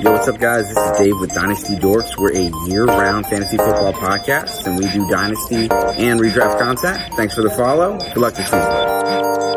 Yo, 0.00 0.12
what's 0.12 0.28
up, 0.28 0.38
guys? 0.38 0.68
This 0.72 0.78
is 0.78 0.98
Dave 0.98 1.18
with 1.18 1.34
Dynasty 1.34 1.74
Dorks. 1.74 2.16
We're 2.16 2.32
a 2.32 2.68
year-round 2.68 3.26
fantasy 3.26 3.56
football 3.56 3.92
podcast, 3.92 4.64
and 4.66 4.78
we 4.78 4.88
do 4.90 5.08
Dynasty 5.08 5.68
and 5.68 6.20
redraft 6.20 6.60
content. 6.60 7.14
Thanks 7.14 7.34
for 7.34 7.42
the 7.42 7.50
follow. 7.50 7.98
Good 7.98 8.18
luck 8.18 8.34
this 8.34 8.46
season. 8.46 9.47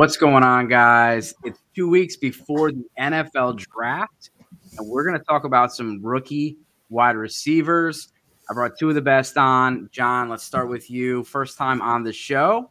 What's 0.00 0.16
going 0.16 0.42
on, 0.42 0.66
guys? 0.66 1.34
It's 1.44 1.60
two 1.74 1.86
weeks 1.86 2.16
before 2.16 2.72
the 2.72 2.86
NFL 2.98 3.58
draft, 3.58 4.30
and 4.78 4.88
we're 4.88 5.04
going 5.04 5.18
to 5.18 5.24
talk 5.26 5.44
about 5.44 5.74
some 5.74 6.00
rookie 6.02 6.56
wide 6.88 7.16
receivers. 7.16 8.08
I 8.48 8.54
brought 8.54 8.78
two 8.78 8.88
of 8.88 8.94
the 8.94 9.02
best 9.02 9.36
on. 9.36 9.90
John, 9.92 10.30
let's 10.30 10.42
start 10.42 10.70
with 10.70 10.90
you. 10.90 11.22
First 11.24 11.58
time 11.58 11.82
on 11.82 12.02
the 12.02 12.14
show. 12.14 12.70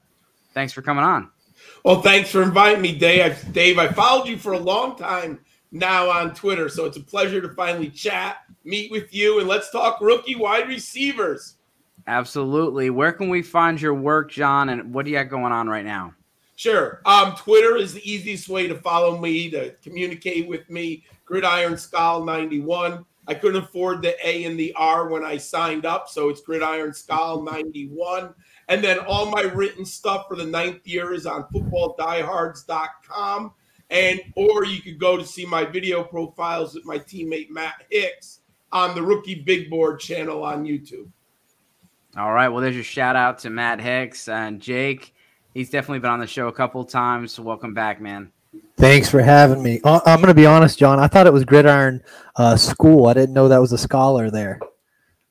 Thanks 0.55 0.73
for 0.73 0.81
coming 0.81 1.03
on. 1.03 1.29
Well, 1.85 2.01
thanks 2.01 2.31
for 2.31 2.41
inviting 2.41 2.81
me, 2.81 2.97
Dave. 2.97 3.53
Dave, 3.53 3.77
I 3.77 3.89
followed 3.89 4.27
you 4.27 4.39
for 4.39 4.53
a 4.53 4.59
long 4.59 4.97
time 4.97 5.39
now 5.71 6.09
on 6.09 6.33
Twitter, 6.33 6.67
so 6.67 6.85
it's 6.85 6.97
a 6.97 7.03
pleasure 7.03 7.41
to 7.41 7.49
finally 7.49 7.91
chat, 7.91 8.37
meet 8.63 8.89
with 8.89 9.13
you, 9.13 9.37
and 9.37 9.47
let's 9.47 9.69
talk 9.69 10.01
rookie 10.01 10.35
wide 10.35 10.67
receivers. 10.67 11.57
Absolutely. 12.07 12.89
Where 12.89 13.13
can 13.13 13.29
we 13.29 13.43
find 13.43 13.79
your 13.79 13.93
work, 13.93 14.31
John, 14.31 14.69
and 14.69 14.91
what 14.91 15.05
do 15.05 15.11
you 15.11 15.17
got 15.17 15.29
going 15.29 15.51
on 15.51 15.69
right 15.69 15.85
now? 15.85 16.15
Sure. 16.59 17.01
Um, 17.05 17.35
Twitter 17.37 17.77
is 17.77 17.93
the 17.93 18.11
easiest 18.11 18.49
way 18.49 18.67
to 18.67 18.75
follow 18.75 19.17
me, 19.17 19.49
to 19.49 19.73
communicate 19.81 20.45
with 20.45 20.69
me. 20.69 21.05
Gridiron 21.23 21.77
Skull 21.77 22.25
91. 22.25 23.05
I 23.29 23.33
couldn't 23.33 23.63
afford 23.63 24.01
the 24.01 24.13
A 24.27 24.43
and 24.43 24.59
the 24.59 24.73
R 24.73 25.07
when 25.07 25.23
I 25.23 25.37
signed 25.37 25.85
up, 25.85 26.09
so 26.09 26.27
it's 26.27 26.41
Gridiron 26.41 26.93
Skull 26.93 27.43
91. 27.43 28.33
And 28.67 28.83
then 28.83 28.99
all 28.99 29.31
my 29.31 29.43
written 29.43 29.85
stuff 29.85 30.27
for 30.27 30.35
the 30.35 30.45
ninth 30.45 30.85
year 30.85 31.13
is 31.13 31.25
on 31.25 31.43
footballdiehards.com. 31.43 33.53
And 33.89 34.19
or 34.35 34.65
you 34.65 34.81
could 34.81 34.99
go 34.99 35.15
to 35.15 35.25
see 35.25 35.45
my 35.45 35.63
video 35.63 36.03
profiles 36.03 36.75
with 36.75 36.83
my 36.83 36.99
teammate 36.99 37.51
Matt 37.51 37.85
Hicks 37.89 38.41
on 38.73 38.95
the 38.95 39.01
Rookie 39.01 39.43
Big 39.45 39.69
Board 39.69 40.01
channel 40.01 40.43
on 40.43 40.65
YouTube. 40.65 41.09
All 42.17 42.33
right. 42.33 42.49
Well, 42.49 42.61
there's 42.61 42.75
your 42.75 42.83
shout 42.83 43.15
out 43.15 43.39
to 43.39 43.49
Matt 43.49 43.79
Hicks 43.79 44.27
and 44.27 44.59
Jake. 44.59 45.13
He's 45.53 45.69
definitely 45.69 45.99
been 45.99 46.11
on 46.11 46.19
the 46.19 46.27
show 46.27 46.47
a 46.47 46.53
couple 46.53 46.83
times. 46.85 47.33
So 47.33 47.43
welcome 47.43 47.73
back, 47.73 47.99
man. 47.99 48.31
Thanks 48.77 49.09
for 49.09 49.21
having 49.21 49.61
me. 49.61 49.81
Uh, 49.83 49.99
I'm 50.05 50.19
going 50.19 50.27
to 50.29 50.33
be 50.33 50.45
honest, 50.45 50.79
John. 50.79 50.99
I 50.99 51.07
thought 51.07 51.27
it 51.27 51.33
was 51.33 51.43
Gridiron 51.43 52.01
uh, 52.35 52.55
School. 52.55 53.07
I 53.07 53.13
didn't 53.13 53.33
know 53.33 53.47
that 53.47 53.59
was 53.59 53.73
a 53.73 53.77
scholar 53.77 54.31
there. 54.31 54.59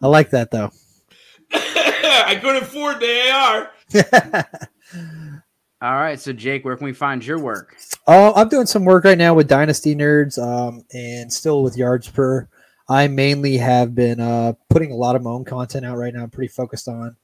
I 0.02 0.06
like 0.06 0.30
that 0.30 0.50
though. 0.50 0.70
I 1.52 2.38
couldn't 2.40 2.62
afford 2.62 3.00
the 3.00 3.30
AR. 3.30 3.70
All 5.80 5.94
right. 5.94 6.20
So, 6.20 6.32
Jake, 6.32 6.64
where 6.64 6.76
can 6.76 6.84
we 6.84 6.92
find 6.92 7.24
your 7.24 7.38
work? 7.38 7.76
Oh, 8.06 8.32
I'm 8.34 8.48
doing 8.48 8.66
some 8.66 8.84
work 8.84 9.04
right 9.04 9.18
now 9.18 9.34
with 9.34 9.48
Dynasty 9.48 9.94
Nerds 9.94 10.38
um, 10.38 10.84
and 10.92 11.32
still 11.32 11.62
with 11.62 11.76
Yards 11.76 12.08
Per. 12.10 12.48
I 12.88 13.06
mainly 13.08 13.58
have 13.58 13.94
been 13.94 14.18
uh, 14.18 14.54
putting 14.70 14.92
a 14.92 14.96
lot 14.96 15.14
of 15.14 15.22
my 15.22 15.30
own 15.30 15.44
content 15.44 15.86
out 15.86 15.98
right 15.98 16.12
now. 16.12 16.24
I'm 16.24 16.30
pretty 16.30 16.48
focused 16.48 16.88
on 16.88 17.16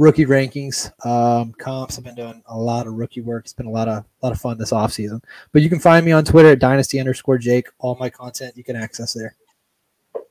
rookie 0.00 0.24
rankings, 0.24 0.90
um, 1.04 1.52
comps. 1.52 1.98
I've 1.98 2.04
been 2.04 2.14
doing 2.14 2.42
a 2.46 2.56
lot 2.56 2.86
of 2.86 2.94
rookie 2.94 3.20
work. 3.20 3.44
It's 3.44 3.52
been 3.52 3.66
a 3.66 3.70
lot 3.70 3.86
of 3.86 3.98
a 3.98 4.26
lot 4.26 4.32
of 4.32 4.40
fun 4.40 4.56
this 4.56 4.72
off 4.72 4.92
season. 4.92 5.20
But 5.52 5.60
you 5.60 5.68
can 5.68 5.78
find 5.78 6.04
me 6.04 6.10
on 6.10 6.24
Twitter 6.24 6.48
at 6.48 6.58
dynasty 6.58 6.98
underscore 6.98 7.36
Jake. 7.36 7.68
All 7.78 7.96
my 8.00 8.08
content 8.08 8.56
you 8.56 8.64
can 8.64 8.76
access 8.76 9.12
there. 9.12 9.36
All 10.14 10.22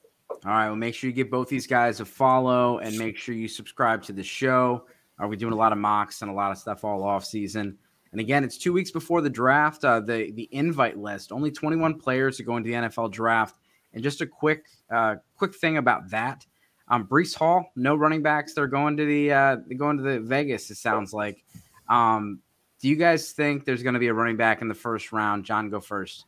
right. 0.46 0.68
Well, 0.68 0.75
make 0.75 0.96
sure 0.96 1.09
you 1.09 1.16
give 1.16 1.30
both 1.30 1.50
these 1.50 1.68
guys 1.68 2.00
a 2.00 2.06
follow 2.06 2.80
and 2.80 2.97
make 2.97 3.16
sure 3.16 3.35
you 3.35 3.47
subscribe 3.47 4.02
to 4.03 4.13
the 4.13 4.24
show. 4.24 4.85
Are 5.19 5.28
we 5.28 5.38
doing 5.38 5.53
a 5.53 5.57
lot 5.57 5.72
of 5.72 5.78
mocks 5.78 6.24
and 6.24 6.31
a 6.31 6.34
lot 6.34 6.51
of 6.51 6.57
stuff 6.57 6.84
all 6.84 7.03
off 7.03 7.24
season? 7.24 7.78
And 8.12 8.19
again, 8.19 8.44
it's 8.44 8.57
two 8.57 8.74
weeks 8.74 8.90
before 8.90 9.22
the 9.22 9.30
draft. 9.30 9.86
Uh, 9.86 10.00
the 10.00 10.31
the 10.31 10.50
invite 10.51 10.97
list 10.97 11.31
only 11.31 11.51
21 11.51 12.00
players 12.00 12.40
are 12.40 12.44
going 12.44 12.63
to 12.63 12.69
the 12.69 12.75
NFL 12.75 13.12
draft. 13.12 13.56
And 13.94 14.01
just 14.03 14.22
a 14.22 14.25
quick 14.25 14.66
uh, 14.90 15.18
quick 15.36 15.53
thing 15.53 15.78
about 15.78 16.09
that. 16.09 16.46
Um, 16.89 17.05
Breece 17.05 17.35
Hall, 17.35 17.72
no 17.75 17.95
running 17.95 18.22
backs. 18.22 18.53
They're 18.53 18.67
going 18.67 18.97
to 18.97 19.05
the 19.05 19.31
uh, 19.31 19.57
they're 19.67 19.77
going 19.77 19.97
to 19.97 20.03
the 20.03 20.19
Vegas. 20.19 20.69
It 20.72 20.75
sounds 20.75 21.13
like. 21.13 21.44
Um, 21.88 22.39
do 22.81 22.88
you 22.88 22.95
guys 22.95 23.31
think 23.31 23.66
there's 23.66 23.83
going 23.83 23.94
to 23.94 24.00
be 24.00 24.07
a 24.07 24.13
running 24.13 24.38
back 24.38 24.61
in 24.61 24.67
the 24.67 24.73
first 24.73 25.11
round? 25.11 25.44
John, 25.44 25.69
go 25.69 25.79
first. 25.79 26.25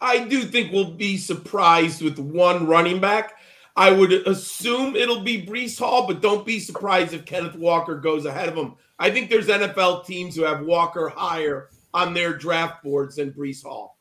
I 0.00 0.24
do 0.24 0.42
think 0.42 0.72
we'll 0.72 0.92
be 0.92 1.16
surprised 1.16 2.02
with 2.02 2.18
one 2.18 2.66
running 2.66 3.00
back. 3.00 3.34
I 3.76 3.90
would 3.90 4.12
assume 4.12 4.96
it'll 4.96 5.22
be 5.22 5.44
Breece 5.44 5.78
Hall, 5.78 6.06
but 6.06 6.20
don't 6.20 6.46
be 6.46 6.60
surprised 6.60 7.12
if 7.12 7.24
Kenneth 7.24 7.56
Walker 7.56 7.96
goes 7.96 8.24
ahead 8.24 8.48
of 8.48 8.54
him. 8.54 8.74
I 8.98 9.10
think 9.10 9.28
there's 9.28 9.48
NFL 9.48 10.06
teams 10.06 10.36
who 10.36 10.42
have 10.42 10.62
Walker 10.62 11.08
higher 11.08 11.70
on 11.92 12.14
their 12.14 12.36
draft 12.36 12.82
boards 12.82 13.16
than 13.16 13.32
Breece 13.32 13.64
Hall. 13.64 13.98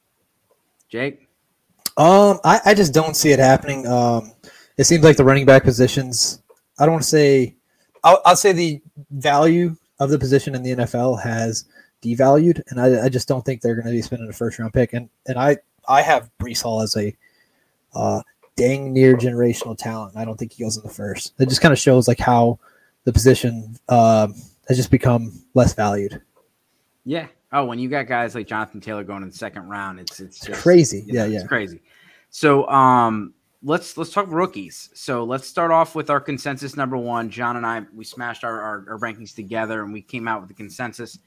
Jake. 0.89 1.27
Um, 1.97 2.39
I, 2.43 2.59
I 2.65 2.73
just 2.73 2.93
don't 2.93 3.15
see 3.15 3.31
it 3.31 3.39
happening. 3.39 3.87
Um, 3.87 4.33
it 4.78 4.85
seems 4.85 5.03
like 5.03 5.17
the 5.17 5.23
running 5.23 5.45
back 5.45 5.63
positions. 5.63 6.41
I 6.79 6.85
don't 6.85 6.94
want 6.94 7.03
to 7.03 7.09
say. 7.09 7.56
I'll, 8.03 8.22
I'll 8.25 8.35
say 8.35 8.51
the 8.51 8.81
value 9.11 9.75
of 10.00 10.09
the 10.09 10.19
position 10.19 10.56
in 10.56 10.63
the 10.63 10.75
NFL 10.75 11.22
has 11.23 11.66
devalued, 12.03 12.61
and 12.67 12.79
I, 12.79 13.06
I 13.06 13.09
just 13.09 13.28
don't 13.28 13.45
think 13.45 13.61
they're 13.61 13.75
going 13.75 13.88
to 13.88 13.91
be 13.91 14.01
spending 14.01 14.29
a 14.29 14.34
first 14.34 14.59
round 14.59 14.73
pick. 14.73 14.94
And 14.94 15.09
and 15.28 15.38
I 15.38 15.57
I 15.88 16.01
have 16.01 16.29
Breece 16.39 16.61
Hall 16.61 16.81
as 16.81 16.95
a 16.97 17.16
uh, 17.94 18.22
dang 18.56 18.94
near 18.94 19.16
generational 19.16 19.78
talent. 19.78 20.16
I 20.16 20.25
don't 20.25 20.38
think 20.38 20.53
he 20.53 20.63
goes 20.63 20.78
in 20.78 20.84
the 20.84 20.90
first. 20.90 21.34
It 21.40 21.50
just 21.50 21.61
kind 21.61 21.72
of 21.72 21.79
shows 21.79 22.07
like 22.07 22.19
how 22.19 22.59
the 23.03 23.13
position 23.13 23.78
um, 23.90 24.35
has 24.67 24.78
just 24.78 24.91
become 24.91 25.44
less 25.53 25.73
valued. 25.73 26.22
Yeah. 27.05 27.28
Oh, 27.51 27.66
when 27.66 27.78
you 27.78 27.90
got 27.90 28.07
guys 28.07 28.34
like 28.34 28.47
Jonathan 28.47 28.81
Taylor 28.81 29.03
going 29.03 29.22
in 29.22 29.29
the 29.29 29.35
second 29.35 29.69
round, 29.69 30.00
it's 30.00 30.19
it's 30.19 30.40
just, 30.40 30.61
crazy. 30.61 31.03
you 31.05 31.13
know, 31.13 31.25
yeah, 31.25 31.31
yeah. 31.31 31.40
it's 31.40 31.47
crazy. 31.47 31.81
So, 32.31 32.67
um, 32.67 33.34
let's 33.63 33.97
let's 33.97 34.12
talk 34.12 34.29
rookies. 34.29 34.90
So 34.94 35.24
let's 35.24 35.47
start 35.47 35.72
off 35.72 35.96
with 35.96 36.09
our 36.09 36.19
consensus 36.19 36.75
number 36.75 36.97
one. 36.97 37.29
John 37.29 37.57
and 37.57 37.66
I 37.66 37.84
we 37.94 38.03
smashed 38.03 38.44
our, 38.44 38.59
our, 38.59 38.85
our 38.90 39.00
rankings 39.00 39.34
together 39.34 39.84
and 39.84 39.94
we 39.94 40.01
came 40.01 40.28
out 40.28 40.41
with 40.41 40.50
the 40.50 40.56
consensus. 40.56 41.19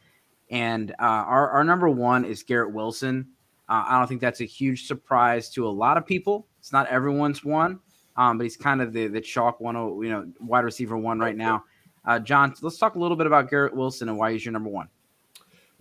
And 0.51 0.93
uh, 0.93 0.95
our 1.05 1.51
our 1.51 1.65
number 1.65 1.89
one 1.89 2.25
is 2.25 2.43
Garrett 2.43 2.73
Wilson. 2.73 3.27
Uh, 3.69 3.85
I 3.89 3.99
don't 3.99 4.07
think 4.07 4.21
that's 4.21 4.41
a 4.41 4.45
huge 4.45 4.87
surprise 4.87 5.51
to 5.51 5.67
a 5.67 5.71
lot 5.71 5.97
of 5.97 6.07
people. 6.07 6.47
It's 6.61 6.73
not 6.73 6.87
everyone's 6.87 7.45
one, 7.45 7.81
um, 8.17 8.39
but 8.39 8.45
he's 8.45 8.57
kind 8.57 8.81
of 8.81 8.93
the 8.93 9.09
the 9.09 9.21
chalk 9.21 9.61
one, 9.61 9.77
oh, 9.77 10.03
you 10.03 10.11
know, 10.11 10.31
wide 10.41 10.65
receiver 10.65 10.97
one 10.97 11.19
right 11.19 11.37
now. 11.37 11.65
Uh, 12.05 12.21
John, 12.21 12.55
let's 12.63 12.79
talk 12.79 12.95
a 12.95 12.99
little 12.99 13.17
bit 13.17 13.27
about 13.27 13.51
Garrett 13.51 13.75
Wilson 13.75 14.09
and 14.09 14.17
why 14.17 14.33
he's 14.33 14.45
your 14.45 14.53
number 14.53 14.71
one. 14.71 14.89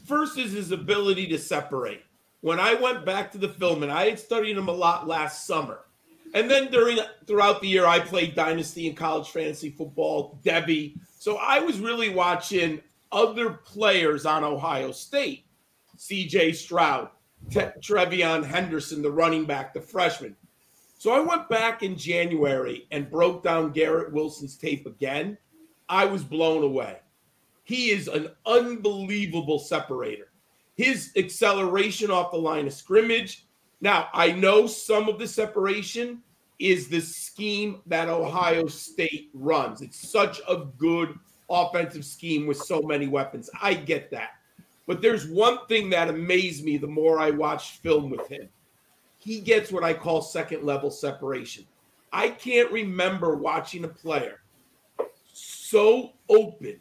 First 0.06 0.40
is 0.40 0.52
his 0.52 0.72
ability 0.72 1.28
to 1.28 1.38
separate. 1.38 2.02
When 2.42 2.60
I 2.60 2.74
went 2.76 3.06
back 3.06 3.32
to 3.32 3.38
the 3.38 3.50
film, 3.50 3.84
and 3.84 3.92
I 3.92 4.06
had 4.06 4.20
studied 4.20 4.58
him 4.58 4.68
a 4.68 4.72
lot 4.72 5.08
last 5.08 5.46
summer, 5.46 5.85
and 6.36 6.52
then 6.52 6.70
during 6.70 7.00
throughout 7.26 7.62
the 7.62 7.68
year, 7.68 7.86
I 7.86 8.00
played 8.00 8.36
Dynasty 8.36 8.88
and 8.90 8.98
college 8.98 9.30
fantasy 9.30 9.70
football, 9.70 10.38
Devy. 10.44 11.00
So 11.18 11.38
I 11.38 11.60
was 11.60 11.80
really 11.80 12.10
watching 12.10 12.82
other 13.12 13.52
players 13.52 14.26
on 14.26 14.44
Ohio 14.44 14.92
State, 14.92 15.46
C.J. 15.96 16.52
Stroud, 16.52 17.08
Te- 17.50 17.72
TreVeyon 17.80 18.44
Henderson, 18.44 19.02
the 19.02 19.10
running 19.10 19.46
back, 19.46 19.74
the 19.74 19.80
freshman. 19.80 20.36
So 20.98 21.14
I 21.14 21.22
went 21.22 21.48
back 21.48 21.84
in 21.84 21.98
January 21.98 22.86
and 22.92 23.10
broke 23.10 23.42
down 23.42 23.72
Garrett 23.72 24.12
Wilson's 24.12 24.58
tape 24.58 24.86
again. 24.86 25.38
I 25.88 26.04
was 26.04 26.24
blown 26.24 26.64
away. 26.64 26.98
He 27.64 27.92
is 27.92 28.10
an 28.10 28.30
unbelievable 28.46 29.60
separator. 29.60 30.32
His 30.76 31.14
acceleration 31.16 32.12
off 32.12 32.32
the 32.32 32.38
line 32.38 32.68
of 32.68 32.74
scrimmage. 32.74 33.46
Now, 33.80 34.10
I 34.14 34.34
know 34.34 34.68
some 34.68 35.08
of 35.08 35.18
the 35.18 35.28
separation 35.28 36.22
is 36.60 36.88
the 36.88 37.02
scheme 37.02 37.82
that 37.86 38.10
Ohio 38.10 38.68
State 38.68 39.30
runs. 39.34 39.82
It's 39.82 40.10
such 40.10 40.42
a 40.48 40.66
good 40.78 41.18
offensive 41.50 42.06
scheme 42.06 42.48
with 42.48 42.58
so 42.58 42.82
many 42.82 43.08
weapons. 43.08 43.50
I 43.62 43.74
get 43.74 44.10
that. 44.12 44.32
But 44.88 45.02
there's 45.02 45.28
one 45.28 45.66
thing 45.68 45.90
that 45.90 46.10
amazed 46.10 46.64
me 46.64 46.78
the 46.78 46.88
more 46.88 47.20
I 47.20 47.32
watched 47.32 47.82
film 47.82 48.10
with 48.10 48.28
him. 48.28 48.48
He 49.18 49.40
gets 49.40 49.72
what 49.72 49.84
I 49.84 49.94
call 49.94 50.22
second 50.22 50.64
level 50.64 50.92
separation. 50.92 51.66
I 52.14 52.30
can't 52.30 52.72
remember 52.72 53.36
watching 53.36 53.84
a 53.84 53.90
player 53.90 54.42
so 55.34 56.14
open 56.30 56.80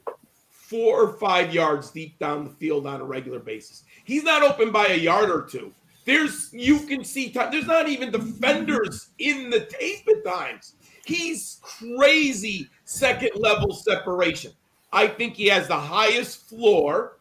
four 0.50 1.02
or 1.02 1.12
five 1.14 1.52
yards 1.52 1.90
deep 1.90 2.18
down 2.18 2.44
the 2.44 2.50
field 2.50 2.86
on 2.86 3.00
a 3.00 3.04
regular 3.04 3.38
basis. 3.38 3.84
He's 4.04 4.24
not 4.24 4.42
open 4.42 4.70
by 4.70 4.86
a 4.86 4.96
yard 4.96 5.30
or 5.30 5.42
two. 5.42 5.72
There's 6.04 6.50
you 6.52 6.80
can 6.80 7.04
see 7.04 7.30
time. 7.30 7.50
there's 7.50 7.66
not 7.66 7.88
even 7.88 8.10
defenders 8.10 9.10
in 9.18 9.50
the 9.50 9.60
tape 9.60 10.06
at 10.08 10.24
times. 10.24 10.74
He's 11.04 11.60
crazy 11.62 12.68
second 12.84 13.30
level 13.36 13.72
separation. 13.72 14.52
I 14.92 15.08
think 15.08 15.34
he 15.34 15.46
has 15.46 15.68
the 15.68 15.76
highest 15.76 16.48
floor 16.48 17.18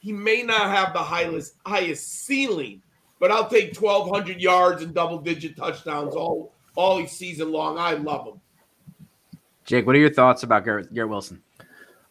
he 0.00 0.12
may 0.12 0.42
not 0.42 0.70
have 0.70 0.92
the 0.92 1.00
highest 1.02 1.54
highest 1.66 2.24
ceiling, 2.24 2.82
but 3.18 3.30
I'll 3.30 3.48
take 3.48 3.78
1,200 3.78 4.40
yards 4.40 4.82
and 4.82 4.94
double 4.94 5.18
digit 5.18 5.56
touchdowns 5.56 6.14
all 6.14 6.52
all 6.74 7.04
season 7.06 7.50
long. 7.50 7.78
I 7.78 7.94
love 7.94 8.26
him. 8.26 8.40
Jake, 9.64 9.86
what 9.86 9.96
are 9.96 9.98
your 9.98 10.12
thoughts 10.12 10.44
about 10.44 10.64
Garrett, 10.64 10.94
Garrett 10.94 11.10
Wilson? 11.10 11.42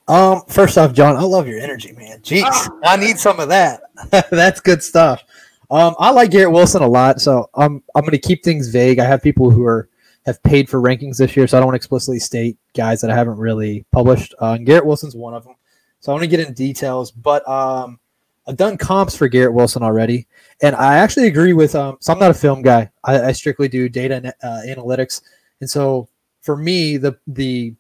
Um, 0.07 0.43
first 0.47 0.77
off, 0.77 0.93
John, 0.93 1.15
I 1.15 1.21
love 1.21 1.47
your 1.47 1.59
energy, 1.59 1.91
man. 1.91 2.19
Jeez, 2.21 2.43
ah. 2.45 2.69
I 2.83 2.97
need 2.97 3.17
some 3.17 3.39
of 3.39 3.49
that. 3.49 3.81
That's 4.29 4.59
good 4.59 4.83
stuff. 4.83 5.23
Um, 5.69 5.95
I 5.99 6.11
like 6.11 6.31
Garrett 6.31 6.51
Wilson 6.51 6.81
a 6.81 6.87
lot, 6.87 7.19
so 7.19 7.49
I'm 7.53 7.83
I'm 7.93 8.01
going 8.01 8.11
to 8.11 8.17
keep 8.17 8.43
things 8.43 8.69
vague. 8.69 8.99
I 8.99 9.05
have 9.05 9.21
people 9.21 9.49
who 9.49 9.65
are 9.65 9.89
have 10.25 10.41
paid 10.43 10.69
for 10.69 10.81
rankings 10.81 11.17
this 11.17 11.35
year, 11.35 11.47
so 11.47 11.57
I 11.57 11.59
don't 11.59 11.67
want 11.67 11.75
to 11.75 11.77
explicitly 11.77 12.19
state 12.19 12.57
guys 12.73 13.01
that 13.01 13.11
I 13.11 13.15
haven't 13.15 13.37
really 13.37 13.85
published. 13.91 14.33
Uh, 14.41 14.53
and 14.53 14.65
Garrett 14.65 14.85
Wilson's 14.85 15.15
one 15.15 15.33
of 15.33 15.43
them, 15.43 15.55
so 15.99 16.11
I 16.11 16.15
want 16.15 16.23
to 16.23 16.27
get 16.29 16.39
in 16.39 16.53
details. 16.53 17.11
But 17.11 17.47
um, 17.49 17.99
I've 18.47 18.55
done 18.55 18.77
comps 18.77 19.15
for 19.15 19.27
Garrett 19.27 19.53
Wilson 19.53 19.83
already, 19.83 20.27
and 20.61 20.73
I 20.75 20.97
actually 20.97 21.27
agree 21.27 21.53
with. 21.53 21.75
Um, 21.75 21.97
so 21.99 22.13
I'm 22.13 22.19
not 22.19 22.31
a 22.31 22.35
film 22.35 22.61
guy. 22.61 22.89
I, 23.03 23.23
I 23.23 23.31
strictly 23.33 23.67
do 23.67 23.89
data 23.89 24.33
uh, 24.41 24.61
analytics, 24.65 25.21
and 25.59 25.69
so 25.69 26.07
for 26.41 26.55
me, 26.55 26.95
the 26.95 27.17
the 27.27 27.75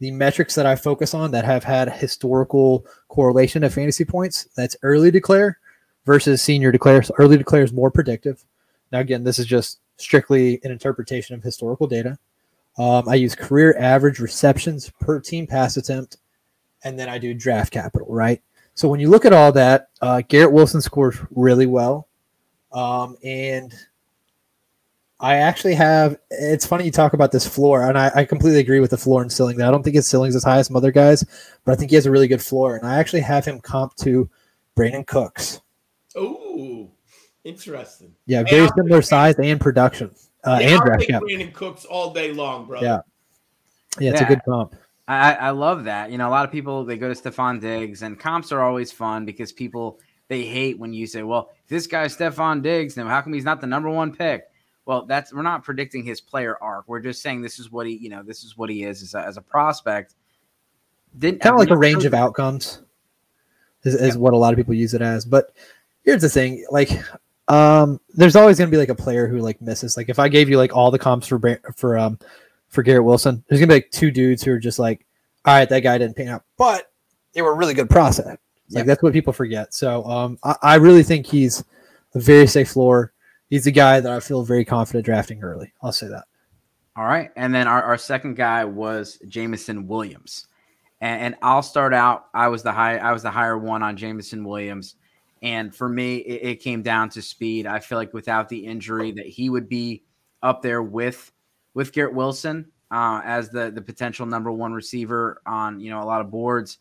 the 0.00 0.10
metrics 0.10 0.54
that 0.56 0.66
I 0.66 0.76
focus 0.76 1.14
on 1.14 1.30
that 1.30 1.46
have 1.46 1.64
had 1.64 1.90
historical 1.90 2.84
correlation 3.08 3.64
of 3.64 3.72
fantasy 3.72 4.04
points, 4.04 4.48
that's 4.56 4.76
early 4.82 5.10
declare 5.10 5.58
versus 6.04 6.42
senior 6.42 6.72
declares 6.72 7.10
early 7.18 7.36
declares 7.36 7.72
more 7.72 7.90
predictive. 7.90 8.44
Now, 8.92 9.00
again, 9.00 9.24
this 9.24 9.38
is 9.38 9.46
just 9.46 9.80
strictly 9.96 10.60
an 10.64 10.70
interpretation 10.70 11.34
of 11.34 11.42
historical 11.42 11.86
data. 11.86 12.18
Um, 12.76 13.08
I 13.08 13.14
use 13.14 13.34
career 13.34 13.76
average 13.78 14.18
receptions 14.18 14.90
per 15.00 15.20
team 15.20 15.46
pass 15.46 15.76
attempt, 15.76 16.18
and 16.82 16.98
then 16.98 17.08
I 17.08 17.18
do 17.18 17.32
draft 17.34 17.72
capital, 17.72 18.08
right? 18.10 18.42
So 18.74 18.88
when 18.88 19.00
you 19.00 19.08
look 19.08 19.24
at 19.24 19.32
all 19.32 19.52
that, 19.52 19.88
uh, 20.00 20.22
Garrett 20.28 20.52
Wilson 20.52 20.80
scores 20.80 21.16
really 21.30 21.66
well. 21.66 22.08
Um, 22.72 23.16
and 23.22 23.72
I 25.20 25.36
actually 25.36 25.74
have. 25.74 26.18
It's 26.30 26.66
funny 26.66 26.84
you 26.84 26.90
talk 26.90 27.12
about 27.12 27.30
this 27.30 27.46
floor, 27.46 27.88
and 27.88 27.96
I, 27.96 28.10
I 28.14 28.24
completely 28.24 28.58
agree 28.58 28.80
with 28.80 28.90
the 28.90 28.98
floor 28.98 29.22
and 29.22 29.32
ceiling. 29.32 29.62
I 29.62 29.70
don't 29.70 29.84
think 29.84 29.94
his 29.94 30.08
ceiling's 30.08 30.34
as 30.34 30.42
high 30.42 30.58
as 30.58 30.66
some 30.66 30.76
other 30.76 30.90
guys, 30.90 31.24
but 31.64 31.72
I 31.72 31.76
think 31.76 31.90
he 31.90 31.94
has 31.94 32.06
a 32.06 32.10
really 32.10 32.28
good 32.28 32.42
floor. 32.42 32.76
And 32.76 32.86
I 32.86 32.98
actually 32.98 33.20
have 33.20 33.44
him 33.44 33.60
comp 33.60 33.94
to 33.96 34.28
Brandin 34.76 35.06
Cooks. 35.06 35.60
Oh, 36.16 36.90
interesting. 37.44 38.14
Yeah, 38.26 38.42
very 38.42 38.68
similar 38.76 39.02
size 39.02 39.34
and 39.38 39.60
production. 39.60 40.10
Uh, 40.44 40.58
yeah, 40.60 40.66
and 40.66 40.74
I'll 40.74 40.84
draft 40.84 41.02
Brandin 41.24 41.52
Cooks 41.52 41.84
all 41.84 42.12
day 42.12 42.32
long, 42.32 42.66
bro. 42.66 42.80
Yeah. 42.80 43.00
yeah, 43.98 44.10
it's 44.10 44.20
yeah. 44.20 44.26
a 44.26 44.28
good 44.28 44.44
comp. 44.44 44.76
I, 45.06 45.34
I 45.34 45.50
love 45.50 45.84
that. 45.84 46.10
You 46.10 46.18
know, 46.18 46.28
a 46.28 46.30
lot 46.30 46.44
of 46.44 46.52
people 46.52 46.84
they 46.84 46.96
go 46.96 47.12
to 47.12 47.20
Stefon 47.20 47.60
Diggs, 47.60 48.02
and 48.02 48.18
comps 48.18 48.52
are 48.52 48.62
always 48.62 48.90
fun 48.90 49.24
because 49.24 49.52
people 49.52 50.00
they 50.28 50.44
hate 50.44 50.78
when 50.78 50.92
you 50.92 51.06
say, 51.06 51.22
"Well, 51.22 51.50
this 51.68 51.86
guy's 51.86 52.16
Stefon 52.16 52.62
Diggs, 52.62 52.94
then 52.94 53.06
how 53.06 53.20
come 53.20 53.32
he's 53.32 53.44
not 53.44 53.60
the 53.60 53.66
number 53.66 53.90
one 53.90 54.14
pick?" 54.14 54.44
Well, 54.86 55.06
that's 55.06 55.32
we're 55.32 55.42
not 55.42 55.64
predicting 55.64 56.04
his 56.04 56.20
player 56.20 56.56
arc. 56.60 56.86
We're 56.88 57.00
just 57.00 57.22
saying 57.22 57.42
this 57.42 57.58
is 57.58 57.70
what 57.70 57.86
he, 57.86 57.96
you 57.96 58.08
know, 58.08 58.22
this 58.22 58.44
is 58.44 58.56
what 58.56 58.70
he 58.70 58.84
is 58.84 59.02
as 59.02 59.14
a, 59.14 59.26
as 59.26 59.36
a 59.36 59.42
prospect. 59.42 60.14
Didn't 61.16 61.40
kind 61.40 61.54
of 61.54 61.60
like 61.60 61.70
a 61.70 61.76
range 61.76 62.04
of 62.04 62.12
outcomes 62.12 62.82
is, 63.84 63.94
is 63.94 64.14
yeah. 64.14 64.20
what 64.20 64.34
a 64.34 64.36
lot 64.36 64.52
of 64.52 64.56
people 64.56 64.74
use 64.74 64.94
it 64.94 65.02
as. 65.02 65.24
But 65.24 65.52
here's 66.04 66.22
the 66.22 66.28
thing, 66.28 66.64
like, 66.70 66.90
um, 67.48 68.00
there's 68.14 68.36
always 68.36 68.58
gonna 68.58 68.70
be 68.70 68.76
like 68.76 68.88
a 68.88 68.94
player 68.94 69.26
who 69.26 69.38
like 69.38 69.60
misses. 69.60 69.96
Like 69.96 70.08
if 70.08 70.18
I 70.18 70.28
gave 70.28 70.48
you 70.48 70.56
like 70.56 70.74
all 70.74 70.90
the 70.90 70.98
comps 70.98 71.26
for 71.26 71.60
for 71.76 71.98
um 71.98 72.18
for 72.68 72.82
Garrett 72.82 73.04
Wilson, 73.04 73.44
there's 73.48 73.60
gonna 73.60 73.68
be 73.68 73.74
like 73.74 73.90
two 73.90 74.10
dudes 74.10 74.42
who 74.42 74.52
are 74.52 74.58
just 74.58 74.78
like, 74.78 75.04
all 75.44 75.54
right, 75.54 75.68
that 75.68 75.80
guy 75.80 75.98
didn't 75.98 76.16
pan 76.16 76.28
out, 76.28 76.44
but 76.56 76.90
they 77.32 77.42
were 77.42 77.54
really 77.54 77.74
good 77.74 77.90
process. 77.90 78.26
Like 78.26 78.38
yeah. 78.70 78.82
that's 78.84 79.02
what 79.02 79.12
people 79.12 79.32
forget. 79.32 79.74
So 79.74 80.04
um, 80.04 80.38
I, 80.42 80.56
I 80.62 80.74
really 80.76 81.02
think 81.02 81.26
he's 81.26 81.62
a 82.14 82.20
very 82.20 82.46
safe 82.46 82.70
floor 82.70 83.12
he's 83.54 83.66
a 83.68 83.70
guy 83.70 84.00
that 84.00 84.12
I 84.12 84.18
feel 84.18 84.42
very 84.42 84.64
confident 84.64 85.04
drafting 85.04 85.42
early. 85.42 85.72
I'll 85.80 85.92
say 85.92 86.08
that. 86.08 86.24
All 86.96 87.04
right. 87.04 87.30
And 87.36 87.54
then 87.54 87.68
our, 87.68 87.82
our 87.82 87.98
second 87.98 88.34
guy 88.34 88.64
was 88.64 89.18
Jameson 89.28 89.86
Williams. 89.86 90.48
And, 91.00 91.22
and, 91.22 91.36
I'll 91.42 91.62
start 91.62 91.92
out. 91.92 92.26
I 92.34 92.48
was 92.48 92.62
the 92.62 92.72
high 92.72 92.96
I 92.98 93.12
was 93.12 93.22
the 93.22 93.30
higher 93.30 93.58
one 93.58 93.82
on 93.82 93.96
Jameson 93.96 94.44
Williams. 94.44 94.96
And 95.44 95.74
for 95.74 95.90
me, 95.90 96.16
it, 96.16 96.48
it 96.48 96.60
came 96.62 96.82
down 96.82 97.10
to 97.10 97.22
speed. 97.22 97.66
I 97.66 97.78
feel 97.78 97.98
like 97.98 98.14
without 98.14 98.48
the 98.48 98.64
injury 98.64 99.12
that 99.12 99.26
he 99.26 99.50
would 99.50 99.68
be 99.68 100.02
up 100.42 100.62
there 100.62 100.82
with 100.82 101.30
with 101.74 101.92
Garrett 101.92 102.14
Wilson 102.14 102.72
uh, 102.90 103.20
as 103.22 103.50
the 103.50 103.70
the 103.70 103.82
potential 103.82 104.24
number 104.24 104.50
one 104.50 104.72
receiver 104.72 105.42
on 105.46 105.78
you 105.80 105.90
know 105.90 106.02
a 106.02 106.04
lot 106.04 106.22
of 106.22 106.30
boards. 106.30 106.78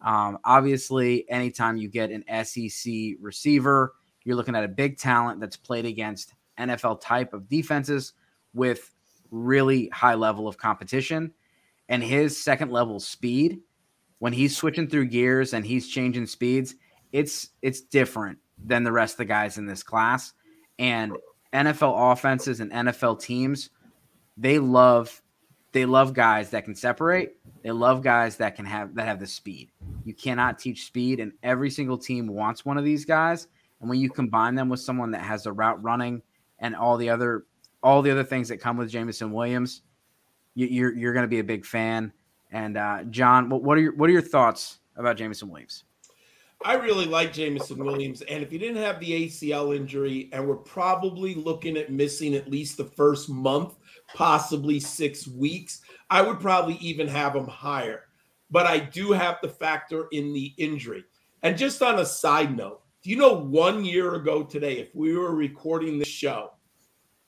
Um, 0.00 0.38
obviously, 0.44 1.28
anytime 1.30 1.76
you 1.76 1.88
get 1.88 2.10
an 2.10 2.24
SEC 2.44 2.92
receiver, 3.20 3.94
you're 4.24 4.36
looking 4.36 4.56
at 4.56 4.64
a 4.64 4.68
big 4.68 4.96
talent 4.98 5.38
that's 5.38 5.56
played 5.56 5.84
against 5.84 6.32
NFL 6.58 7.02
type 7.02 7.34
of 7.34 7.48
defenses 7.50 8.14
with 8.54 8.90
really 9.30 9.88
high 9.88 10.14
level 10.14 10.48
of 10.48 10.56
competition. 10.56 11.32
And 11.90 12.02
his 12.02 12.42
second 12.42 12.70
level 12.70 12.98
speed, 12.98 13.60
when 14.20 14.32
he's 14.32 14.56
switching 14.56 14.88
through 14.88 15.06
gears 15.06 15.52
and 15.52 15.66
he's 15.66 15.88
changing 15.88 16.26
speeds, 16.26 16.74
it's 17.12 17.50
it's 17.62 17.80
different 17.80 18.38
than 18.64 18.84
the 18.84 18.92
rest 18.92 19.14
of 19.14 19.18
the 19.18 19.24
guys 19.24 19.58
in 19.58 19.66
this 19.66 19.82
class. 19.82 20.32
And 20.78 21.12
NFL 21.52 22.12
offenses 22.12 22.60
and 22.60 22.70
NFL 22.70 23.20
teams, 23.20 23.70
they 24.36 24.58
love 24.58 25.22
they 25.72 25.84
love 25.84 26.14
guys 26.14 26.50
that 26.50 26.64
can 26.64 26.74
separate. 26.74 27.36
They 27.62 27.70
love 27.70 28.02
guys 28.02 28.36
that 28.36 28.56
can 28.56 28.64
have 28.64 28.94
that 28.94 29.06
have 29.06 29.20
the 29.20 29.26
speed. 29.26 29.70
You 30.04 30.14
cannot 30.14 30.58
teach 30.58 30.86
speed, 30.86 31.20
and 31.20 31.32
every 31.42 31.70
single 31.70 31.98
team 31.98 32.28
wants 32.28 32.64
one 32.64 32.78
of 32.78 32.84
these 32.84 33.04
guys. 33.04 33.48
And 33.80 33.90
when 33.90 34.00
you 34.00 34.08
combine 34.08 34.54
them 34.54 34.68
with 34.68 34.80
someone 34.80 35.10
that 35.10 35.22
has 35.22 35.44
the 35.44 35.52
route 35.52 35.82
running 35.82 36.22
and 36.58 36.74
all 36.74 36.96
the 36.96 37.10
other 37.10 37.44
all 37.82 38.02
the 38.02 38.10
other 38.10 38.24
things 38.24 38.48
that 38.48 38.58
come 38.58 38.76
with 38.76 38.90
Jameson 38.90 39.32
Williams, 39.32 39.82
you, 40.54 40.66
are 40.66 40.70
you're, 40.70 40.94
you're 40.94 41.12
going 41.12 41.24
to 41.24 41.28
be 41.28 41.40
a 41.40 41.44
big 41.44 41.64
fan. 41.64 42.12
And 42.50 42.76
uh, 42.76 43.04
John, 43.10 43.50
what 43.50 43.76
are 43.76 43.80
your 43.80 43.94
what 43.96 44.08
are 44.08 44.12
your 44.12 44.22
thoughts 44.22 44.80
about 44.96 45.16
Jameson 45.16 45.48
Williams? 45.48 45.84
I 46.64 46.74
really 46.74 47.04
like 47.04 47.32
Jameson 47.32 47.84
Williams, 47.84 48.22
and 48.22 48.42
if 48.42 48.50
he 48.50 48.58
didn't 48.58 48.82
have 48.82 48.98
the 48.98 49.26
ACL 49.26 49.76
injury, 49.76 50.30
and 50.32 50.48
we're 50.48 50.56
probably 50.56 51.34
looking 51.34 51.76
at 51.76 51.92
missing 51.92 52.34
at 52.34 52.50
least 52.50 52.76
the 52.76 52.84
first 52.84 53.28
month, 53.28 53.74
possibly 54.14 54.80
six 54.80 55.28
weeks, 55.28 55.82
I 56.10 56.22
would 56.22 56.40
probably 56.40 56.76
even 56.76 57.08
have 57.08 57.36
him 57.36 57.46
higher. 57.46 58.04
But 58.50 58.66
I 58.66 58.78
do 58.78 59.12
have 59.12 59.40
to 59.42 59.48
factor 59.48 60.06
in 60.12 60.32
the 60.32 60.54
injury. 60.56 61.04
And 61.42 61.58
just 61.58 61.82
on 61.82 61.98
a 61.98 62.06
side 62.06 62.56
note, 62.56 62.80
do 63.02 63.10
you 63.10 63.16
know 63.16 63.34
one 63.34 63.84
year 63.84 64.14
ago 64.14 64.42
today, 64.42 64.78
if 64.78 64.94
we 64.94 65.16
were 65.16 65.34
recording 65.34 65.98
the 65.98 66.04
show, 66.04 66.52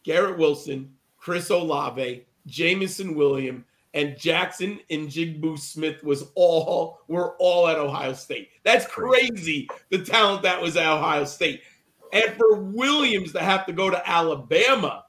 Garrett 0.05 0.38
Wilson, 0.38 0.95
Chris 1.19 1.50
Olave, 1.50 2.25
Jameson 2.47 3.14
William, 3.14 3.64
and 3.99 4.17
Jackson 4.17 4.78
and 4.90 5.09
Njigba 5.09 5.59
Smith 5.59 6.05
was 6.05 6.31
all 6.37 7.00
were 7.09 7.35
all 7.40 7.67
at 7.67 7.78
Ohio 7.78 8.12
State. 8.12 8.50
That's 8.62 8.87
crazy. 8.87 9.69
The 9.90 10.05
talent 10.05 10.43
that 10.43 10.62
was 10.62 10.76
at 10.76 10.87
Ohio 10.87 11.25
State. 11.25 11.62
And 12.12 12.33
for 12.35 12.62
Williams 12.62 13.33
to 13.33 13.40
have 13.40 13.67
to 13.67 13.73
go 13.73 13.90
to 13.90 14.09
Alabama 14.09 15.05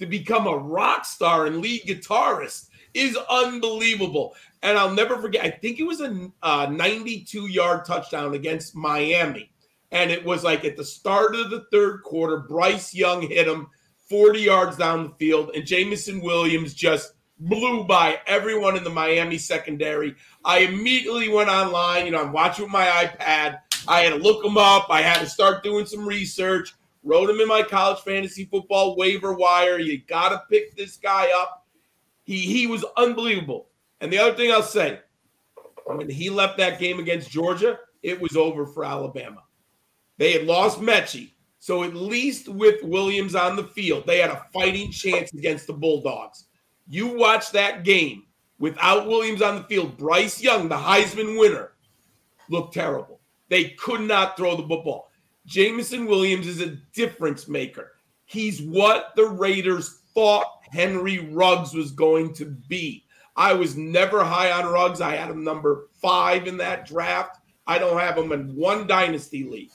to 0.00 0.06
become 0.06 0.48
a 0.48 0.56
rock 0.56 1.04
star 1.04 1.46
and 1.46 1.60
lead 1.60 1.82
guitarist 1.84 2.70
is 2.92 3.16
unbelievable. 3.30 4.34
And 4.64 4.76
I'll 4.76 4.92
never 4.92 5.16
forget, 5.18 5.44
I 5.44 5.50
think 5.50 5.78
it 5.78 5.84
was 5.84 6.00
a, 6.00 6.28
a 6.42 6.68
92 6.68 7.46
yard 7.46 7.84
touchdown 7.84 8.34
against 8.34 8.74
Miami 8.74 9.52
and 9.92 10.10
it 10.10 10.24
was 10.24 10.42
like 10.42 10.64
at 10.64 10.76
the 10.76 10.84
start 10.84 11.36
of 11.36 11.50
the 11.50 11.66
third 11.70 12.02
quarter, 12.02 12.38
Bryce 12.38 12.92
Young 12.92 13.22
hit 13.22 13.46
him 13.46 13.68
40 14.08 14.40
yards 14.40 14.76
down 14.76 15.04
the 15.04 15.14
field, 15.20 15.52
and 15.54 15.64
Jameson 15.64 16.20
Williams 16.20 16.74
just 16.74 17.12
blew 17.38 17.84
by 17.84 18.20
everyone 18.26 18.76
in 18.76 18.84
the 18.84 18.90
Miami 18.90 19.38
secondary. 19.38 20.14
I 20.44 20.60
immediately 20.60 21.28
went 21.28 21.50
online. 21.50 22.06
You 22.06 22.12
know, 22.12 22.22
I'm 22.22 22.32
watching 22.32 22.64
with 22.64 22.72
my 22.72 22.86
iPad. 22.86 23.58
I 23.86 24.00
had 24.00 24.10
to 24.10 24.16
look 24.16 24.44
him 24.44 24.56
up. 24.56 24.86
I 24.90 25.02
had 25.02 25.20
to 25.20 25.26
start 25.26 25.62
doing 25.62 25.86
some 25.86 26.06
research. 26.06 26.74
Wrote 27.02 27.28
him 27.28 27.40
in 27.40 27.48
my 27.48 27.62
college 27.62 28.00
fantasy 28.00 28.46
football 28.46 28.96
waiver 28.96 29.34
wire. 29.34 29.78
You 29.78 30.00
got 30.06 30.30
to 30.30 30.42
pick 30.50 30.74
this 30.74 30.96
guy 30.96 31.28
up. 31.36 31.66
He 32.24 32.38
he 32.38 32.66
was 32.66 32.84
unbelievable. 32.96 33.68
And 34.00 34.12
the 34.12 34.18
other 34.18 34.34
thing 34.34 34.50
I'll 34.50 34.62
say, 34.62 35.00
when 35.84 36.08
he 36.08 36.30
left 36.30 36.56
that 36.58 36.78
game 36.78 36.98
against 36.98 37.30
Georgia, 37.30 37.78
it 38.02 38.20
was 38.20 38.36
over 38.36 38.66
for 38.66 38.84
Alabama. 38.84 39.42
They 40.16 40.32
had 40.32 40.44
lost 40.44 40.80
Metchie. 40.80 41.32
So 41.58 41.82
at 41.82 41.94
least 41.94 42.48
with 42.48 42.82
Williams 42.82 43.34
on 43.34 43.56
the 43.56 43.64
field, 43.64 44.06
they 44.06 44.18
had 44.18 44.30
a 44.30 44.44
fighting 44.52 44.90
chance 44.90 45.32
against 45.32 45.66
the 45.66 45.72
Bulldogs. 45.72 46.44
You 46.88 47.16
watch 47.16 47.50
that 47.52 47.84
game 47.84 48.24
without 48.58 49.06
Williams 49.06 49.42
on 49.42 49.56
the 49.56 49.64
field. 49.64 49.96
Bryce 49.96 50.42
Young, 50.42 50.68
the 50.68 50.76
Heisman 50.76 51.38
winner, 51.38 51.72
looked 52.48 52.74
terrible. 52.74 53.20
They 53.48 53.70
could 53.70 54.02
not 54.02 54.36
throw 54.36 54.56
the 54.56 54.66
football. 54.66 55.10
Jameson 55.46 56.06
Williams 56.06 56.46
is 56.46 56.60
a 56.60 56.76
difference 56.94 57.48
maker. 57.48 57.92
He's 58.24 58.62
what 58.62 59.12
the 59.16 59.26
Raiders 59.26 60.00
thought 60.14 60.46
Henry 60.70 61.18
Ruggs 61.18 61.74
was 61.74 61.90
going 61.90 62.32
to 62.34 62.46
be. 62.46 63.04
I 63.36 63.52
was 63.52 63.76
never 63.76 64.24
high 64.24 64.52
on 64.52 64.72
Ruggs. 64.72 65.00
I 65.00 65.16
had 65.16 65.30
him 65.30 65.44
number 65.44 65.88
five 66.00 66.46
in 66.46 66.56
that 66.58 66.86
draft. 66.86 67.40
I 67.66 67.78
don't 67.78 67.98
have 67.98 68.16
him 68.16 68.32
in 68.32 68.54
one 68.54 68.86
dynasty 68.86 69.44
league. 69.44 69.72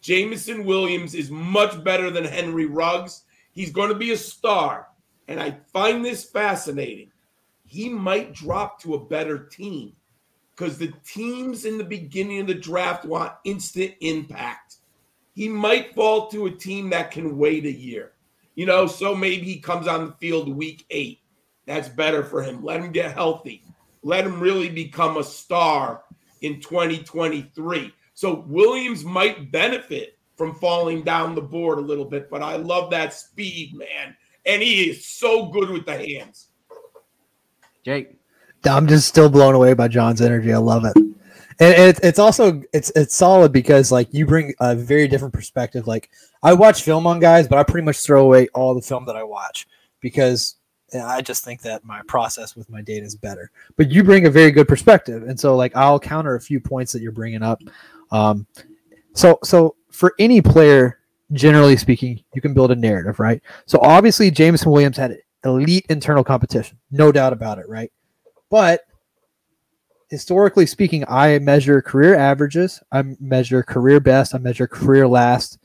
Jameson 0.00 0.64
Williams 0.64 1.14
is 1.14 1.30
much 1.30 1.82
better 1.84 2.10
than 2.10 2.24
Henry 2.24 2.66
Ruggs. 2.66 3.22
He's 3.52 3.70
going 3.70 3.88
to 3.88 3.94
be 3.94 4.12
a 4.12 4.16
star. 4.16 4.88
And 5.32 5.40
I 5.40 5.56
find 5.72 6.04
this 6.04 6.24
fascinating. 6.24 7.10
He 7.66 7.88
might 7.88 8.34
drop 8.34 8.78
to 8.82 8.92
a 8.92 9.02
better 9.02 9.38
team 9.46 9.94
because 10.50 10.76
the 10.76 10.92
teams 11.06 11.64
in 11.64 11.78
the 11.78 11.84
beginning 11.84 12.40
of 12.40 12.48
the 12.48 12.54
draft 12.54 13.06
want 13.06 13.32
instant 13.44 13.94
impact. 14.02 14.76
He 15.34 15.48
might 15.48 15.94
fall 15.94 16.28
to 16.28 16.44
a 16.44 16.50
team 16.50 16.90
that 16.90 17.12
can 17.12 17.38
wait 17.38 17.64
a 17.64 17.72
year. 17.72 18.12
You 18.56 18.66
know, 18.66 18.86
so 18.86 19.16
maybe 19.16 19.46
he 19.46 19.58
comes 19.58 19.88
on 19.88 20.04
the 20.04 20.12
field 20.20 20.54
week 20.54 20.84
eight. 20.90 21.20
That's 21.64 21.88
better 21.88 22.22
for 22.22 22.42
him. 22.42 22.62
Let 22.62 22.80
him 22.80 22.92
get 22.92 23.14
healthy. 23.14 23.62
Let 24.02 24.26
him 24.26 24.38
really 24.38 24.68
become 24.68 25.16
a 25.16 25.24
star 25.24 26.02
in 26.42 26.60
2023. 26.60 27.90
So 28.12 28.44
Williams 28.46 29.02
might 29.02 29.50
benefit 29.50 30.18
from 30.36 30.56
falling 30.56 31.04
down 31.04 31.34
the 31.34 31.40
board 31.40 31.78
a 31.78 31.80
little 31.80 32.04
bit, 32.04 32.28
but 32.28 32.42
I 32.42 32.56
love 32.56 32.90
that 32.90 33.14
speed, 33.14 33.72
man. 33.74 34.14
And 34.44 34.62
he 34.62 34.90
is 34.90 35.06
so 35.06 35.46
good 35.46 35.70
with 35.70 35.86
the 35.86 35.96
hands. 35.96 36.48
Jake. 37.84 38.16
I'm 38.64 38.86
just 38.86 39.08
still 39.08 39.28
blown 39.28 39.54
away 39.54 39.74
by 39.74 39.88
John's 39.88 40.20
energy. 40.20 40.52
I 40.52 40.58
love 40.58 40.84
it. 40.84 40.96
And 40.96 41.74
it, 41.74 42.00
it's 42.02 42.18
also 42.18 42.62
it's 42.72 42.90
it's 42.96 43.14
solid 43.14 43.52
because 43.52 43.92
like 43.92 44.12
you 44.12 44.26
bring 44.26 44.54
a 44.60 44.74
very 44.74 45.08
different 45.08 45.34
perspective. 45.34 45.86
Like 45.86 46.10
I 46.42 46.52
watch 46.52 46.82
film 46.82 47.06
on 47.06 47.20
guys, 47.20 47.46
but 47.46 47.58
I 47.58 47.62
pretty 47.62 47.84
much 47.84 47.98
throw 47.98 48.24
away 48.24 48.48
all 48.54 48.74
the 48.74 48.80
film 48.80 49.04
that 49.06 49.16
I 49.16 49.22
watch 49.22 49.66
because 50.00 50.56
I 50.94 51.22
just 51.22 51.44
think 51.44 51.62
that 51.62 51.84
my 51.84 52.02
process 52.06 52.56
with 52.56 52.68
my 52.70 52.82
data 52.82 53.04
is 53.04 53.16
better. 53.16 53.50
But 53.76 53.90
you 53.90 54.02
bring 54.04 54.26
a 54.26 54.30
very 54.30 54.50
good 54.50 54.68
perspective, 54.68 55.24
and 55.24 55.38
so 55.38 55.56
like 55.56 55.74
I'll 55.76 56.00
counter 56.00 56.34
a 56.36 56.40
few 56.40 56.60
points 56.60 56.92
that 56.92 57.02
you're 57.02 57.12
bringing 57.12 57.42
up. 57.42 57.60
Um, 58.10 58.46
so 59.14 59.38
so 59.42 59.76
for 59.90 60.14
any 60.18 60.40
player, 60.40 61.00
generally 61.32 61.76
speaking, 61.76 62.22
you 62.34 62.40
can 62.40 62.54
build 62.54 62.70
a 62.70 62.76
narrative, 62.76 63.18
right? 63.18 63.42
So 63.66 63.78
obviously 63.80 64.30
Jameson 64.30 64.70
Williams 64.70 64.96
had 64.96 65.18
elite 65.44 65.86
internal 65.88 66.24
competition, 66.24 66.78
no 66.90 67.12
doubt 67.12 67.32
about 67.32 67.58
it, 67.58 67.68
right? 67.68 67.90
But 68.50 68.82
historically 70.10 70.66
speaking, 70.66 71.04
I 71.08 71.38
measure 71.38 71.80
career 71.80 72.14
averages, 72.14 72.82
I 72.92 73.02
measure 73.18 73.62
career 73.62 73.98
best, 73.98 74.34
I 74.34 74.38
measure 74.38 74.66
career 74.66 75.08
last. 75.08 75.58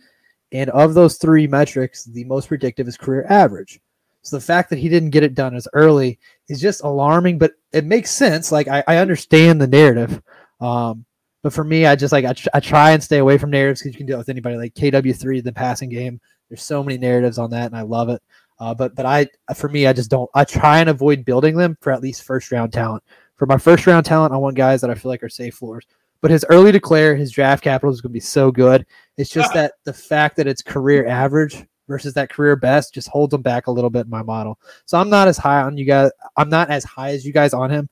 And 0.54 0.70
of 0.70 0.94
those 0.94 1.18
three 1.18 1.48
metrics, 1.48 2.06
the 2.06 2.24
most 2.24 2.48
predictive 2.48 2.88
is 2.88 2.96
career 2.96 3.26
average. 3.30 3.82
So 4.22 4.38
the 4.38 4.42
fact 4.42 4.70
that 4.70 4.80
he 4.80 4.90
didn't 4.90 5.12
get 5.12 5.24
it 5.24 5.36
done 5.36 5.56
as 5.56 5.68
early 5.74 6.20
is 6.48 6.62
just 6.62 6.84
alarming, 6.84 7.38
but 7.38 7.54
it 7.74 7.86
makes 7.86 8.12
sense. 8.12 8.52
Like 8.52 8.68
I, 8.68 8.84
I 8.88 8.98
understand 8.98 9.62
the 9.62 9.68
narrative. 9.68 10.22
Um, 10.60 11.06
but 11.44 11.54
for 11.54 11.64
me, 11.64 11.86
I 11.86 11.96
just 11.96 12.12
like 12.12 12.26
I, 12.26 12.34
tr- 12.34 12.50
I 12.54 12.60
try 12.60 12.92
and 12.92 13.04
stay 13.04 13.20
away 13.20 13.38
from 13.38 13.52
narratives 13.52 13.82
because 13.82 13.94
you 13.94 13.98
can 13.98 14.08
deal 14.08 14.18
with 14.18 14.30
anybody. 14.30 14.58
Like 14.58 14.74
KW3, 14.74 15.44
the 15.44 15.54
passing 15.54 15.90
game. 15.90 16.20
There's 16.50 16.64
so 16.64 16.84
many 16.84 16.98
narratives 16.98 17.38
on 17.38 17.50
that, 17.52 17.66
and 17.66 17.76
I 17.76 17.82
love 17.82 18.10
it. 18.10 18.22
Uh, 18.60 18.74
but 18.74 18.96
but 18.96 19.06
I 19.06 19.28
for 19.54 19.70
me, 19.70 19.88
I 19.88 19.94
just 19.94 20.10
don't. 20.10 20.30
I 20.34 20.44
try 20.44 20.80
and 20.80 20.90
avoid 20.90 21.26
building 21.26 21.56
them 21.56 21.78
for 21.82 21.92
at 21.92 22.02
least 22.02 22.24
first 22.24 22.52
round 22.52 22.74
talent. 22.74 23.04
For 23.36 23.46
my 23.46 23.58
first 23.58 23.86
round 23.86 24.06
talent, 24.06 24.34
I 24.34 24.38
want 24.38 24.56
guys 24.56 24.82
that 24.82 24.90
I 24.90 24.96
feel 24.96 25.10
like 25.10 25.24
are 25.24 25.30
safe 25.30 25.56
floors. 25.56 25.86
But 26.22 26.32
his 26.32 26.46
early 26.50 26.72
declare, 26.72 27.16
his 27.16 27.32
draft 27.32 27.64
capital 27.64 27.94
is 27.94 28.02
going 28.02 28.10
to 28.10 28.14
be 28.14 28.20
so 28.20 28.52
good. 28.52 28.86
It's 29.18 29.30
just 29.30 29.54
that 29.54 29.74
the 29.84 29.94
fact 29.94 30.36
that 30.38 30.48
it's 30.48 30.64
career 30.64 31.06
average 31.06 31.64
versus 31.88 32.14
that 32.16 32.30
career 32.30 32.56
best 32.56 32.94
just 32.94 33.08
holds 33.08 33.34
him 33.34 33.42
back 33.42 33.68
a 33.68 33.72
little 33.72 33.90
bit 33.92 34.06
in 34.06 34.10
my 34.10 34.24
model. 34.24 34.60
So 34.86 34.98
I'm 34.98 35.10
not 35.10 35.28
as 35.28 35.38
high 35.38 35.62
on 35.62 35.78
you 35.78 35.86
guys. 35.86 36.12
I'm 36.36 36.50
not 36.50 36.70
as 36.70 36.84
high 36.84 37.12
as 37.12 37.26
you 37.26 37.32
guys 37.32 37.54
on 37.54 37.70
him, 37.70 37.88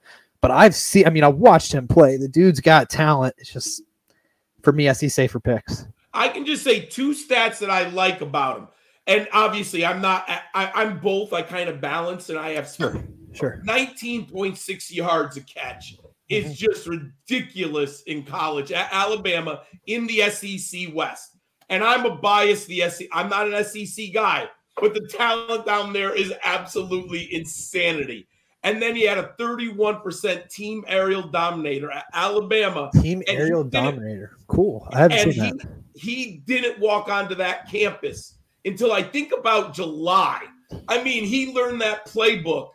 but 0.45 0.51
I've 0.51 0.75
seen. 0.75 1.07
I 1.07 1.09
mean, 1.09 1.23
I 1.23 1.27
watched 1.27 1.73
him 1.73 1.87
play. 1.87 2.17
The 2.17 2.27
dude's 2.27 2.59
got 2.59 2.87
talent. 2.87 3.33
It's 3.39 3.51
just 3.51 3.81
for 4.61 4.71
me, 4.71 4.87
I 4.87 4.93
see 4.93 5.09
safer 5.09 5.39
picks. 5.39 5.87
I 6.13 6.29
can 6.29 6.45
just 6.45 6.63
say 6.63 6.81
two 6.81 7.15
stats 7.15 7.57
that 7.57 7.71
I 7.71 7.89
like 7.89 8.21
about 8.21 8.59
him, 8.59 8.67
and 9.07 9.27
obviously, 9.33 9.83
I'm 9.83 10.01
not. 10.01 10.29
I, 10.53 10.83
am 10.83 10.99
both. 10.99 11.33
I 11.33 11.41
kind 11.41 11.67
of 11.67 11.81
balance, 11.81 12.29
and 12.29 12.37
I 12.37 12.51
have 12.51 12.69
sure, 12.69 13.03
sure. 13.33 13.59
19.6 13.65 14.93
yards 14.93 15.35
a 15.35 15.41
catch 15.41 15.97
is 16.29 16.45
mm-hmm. 16.45 16.53
just 16.53 16.85
ridiculous 16.85 18.03
in 18.03 18.21
college 18.21 18.71
at 18.71 18.89
Alabama 18.91 19.63
in 19.87 20.05
the 20.05 20.29
SEC 20.29 20.93
West. 20.93 21.37
And 21.69 21.83
I'm 21.83 22.05
a 22.05 22.17
biased 22.17 22.67
the 22.67 22.87
SEC. 22.87 23.07
I'm 23.11 23.29
not 23.29 23.51
an 23.51 23.63
SEC 23.63 24.13
guy, 24.13 24.47
but 24.79 24.93
the 24.93 25.07
talent 25.07 25.65
down 25.65 25.91
there 25.91 26.13
is 26.13 26.31
absolutely 26.43 27.33
insanity. 27.33 28.27
And 28.65 28.81
then 28.81 28.95
he 28.95 29.03
had 29.03 29.19
a 29.19 29.35
31% 29.39 30.49
team 30.49 30.83
aerial 30.87 31.21
dominator 31.21 31.91
at 31.91 32.05
Alabama. 32.13 32.89
Team 32.99 33.21
aerial 33.27 33.63
dominator. 33.63 34.37
Cool. 34.47 34.87
I 34.91 35.01
haven't 35.01 35.19
seen 35.19 35.33
he, 35.33 35.51
that. 35.51 35.67
He 35.93 36.43
didn't 36.47 36.79
walk 36.79 37.07
onto 37.07 37.35
that 37.35 37.69
campus 37.69 38.39
until 38.65 38.91
I 38.91 39.03
think 39.03 39.31
about 39.37 39.75
July. 39.75 40.41
I 40.87 41.03
mean, 41.03 41.25
he 41.25 41.53
learned 41.53 41.79
that 41.81 42.07
playbook. 42.07 42.69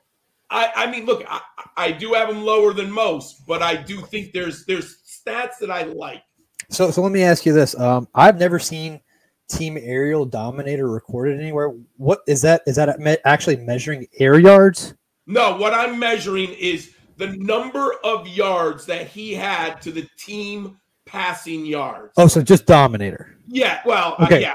I, 0.49 0.71
I 0.77 0.91
mean, 0.93 1.07
look, 1.07 1.25
I, 1.29 1.41
I 1.77 1.91
do 1.91 2.13
have 2.13 2.29
him 2.29 2.45
lower 2.45 2.73
than 2.73 2.89
most, 2.89 3.45
but 3.45 3.61
I 3.61 3.75
do 3.75 4.01
think 4.01 4.33
there's 4.33 4.65
there's 4.67 4.99
stats 5.03 5.59
that 5.61 5.73
I 5.73 5.83
like. 5.83 6.23
So 6.69 6.93
so 6.93 7.03
let 7.03 7.11
me 7.11 7.25
ask 7.25 7.45
you 7.45 7.53
this. 7.53 7.77
Um, 7.77 8.07
I've 8.15 8.39
never 8.39 8.61
seen 8.61 9.01
team 9.49 9.77
aerial 9.77 10.25
dominator 10.25 10.89
recorded 10.89 11.41
anywhere. 11.41 11.73
What 11.97 12.21
is 12.29 12.43
that? 12.43 12.63
Is 12.67 12.77
that 12.77 12.97
actually 13.25 13.57
measuring 13.57 14.07
air 14.21 14.39
yards? 14.39 14.95
No, 15.31 15.57
what 15.57 15.73
I'm 15.73 15.99
measuring 15.99 16.51
is 16.55 16.93
the 17.17 17.29
number 17.39 17.95
of 18.03 18.27
yards 18.27 18.85
that 18.87 19.07
he 19.07 19.33
had 19.33 19.81
to 19.83 19.93
the 19.93 20.09
team 20.19 20.79
passing 21.07 21.65
yards. 21.65 22.13
Oh, 22.17 22.27
so 22.27 22.43
just 22.43 22.67
Dominator. 22.67 23.37
Yeah. 23.47 23.81
Well, 23.85 24.17
uh, 24.19 24.25
okay. 24.25 24.37
Uh, 24.37 24.41
yeah. 24.41 24.55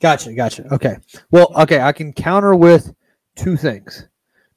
Gotcha. 0.00 0.32
Gotcha. 0.32 0.72
Okay. 0.72 0.96
Well, 1.30 1.52
okay. 1.56 1.80
I 1.80 1.92
can 1.92 2.12
counter 2.12 2.54
with 2.54 2.94
two 3.36 3.56
things. 3.56 4.06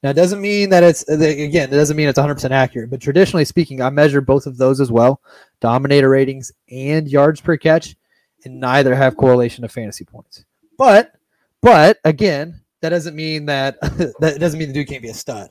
Now, 0.03 0.10
it 0.10 0.13
doesn't 0.13 0.41
mean 0.41 0.70
that 0.72 0.84
it's, 0.84 1.08
again, 1.08 1.70
it 1.70 1.75
doesn't 1.75 1.96
mean 1.96 2.08
it's 2.08 2.17
100% 2.17 2.50
accurate, 2.50 2.89
but 2.89 3.01
traditionally 3.01 3.46
speaking, 3.46 3.81
I 3.81 3.91
measure 3.91 4.20
both 4.20 4.48
of 4.48 4.58
those 4.58 4.81
as 4.81 4.91
well 4.91 5.22
Dominator 5.60 6.10
ratings 6.10 6.51
and 6.72 7.08
yards 7.08 7.39
per 7.39 7.55
catch, 7.55 7.96
and 8.43 8.60
neither 8.60 8.96
have 8.96 9.15
correlation 9.15 9.62
to 9.62 9.67
fantasy 9.67 10.03
points. 10.03 10.43
But, 10.75 11.13
but 11.62 12.00
again, 12.03 12.62
that 12.81 12.89
doesn't 12.89 13.15
mean 13.15 13.45
that 13.45 13.79
that 14.19 14.38
doesn't 14.39 14.59
mean 14.59 14.67
the 14.67 14.73
dude 14.73 14.88
can't 14.88 15.01
be 15.01 15.09
a 15.09 15.13
stud. 15.13 15.50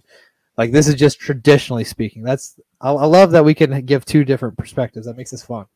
Like 0.56 0.72
this 0.72 0.88
is 0.88 0.94
just 0.94 1.18
traditionally 1.18 1.84
speaking. 1.84 2.22
That's 2.22 2.58
I, 2.80 2.90
I 2.90 3.06
love 3.06 3.30
that 3.32 3.44
we 3.44 3.54
can 3.54 3.84
give 3.86 4.04
two 4.04 4.24
different 4.24 4.58
perspectives. 4.58 5.06
That 5.06 5.16
makes 5.16 5.30
this 5.30 5.44
fun. 5.44 5.66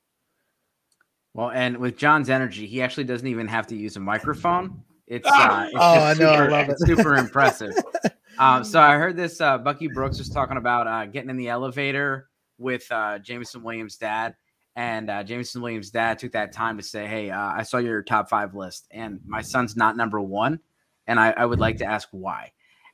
Well, 1.33 1.51
and 1.51 1.79
with 1.79 1.97
John's 1.97 2.31
energy, 2.31 2.67
he 2.67 2.81
actually 2.81 3.05
doesn't 3.05 3.27
even 3.27 3.49
have 3.49 3.67
to 3.69 3.77
use 3.77 3.97
a 3.97 4.01
microphone. 4.01 4.83
It's, 5.07 5.27
ah! 5.29 5.63
uh, 5.63 5.67
it's 5.67 5.75
oh, 5.77 5.81
I 5.81 6.15
know, 6.15 6.33
super, 6.33 6.55
I 6.55 6.61
love 6.61 6.69
it. 6.71 6.79
super 6.79 7.17
impressive. 7.17 7.75
um, 8.39 8.65
so 8.65 8.81
I 8.81 8.97
heard 8.97 9.17
this. 9.17 9.41
Uh, 9.41 9.59
Bucky 9.59 9.89
Brooks 9.89 10.19
was 10.19 10.29
talking 10.29 10.57
about 10.57 10.87
uh, 10.87 11.07
getting 11.07 11.31
in 11.31 11.37
the 11.37 11.49
elevator 11.49 12.29
with 12.59 12.91
uh, 12.91 13.19
Jameson 13.19 13.63
Williams' 13.65 13.97
dad, 13.97 14.37
and 14.77 15.11
uh, 15.11 15.25
Jameson 15.25 15.61
Williams' 15.61 15.91
dad 15.91 16.21
took 16.21 16.33
that 16.33 16.53
time 16.53 16.77
to 16.77 16.85
say, 16.85 17.07
"Hey, 17.07 17.31
uh, 17.31 17.53
I 17.53 17.65
saw 17.65 17.79
your 17.79 18.03
top 18.03 18.31
five 18.31 18.55
list, 18.55 18.87
and 18.93 19.21
my 19.27 19.43
son's 19.43 19.77
not 19.77 19.97
number 19.97 20.21
one." 20.21 20.61
And 21.07 21.19
I, 21.19 21.31
I 21.31 21.45
would 21.47 21.61
like 21.61 21.79
to 21.79 21.85
ask 21.85 22.09
why. 22.11 22.53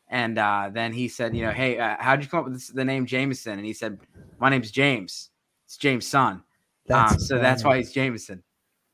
And 0.09 0.39
uh, 0.39 0.71
then 0.73 0.93
he 0.93 1.09
said, 1.09 1.37
you 1.37 1.45
know, 1.45 1.53
hey, 1.53 1.79
uh, 1.79 1.97
how'd 2.01 2.23
you 2.23 2.29
come 2.29 2.41
up 2.41 2.45
with 2.47 2.55
this, 2.55 2.69
the 2.69 2.85
name 2.85 3.07
Jameson? 3.07 3.53
And 3.53 3.65
he 3.65 3.73
said, 3.73 4.01
my 4.41 4.49
name's 4.49 4.71
James. 4.71 5.31
It's 5.67 5.77
James' 5.77 6.07
son. 6.07 6.43
That's 6.87 7.13
um, 7.13 7.19
so 7.21 7.35
funny. 7.35 7.43
that's 7.43 7.65
why 7.65 7.77
he's 7.77 7.93
Jameson. 7.93 8.43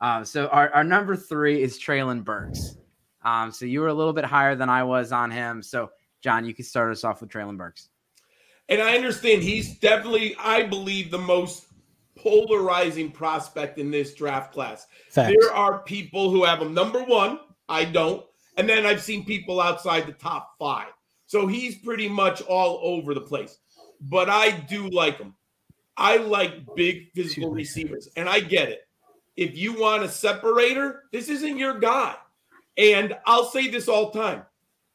Um, 0.03 0.27
so 0.27 0.49
our, 0.49 0.71
our 0.75 0.85
number 0.85 1.17
three 1.17 1.63
is 1.63 1.79
Treylon 1.79 2.23
Burks. 2.23 2.77
Um, 3.25 3.51
so 3.51 3.65
you 3.65 3.81
were 3.81 3.89
a 3.89 3.95
little 3.95 4.13
bit 4.13 4.27
higher 4.27 4.55
than 4.55 4.69
I 4.69 4.83
was 4.83 5.11
on 5.11 5.31
him. 5.31 5.63
So 5.63 5.91
John, 6.21 6.45
you 6.45 6.53
can 6.53 6.65
start 6.65 6.93
us 6.93 7.03
off 7.03 7.23
with 7.23 7.31
Treylon 7.31 7.57
Burks. 7.57 7.89
And 8.69 8.83
I 8.83 8.97
understand 8.97 9.43
he's 9.43 9.79
definitely, 9.79 10.37
I 10.39 10.65
believe, 10.65 11.11
the 11.11 11.19
most 11.19 11.67
polarizing 12.17 13.11
prospect 13.11 13.79
in 13.79 13.91
this 13.91 14.15
draft 14.15 14.53
class. 14.53 14.87
Facts. 15.11 15.35
There 15.39 15.55
are 15.55 15.79
people 15.81 16.31
who 16.31 16.45
have 16.45 16.61
him 16.61 16.75
number 16.75 17.03
one. 17.05 17.39
I 17.69 17.85
don't. 17.85 18.25
And 18.57 18.69
then 18.69 18.87
I've 18.87 19.03
seen 19.03 19.25
people 19.25 19.61
outside 19.61 20.07
the 20.07 20.13
top 20.13 20.53
five. 20.59 20.89
So 21.27 21.47
he's 21.47 21.77
pretty 21.77 22.09
much 22.09 22.41
all 22.43 22.81
over 22.83 23.15
the 23.15 23.21
place. 23.21 23.59
But 24.01 24.31
I 24.31 24.51
do 24.51 24.89
like 24.89 25.19
him. 25.19 25.35
I 25.97 26.19
like 26.19 26.75
big 26.75 27.13
physical 27.15 27.51
receivers. 27.51 28.09
And 28.17 28.29
I 28.29 28.41
get 28.41 28.69
it. 28.69 28.87
If 29.37 29.57
you 29.57 29.79
want 29.79 30.03
a 30.03 30.09
separator, 30.09 31.05
this 31.13 31.29
isn't 31.29 31.59
your 31.59 31.79
guy. 31.79 32.15
And 32.79 33.17
I'll 33.27 33.45
say 33.45 33.69
this 33.69 33.89
all 33.89 34.11
the 34.11 34.21
time. 34.21 34.43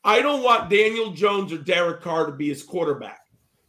I 0.03 0.21
don't 0.21 0.43
want 0.43 0.69
Daniel 0.69 1.11
Jones 1.11 1.53
or 1.53 1.57
Derek 1.57 2.01
Carr 2.01 2.25
to 2.25 2.31
be 2.31 2.49
his 2.49 2.63
quarterback 2.63 3.19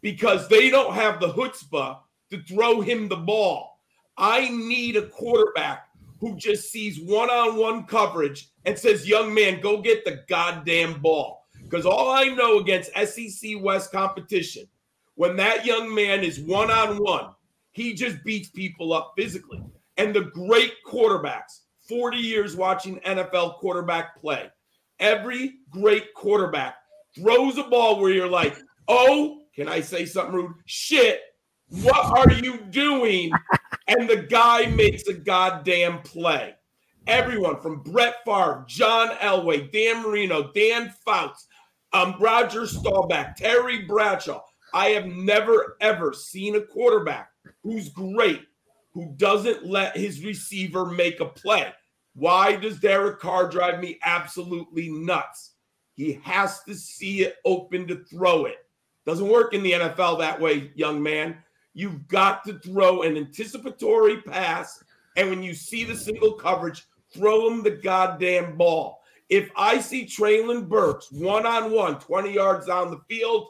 because 0.00 0.48
they 0.48 0.70
don't 0.70 0.94
have 0.94 1.20
the 1.20 1.28
chutzpah 1.28 1.98
to 2.30 2.42
throw 2.42 2.80
him 2.80 3.08
the 3.08 3.16
ball. 3.16 3.78
I 4.16 4.48
need 4.48 4.96
a 4.96 5.06
quarterback 5.06 5.88
who 6.22 6.36
just 6.36 6.70
sees 6.70 7.00
one 7.00 7.28
on 7.30 7.56
one 7.56 7.84
coverage 7.84 8.48
and 8.64 8.78
says, 8.78 9.08
Young 9.08 9.34
man, 9.34 9.60
go 9.60 9.82
get 9.82 10.04
the 10.04 10.20
goddamn 10.28 11.00
ball. 11.00 11.48
Because 11.64 11.84
all 11.84 12.12
I 12.12 12.26
know 12.26 12.60
against 12.60 12.92
SEC 12.94 13.60
West 13.60 13.90
competition, 13.90 14.68
when 15.16 15.34
that 15.36 15.66
young 15.66 15.92
man 15.92 16.22
is 16.22 16.38
one 16.38 16.70
on 16.70 16.98
one, 16.98 17.30
He 17.72 17.92
just 17.92 18.22
beats 18.22 18.50
people 18.50 18.92
up 18.92 19.14
physically. 19.18 19.64
And 19.96 20.14
the 20.14 20.30
great 20.32 20.74
quarterbacks, 20.86 21.62
40 21.88 22.18
years 22.18 22.54
watching 22.54 23.00
NFL 23.00 23.56
quarterback 23.56 24.16
play, 24.16 24.48
every 25.00 25.54
great 25.70 26.14
quarterback 26.14 26.76
throws 27.16 27.58
a 27.58 27.64
ball 27.64 28.00
where 28.00 28.12
you're 28.12 28.28
like, 28.28 28.56
oh, 28.86 29.40
can 29.56 29.68
I 29.68 29.80
say 29.80 30.06
something 30.06 30.36
rude? 30.36 30.52
Shit, 30.66 31.20
what 31.82 32.28
are 32.28 32.32
you 32.32 32.58
doing? 32.70 33.32
and 33.88 34.08
the 34.08 34.16
guy 34.16 34.66
makes 34.66 35.06
a 35.08 35.14
goddamn 35.14 36.00
play. 36.02 36.54
Everyone 37.06 37.60
from 37.60 37.82
Brett 37.82 38.16
Favre, 38.24 38.64
John 38.68 39.08
Elway, 39.16 39.72
Dan 39.72 40.02
Marino, 40.02 40.52
Dan 40.52 40.94
Fouts, 41.04 41.48
um, 41.92 42.14
Roger 42.20 42.66
Staubach, 42.66 43.36
Terry 43.36 43.82
Bradshaw. 43.82 44.42
I 44.72 44.88
have 44.88 45.06
never, 45.06 45.76
ever 45.80 46.12
seen 46.12 46.56
a 46.56 46.60
quarterback 46.60 47.30
who's 47.62 47.88
great 47.88 48.42
who 48.94 49.12
doesn't 49.16 49.66
let 49.66 49.96
his 49.96 50.24
receiver 50.24 50.86
make 50.86 51.20
a 51.20 51.26
play. 51.26 51.72
Why 52.14 52.56
does 52.56 52.78
Derek 52.78 53.20
Carr 53.20 53.48
drive 53.48 53.80
me 53.80 53.98
absolutely 54.04 54.90
nuts? 54.90 55.52
He 55.94 56.20
has 56.22 56.62
to 56.64 56.74
see 56.74 57.22
it 57.22 57.36
open 57.44 57.86
to 57.88 58.04
throw 58.04 58.44
it. 58.44 58.58
Doesn't 59.06 59.28
work 59.28 59.54
in 59.54 59.62
the 59.62 59.72
NFL 59.72 60.18
that 60.20 60.40
way, 60.40 60.70
young 60.74 61.02
man. 61.02 61.38
You've 61.74 62.06
got 62.08 62.44
to 62.44 62.58
throw 62.58 63.02
an 63.02 63.16
anticipatory 63.16 64.20
pass. 64.22 64.82
And 65.16 65.30
when 65.30 65.42
you 65.42 65.54
see 65.54 65.84
the 65.84 65.96
single 65.96 66.32
coverage, 66.32 66.84
throw 67.12 67.48
him 67.48 67.62
the 67.62 67.70
goddamn 67.70 68.56
ball. 68.56 69.02
If 69.28 69.50
I 69.56 69.80
see 69.80 70.04
Treylon 70.04 70.68
Burks 70.68 71.10
one 71.10 71.46
on 71.46 71.72
one, 71.72 71.98
20 71.98 72.32
yards 72.32 72.66
down 72.66 72.90
the 72.90 73.00
field, 73.08 73.48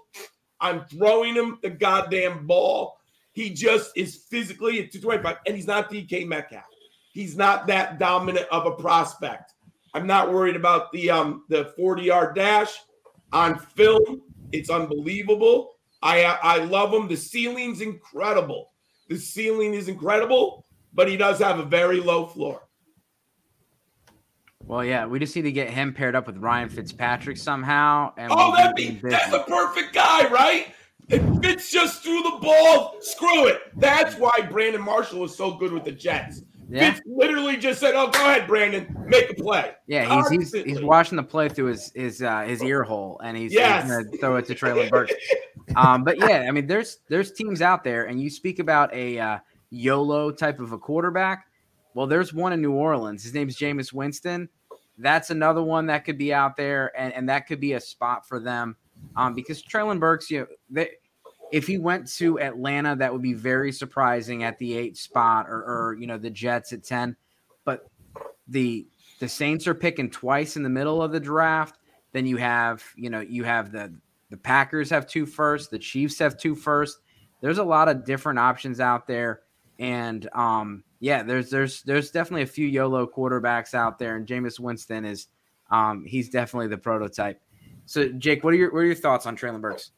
I'm 0.61 0.85
throwing 0.87 1.35
him 1.35 1.59
the 1.62 1.71
goddamn 1.71 2.47
ball. 2.47 2.99
He 3.33 3.50
just 3.50 3.91
is 3.97 4.25
physically 4.31 4.81
at 4.83 4.93
225, 4.93 5.38
and 5.47 5.57
he's 5.57 5.67
not 5.67 5.91
DK 5.91 6.26
Metcalf. 6.26 6.64
He's 7.12 7.37
not 7.37 7.67
that 7.67 7.99
dominant 7.99 8.47
of 8.50 8.67
a 8.67 8.73
prospect. 8.73 9.55
I'm 9.95 10.07
not 10.07 10.33
worried 10.33 10.57
about 10.57 10.91
the 10.93 11.11
um 11.11 11.45
the 11.49 11.73
40 11.76 12.02
yard 12.02 12.35
dash 12.35 12.73
on 13.33 13.59
film. 13.59 14.23
It's 14.52 14.71
unbelievable. 14.71 15.72
I 16.02 16.25
I 16.25 16.59
love 16.59 16.92
him. 16.92 17.09
The 17.09 17.16
ceiling's 17.16 17.80
incredible. 17.80 18.71
The 19.09 19.18
ceiling 19.18 19.75
is 19.75 19.88
incredible, 19.88 20.64
but 20.92 21.09
he 21.09 21.16
does 21.16 21.38
have 21.38 21.59
a 21.59 21.64
very 21.64 22.00
low 22.00 22.26
floor. 22.26 22.62
Well, 24.64 24.85
yeah, 24.85 25.06
we 25.06 25.18
just 25.18 25.35
need 25.35 25.42
to 25.42 25.52
get 25.52 25.71
him 25.71 25.92
paired 25.92 26.14
up 26.14 26.26
with 26.26 26.38
Ryan 26.38 26.68
Fitzpatrick 26.68 27.37
somehow. 27.37 28.12
And 28.16 28.32
oh, 28.35 28.54
that'd 28.54 28.76
be 28.76 29.00
that's 29.02 29.30
the 29.30 29.40
perfect 29.40 29.92
guy, 29.92 30.28
right? 30.28 30.68
If 31.09 31.23
Fitz 31.42 31.71
just 31.71 32.02
threw 32.02 32.23
the 32.23 32.38
ball, 32.40 32.97
screw 33.00 33.49
it. 33.49 33.61
That's 33.76 34.16
why 34.16 34.32
Brandon 34.50 34.80
Marshall 34.80 35.21
was 35.21 35.37
so 35.37 35.56
good 35.56 35.73
with 35.73 35.85
the 35.85 35.92
Jets. 35.92 36.42
Yeah. 36.68 36.92
Fitz 36.92 37.02
literally 37.06 37.56
just 37.56 37.80
said, 37.80 37.94
"Oh, 37.94 38.09
go 38.09 38.25
ahead, 38.25 38.47
Brandon, 38.47 38.87
make 39.06 39.30
a 39.30 39.35
play." 39.35 39.73
Yeah, 39.87 40.23
he's 40.23 40.52
he's, 40.52 40.64
he's 40.64 40.80
watching 40.80 41.16
the 41.16 41.23
play 41.23 41.49
through 41.49 41.66
his 41.66 41.92
his 41.94 42.23
uh, 42.23 42.42
his 42.42 42.62
ear 42.62 42.82
hole, 42.82 43.21
and 43.23 43.37
he's, 43.37 43.52
yes. 43.52 43.82
he's 43.82 43.92
gonna 43.92 44.16
throw 44.18 44.37
it 44.37 44.47
to 44.47 44.54
Treylon 44.54 44.88
Burks. 44.88 45.12
um, 45.76 46.05
but 46.05 46.19
yeah, 46.19 46.47
I 46.49 46.50
mean, 46.50 46.67
there's 46.67 46.99
there's 47.09 47.33
teams 47.33 47.62
out 47.62 47.85
there, 47.85 48.07
and 48.07 48.21
you 48.21 48.31
speak 48.31 48.59
about 48.59 48.93
a 48.95 49.19
uh, 49.19 49.38
YOLO 49.71 50.31
type 50.31 50.61
of 50.61 50.73
a 50.73 50.79
quarterback. 50.79 51.47
Well, 51.95 52.07
there's 52.07 52.33
one 52.33 52.52
in 52.52 52.62
New 52.62 52.73
Orleans. 52.73 53.23
His 53.23 53.35
name's 53.35 53.55
is 53.55 53.59
Jameis 53.59 53.93
Winston. 53.93 54.49
That's 54.99 55.31
another 55.31 55.62
one 55.62 55.87
that 55.87 56.05
could 56.05 56.19
be 56.19 56.33
out 56.33 56.57
there, 56.57 56.93
and, 56.99 57.12
and 57.12 57.29
that 57.29 57.47
could 57.47 57.61
be 57.61 57.75
a 57.75 57.81
spot 57.81 58.26
for 58.26 58.38
them. 58.38 58.76
Um, 59.17 59.35
because 59.35 59.62
Treylon 59.62 59.99
Burks, 59.99 60.31
you 60.31 60.41
know, 60.41 60.47
they, 60.71 60.91
if 61.50 61.67
he 61.67 61.79
went 61.79 62.11
to 62.14 62.41
Atlanta, 62.41 62.97
that 62.97 63.12
would 63.12 63.23
be 63.23 63.35
very 63.35 63.73
surprising 63.73 64.43
at 64.43 64.59
the 64.59 64.76
eight 64.76 64.97
spot, 64.97 65.47
or, 65.49 65.64
or 65.64 65.97
you 65.99 66.07
know, 66.07 66.19
the 66.19 66.31
Jets 66.31 66.73
at 66.73 66.85
ten. 66.85 67.17
But 67.64 67.91
the 68.49 68.87
the 69.19 69.29
Saints 69.29 69.67
are 69.67 69.75
picking 69.75 70.11
twice 70.11 70.57
in 70.57 70.62
the 70.62 70.69
middle 70.69 71.02
of 71.02 71.12
the 71.12 71.20
draft. 71.20 71.79
Then 72.12 72.27
you 72.27 72.37
have, 72.37 72.85
you 72.96 73.11
know, 73.11 73.20
you 73.20 73.44
have 73.44 73.73
the 73.73 73.92
the 74.33 74.38
Packers 74.38 74.88
have 74.88 75.07
two 75.07 75.27
first, 75.27 75.71
the 75.71 75.79
Chiefs 75.79 76.18
have 76.18 76.38
two 76.38 76.55
first. 76.55 77.01
There's 77.42 77.59
a 77.59 77.64
lot 77.64 77.88
of 77.88 78.07
different 78.07 78.38
options 78.38 78.81
out 78.81 79.07
there, 79.07 79.42
and 79.79 80.27
um, 80.35 80.85
yeah, 81.01 81.23
there's 81.23 81.51
there's 81.51 81.83
there's 81.83 82.11
definitely 82.11 82.42
a 82.42 82.47
few 82.47 82.66
YOLO 82.66 83.07
quarterbacks 83.07 83.75
out 83.75 83.99
there, 83.99 84.16
and 84.16 84.27
Jameis 84.27 84.59
Winston 84.59 85.05
is 85.05 85.27
um, 85.71 86.05
he's 86.07 86.31
definitely 86.31 86.68
the 86.68 86.79
prototype. 86.79 87.42
So, 87.85 88.09
Jake, 88.09 88.42
what 88.42 88.55
are 88.55 88.57
your 88.57 88.73
what 88.73 88.79
are 88.81 88.87
your 88.87 88.95
thoughts 88.95 89.27
on 89.27 89.37
Treylon 89.37 89.61
Burks? 89.61 89.90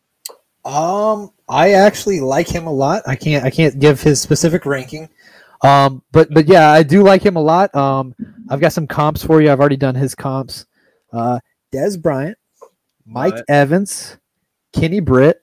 Um, 0.64 1.30
I 1.48 1.74
actually 1.74 2.20
like 2.20 2.48
him 2.48 2.66
a 2.66 2.72
lot. 2.72 3.02
I 3.06 3.14
can't 3.14 3.44
I 3.44 3.50
can't 3.50 3.78
give 3.78 4.02
his 4.02 4.20
specific 4.20 4.66
ranking. 4.66 5.08
Um, 5.62 6.02
but 6.10 6.28
but 6.32 6.48
yeah, 6.48 6.72
I 6.72 6.82
do 6.82 7.04
like 7.04 7.22
him 7.22 7.36
a 7.36 7.42
lot. 7.42 7.72
Um, 7.74 8.16
I've 8.48 8.60
got 8.60 8.72
some 8.72 8.88
comps 8.88 9.22
for 9.22 9.40
you. 9.40 9.52
I've 9.52 9.60
already 9.60 9.76
done 9.76 9.94
his 9.94 10.14
comps. 10.14 10.66
Uh, 11.12 11.38
Dez 11.72 12.00
Bryant, 12.00 12.36
Mike 13.06 13.40
Evans, 13.48 14.16
Kenny 14.74 15.00
Britt, 15.00 15.42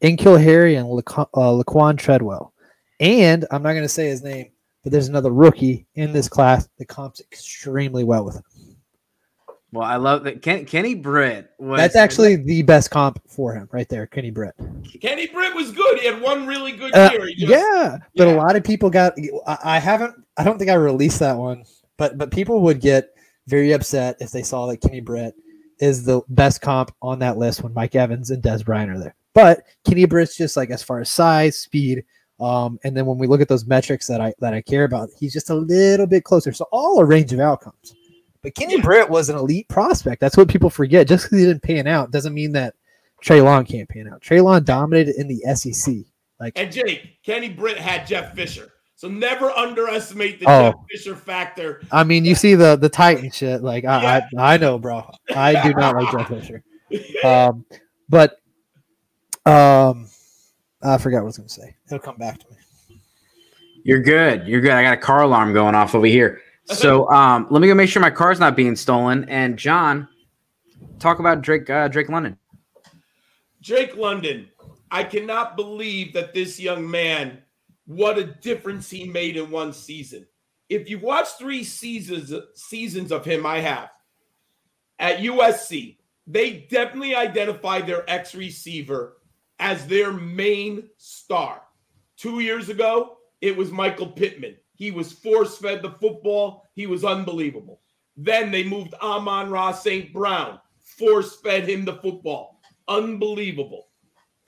N'Keal 0.00 0.42
Harry, 0.42 0.76
and 0.76 0.86
Laquon, 0.86 1.28
uh, 1.34 1.62
Laquon 1.62 1.98
Treadwell. 1.98 2.52
And 3.00 3.46
I'm 3.50 3.62
not 3.62 3.72
going 3.72 3.82
to 3.82 3.88
say 3.88 4.06
his 4.06 4.22
name, 4.22 4.50
but 4.82 4.92
there's 4.92 5.08
another 5.08 5.30
rookie 5.30 5.86
in 5.94 6.12
this 6.12 6.28
class 6.28 6.68
that 6.78 6.86
comps 6.86 7.20
extremely 7.20 8.04
well 8.04 8.24
with 8.24 8.36
him. 8.36 8.42
Well, 9.72 9.86
I 9.86 9.96
love 9.96 10.24
that 10.24 10.42
Ken, 10.42 10.64
Kenny 10.64 10.94
Britt 10.96 11.50
was 11.58 11.78
That's 11.78 11.94
actually 11.94 12.36
the 12.36 12.62
best 12.62 12.90
comp 12.90 13.20
for 13.28 13.54
him 13.54 13.68
right 13.70 13.88
there, 13.88 14.06
Kenny 14.06 14.30
Britt. 14.30 14.54
Kenny 15.00 15.28
Britt 15.28 15.54
was 15.54 15.70
good. 15.70 15.98
He 16.00 16.06
had 16.06 16.20
one 16.20 16.46
really 16.46 16.72
good 16.72 16.92
uh, 16.94 17.10
year. 17.12 17.26
Just, 17.28 17.38
yeah, 17.38 17.98
but 18.16 18.26
yeah. 18.26 18.34
a 18.34 18.36
lot 18.36 18.56
of 18.56 18.64
people 18.64 18.90
got 18.90 19.14
I, 19.46 19.58
I 19.62 19.78
haven't 19.78 20.16
I 20.36 20.42
don't 20.42 20.58
think 20.58 20.70
I 20.70 20.74
released 20.74 21.20
that 21.20 21.36
one, 21.36 21.64
but 21.98 22.18
but 22.18 22.32
people 22.32 22.62
would 22.62 22.80
get 22.80 23.10
very 23.46 23.70
upset 23.70 24.16
if 24.18 24.32
they 24.32 24.42
saw 24.42 24.66
that 24.66 24.78
Kenny 24.78 25.00
Britt 25.00 25.36
is 25.80 26.04
the 26.04 26.20
best 26.28 26.60
comp 26.60 26.94
on 27.02 27.18
that 27.20 27.38
list 27.38 27.62
when 27.62 27.74
Mike 27.74 27.94
Evans 27.94 28.30
and 28.30 28.42
Dez 28.42 28.64
Bryant 28.64 28.90
are 28.90 28.98
there. 28.98 29.14
But 29.34 29.64
Kenny 29.84 30.04
Britt's 30.04 30.36
just 30.36 30.56
like 30.56 30.70
as 30.70 30.82
far 30.82 31.00
as 31.00 31.10
size, 31.10 31.58
speed, 31.58 32.04
um, 32.40 32.78
and 32.84 32.96
then 32.96 33.06
when 33.06 33.18
we 33.18 33.26
look 33.26 33.40
at 33.40 33.48
those 33.48 33.66
metrics 33.66 34.06
that 34.06 34.20
I 34.20 34.32
that 34.40 34.54
I 34.54 34.62
care 34.62 34.84
about, 34.84 35.10
he's 35.18 35.32
just 35.32 35.50
a 35.50 35.54
little 35.54 36.06
bit 36.06 36.24
closer. 36.24 36.52
So 36.52 36.66
all 36.72 36.98
a 37.00 37.04
range 37.04 37.32
of 37.32 37.40
outcomes. 37.40 37.94
But 38.42 38.54
Kenny 38.54 38.76
yeah. 38.76 38.82
Britt 38.82 39.10
was 39.10 39.28
an 39.28 39.36
elite 39.36 39.68
prospect. 39.68 40.20
That's 40.20 40.36
what 40.36 40.48
people 40.48 40.70
forget. 40.70 41.06
Just 41.06 41.24
because 41.24 41.38
he 41.38 41.44
didn't 41.44 41.62
pan 41.62 41.86
out 41.86 42.10
doesn't 42.10 42.32
mean 42.32 42.52
that 42.52 42.74
Treylon 43.22 43.68
can't 43.68 43.88
pan 43.88 44.08
out. 44.08 44.22
Treylon 44.22 44.64
dominated 44.64 45.16
in 45.16 45.28
the 45.28 45.40
SEC. 45.54 45.94
Like 46.40 46.54
and 46.56 46.72
Jake, 46.72 47.22
Kenny 47.22 47.50
Britt 47.50 47.76
had 47.76 48.06
Jeff 48.06 48.34
Fisher. 48.34 48.72
So 49.00 49.08
never 49.08 49.48
underestimate 49.52 50.40
the 50.40 50.44
oh, 50.46 50.72
Jeff 50.72 50.74
Fisher 50.90 51.16
factor. 51.16 51.80
I 51.90 52.04
mean, 52.04 52.26
you 52.26 52.34
see 52.34 52.54
the 52.54 52.76
the 52.76 52.90
Titan 52.90 53.30
shit. 53.30 53.62
Like 53.62 53.86
I, 53.86 54.02
yeah. 54.02 54.20
I, 54.36 54.54
I 54.54 54.56
know, 54.58 54.78
bro. 54.78 55.10
I 55.34 55.62
do 55.62 55.72
not 55.72 55.96
like 55.96 56.12
Jeff 56.12 56.28
Fisher. 56.28 56.62
Um, 57.24 57.64
but 58.10 58.42
um, 59.46 60.06
I 60.82 60.98
forgot 60.98 61.16
what 61.16 61.22
I 61.22 61.22
was 61.22 61.38
going 61.38 61.48
to 61.48 61.54
say. 61.54 61.76
It'll 61.86 61.98
come 61.98 62.18
back 62.18 62.40
to 62.40 62.46
me. 62.50 63.00
You're 63.84 64.02
good. 64.02 64.46
You're 64.46 64.60
good. 64.60 64.72
I 64.72 64.82
got 64.82 64.98
a 64.98 65.00
car 65.00 65.22
alarm 65.22 65.54
going 65.54 65.74
off 65.74 65.94
over 65.94 66.04
here. 66.04 66.42
So 66.66 67.10
um, 67.10 67.46
let 67.48 67.62
me 67.62 67.68
go 67.68 67.74
make 67.74 67.88
sure 67.88 68.02
my 68.02 68.10
car's 68.10 68.38
not 68.38 68.54
being 68.54 68.76
stolen. 68.76 69.24
And 69.30 69.58
John, 69.58 70.08
talk 70.98 71.20
about 71.20 71.40
Drake 71.40 71.70
uh, 71.70 71.88
Drake 71.88 72.10
London. 72.10 72.36
Drake 73.62 73.96
London. 73.96 74.50
I 74.90 75.04
cannot 75.04 75.56
believe 75.56 76.12
that 76.12 76.34
this 76.34 76.60
young 76.60 76.90
man, 76.90 77.38
what 77.90 78.18
a 78.18 78.24
difference 78.24 78.88
he 78.88 79.04
made 79.04 79.36
in 79.36 79.50
one 79.50 79.72
season. 79.72 80.24
If 80.68 80.88
you 80.88 81.00
watch 81.00 81.26
three 81.36 81.64
seasons 81.64 82.32
seasons 82.54 83.10
of 83.10 83.24
him, 83.24 83.44
I 83.44 83.58
have 83.58 83.90
at 85.00 85.18
USC, 85.18 85.96
they 86.24 86.68
definitely 86.70 87.16
identified 87.16 87.88
their 87.88 88.08
X 88.08 88.32
receiver 88.32 89.16
as 89.58 89.88
their 89.88 90.12
main 90.12 90.88
star. 90.98 91.62
Two 92.16 92.38
years 92.38 92.68
ago, 92.68 93.16
it 93.40 93.56
was 93.56 93.72
Michael 93.72 94.06
Pittman. 94.06 94.56
He 94.76 94.92
was 94.92 95.10
force 95.10 95.58
fed 95.58 95.82
the 95.82 95.90
football. 95.90 96.70
He 96.74 96.86
was 96.86 97.04
unbelievable. 97.04 97.80
Then 98.16 98.52
they 98.52 98.62
moved 98.62 98.94
Amon-Ra 99.02 99.72
St. 99.72 100.12
Brown, 100.12 100.60
force 100.78 101.40
fed 101.40 101.68
him 101.68 101.84
the 101.84 101.96
football. 101.96 102.60
Unbelievable. 102.86 103.88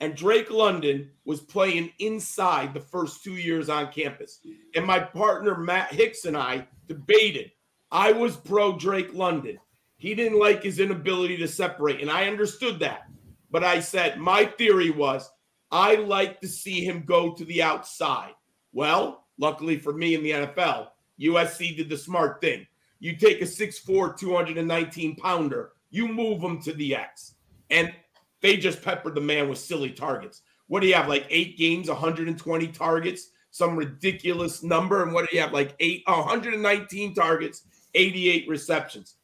And 0.03 0.15
Drake 0.15 0.51
London 0.51 1.11
was 1.23 1.39
playing 1.39 1.93
inside 1.99 2.73
the 2.73 2.81
first 2.81 3.23
two 3.23 3.37
years 3.37 3.69
on 3.69 3.89
campus. 3.89 4.41
And 4.75 4.85
my 4.85 4.99
partner, 4.99 5.55
Matt 5.55 5.93
Hicks, 5.93 6.25
and 6.25 6.35
I 6.35 6.67
debated. 6.89 7.53
I 7.89 8.11
was 8.11 8.35
pro 8.35 8.77
Drake 8.77 9.13
London. 9.13 9.59
He 9.95 10.13
didn't 10.13 10.39
like 10.39 10.61
his 10.61 10.81
inability 10.81 11.37
to 11.37 11.47
separate. 11.47 12.01
And 12.01 12.11
I 12.11 12.27
understood 12.27 12.79
that. 12.81 13.03
But 13.49 13.63
I 13.63 13.79
said, 13.79 14.19
my 14.19 14.43
theory 14.43 14.89
was 14.89 15.31
I 15.71 15.95
like 15.95 16.41
to 16.41 16.49
see 16.49 16.85
him 16.85 17.05
go 17.05 17.33
to 17.35 17.45
the 17.45 17.63
outside. 17.63 18.33
Well, 18.73 19.27
luckily 19.37 19.77
for 19.77 19.93
me 19.93 20.15
in 20.15 20.23
the 20.23 20.31
NFL, 20.31 20.89
USC 21.21 21.77
did 21.77 21.87
the 21.87 21.95
smart 21.95 22.41
thing. 22.41 22.67
You 22.99 23.15
take 23.15 23.41
a 23.41 23.45
6'4, 23.45 24.17
219 24.17 25.15
pounder, 25.15 25.71
you 25.91 26.09
move 26.09 26.41
him 26.41 26.61
to 26.63 26.73
the 26.73 26.93
X. 26.93 27.35
And 27.69 27.93
they 28.43 28.57
just 28.57 28.83
peppered 28.83 29.15
the 29.15 29.21
man 29.21 29.49
with 29.49 29.57
silly 29.57 29.89
targets. 29.89 30.43
What 30.67 30.81
do 30.81 30.87
you 30.87 30.93
have? 30.93 31.07
Like 31.07 31.25
eight 31.29 31.57
games, 31.57 31.87
120 31.87 32.67
targets, 32.67 33.29
some 33.51 33.75
ridiculous 33.75 34.61
number. 34.61 35.01
And 35.01 35.13
what 35.13 35.27
do 35.27 35.35
you 35.35 35.41
have? 35.41 35.53
Like 35.53 35.75
eight, 35.79 36.03
119 36.05 37.15
targets, 37.15 37.63
88 37.95 38.47
receptions. 38.49 39.15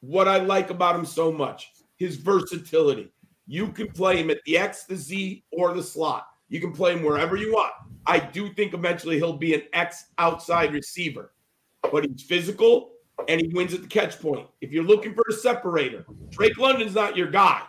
What 0.00 0.28
I 0.28 0.38
like 0.38 0.70
about 0.70 0.94
him 0.94 1.04
so 1.04 1.32
much, 1.32 1.72
his 1.96 2.16
versatility. 2.16 3.12
You 3.48 3.68
can 3.68 3.88
play 3.88 4.18
him 4.18 4.30
at 4.30 4.38
the 4.46 4.58
X, 4.58 4.84
the 4.84 4.96
Z, 4.96 5.44
or 5.50 5.74
the 5.74 5.82
slot. 5.82 6.28
You 6.48 6.60
can 6.60 6.72
play 6.72 6.92
him 6.92 7.02
wherever 7.02 7.36
you 7.36 7.52
want. 7.52 7.72
I 8.06 8.20
do 8.20 8.52
think 8.52 8.74
eventually 8.74 9.16
he'll 9.16 9.36
be 9.36 9.54
an 9.54 9.62
X 9.72 10.06
outside 10.18 10.72
receiver, 10.72 11.32
but 11.90 12.06
he's 12.06 12.22
physical 12.22 12.92
and 13.28 13.40
he 13.40 13.48
wins 13.48 13.74
at 13.74 13.82
the 13.82 13.88
catch 13.88 14.20
point. 14.20 14.46
If 14.60 14.70
you're 14.70 14.84
looking 14.84 15.14
for 15.14 15.24
a 15.28 15.32
separator, 15.32 16.06
Drake 16.30 16.58
London's 16.58 16.94
not 16.94 17.16
your 17.16 17.30
guy, 17.30 17.62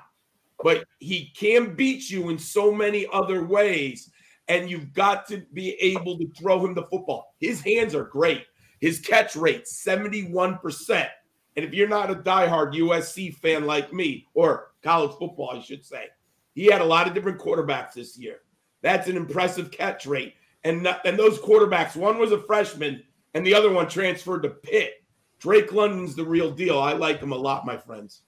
but 0.63 0.85
he 0.99 1.31
can 1.37 1.75
beat 1.75 2.09
you 2.09 2.29
in 2.29 2.39
so 2.39 2.71
many 2.71 3.05
other 3.11 3.45
ways. 3.45 4.11
And 4.47 4.69
you've 4.69 4.93
got 4.93 5.27
to 5.27 5.43
be 5.53 5.71
able 5.73 6.17
to 6.17 6.27
throw 6.37 6.65
him 6.65 6.73
the 6.73 6.87
football. 6.87 7.35
His 7.39 7.61
hands 7.61 7.93
are 7.93 8.05
great. 8.05 8.45
His 8.79 8.99
catch 8.99 9.35
rate, 9.35 9.65
71%. 9.65 11.07
And 11.55 11.65
if 11.65 11.73
you're 11.73 11.87
not 11.87 12.11
a 12.11 12.15
diehard 12.15 12.75
USC 12.75 13.35
fan 13.35 13.65
like 13.65 13.91
me, 13.91 14.27
or 14.33 14.71
college 14.83 15.17
football, 15.17 15.51
I 15.53 15.61
should 15.61 15.83
say, 15.83 16.05
he 16.53 16.65
had 16.65 16.81
a 16.81 16.85
lot 16.85 17.07
of 17.07 17.13
different 17.13 17.39
quarterbacks 17.39 17.93
this 17.93 18.17
year. 18.17 18.41
That's 18.81 19.07
an 19.07 19.17
impressive 19.17 19.71
catch 19.71 20.05
rate. 20.05 20.35
And, 20.63 20.87
and 21.05 21.17
those 21.17 21.39
quarterbacks, 21.39 21.95
one 21.95 22.19
was 22.19 22.31
a 22.31 22.41
freshman 22.43 23.03
and 23.33 23.45
the 23.45 23.53
other 23.53 23.71
one 23.71 23.87
transferred 23.87 24.43
to 24.43 24.49
Pitt. 24.49 25.03
Drake 25.39 25.71
London's 25.71 26.15
the 26.15 26.23
real 26.23 26.51
deal. 26.51 26.79
I 26.79 26.93
like 26.93 27.19
him 27.19 27.31
a 27.31 27.35
lot, 27.35 27.65
my 27.65 27.77
friends. 27.77 28.21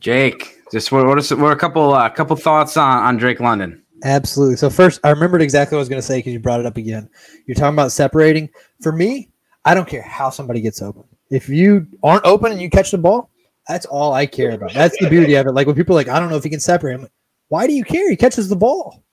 Jake, 0.00 0.59
just 0.70 0.92
what 0.92 1.06
what 1.06 1.18
are, 1.18 1.36
what 1.36 1.48
are 1.48 1.52
a 1.52 1.56
couple 1.56 1.92
uh, 1.92 2.08
couple 2.08 2.36
thoughts 2.36 2.76
on, 2.76 3.02
on 3.02 3.16
Drake 3.16 3.40
London? 3.40 3.82
Absolutely. 4.04 4.56
So 4.56 4.70
first, 4.70 5.00
I 5.04 5.10
remembered 5.10 5.42
exactly 5.42 5.76
what 5.76 5.80
I 5.80 5.82
was 5.82 5.88
going 5.88 6.00
to 6.00 6.06
say 6.06 6.18
because 6.18 6.32
you 6.32 6.40
brought 6.40 6.60
it 6.60 6.66
up 6.66 6.76
again. 6.76 7.08
You're 7.46 7.54
talking 7.54 7.74
about 7.74 7.92
separating. 7.92 8.48
For 8.80 8.92
me, 8.92 9.28
I 9.64 9.74
don't 9.74 9.88
care 9.88 10.02
how 10.02 10.30
somebody 10.30 10.60
gets 10.60 10.80
open. 10.80 11.04
If 11.30 11.48
you 11.48 11.86
aren't 12.02 12.24
open 12.24 12.50
and 12.50 12.60
you 12.60 12.70
catch 12.70 12.90
the 12.90 12.98
ball, 12.98 13.30
that's 13.68 13.86
all 13.86 14.12
I 14.12 14.26
care 14.26 14.52
about. 14.52 14.72
That's 14.72 14.98
the 14.98 15.08
beauty 15.08 15.34
of 15.34 15.46
it. 15.46 15.52
Like 15.52 15.66
when 15.66 15.76
people 15.76 15.94
are 15.94 16.00
like, 16.00 16.08
I 16.08 16.18
don't 16.18 16.30
know 16.30 16.36
if 16.36 16.44
he 16.44 16.50
can 16.50 16.60
separate. 16.60 16.94
him. 16.94 17.08
why 17.48 17.66
do 17.66 17.72
you 17.72 17.84
care? 17.84 18.08
He 18.08 18.16
catches 18.16 18.48
the 18.48 18.56
ball. 18.56 19.04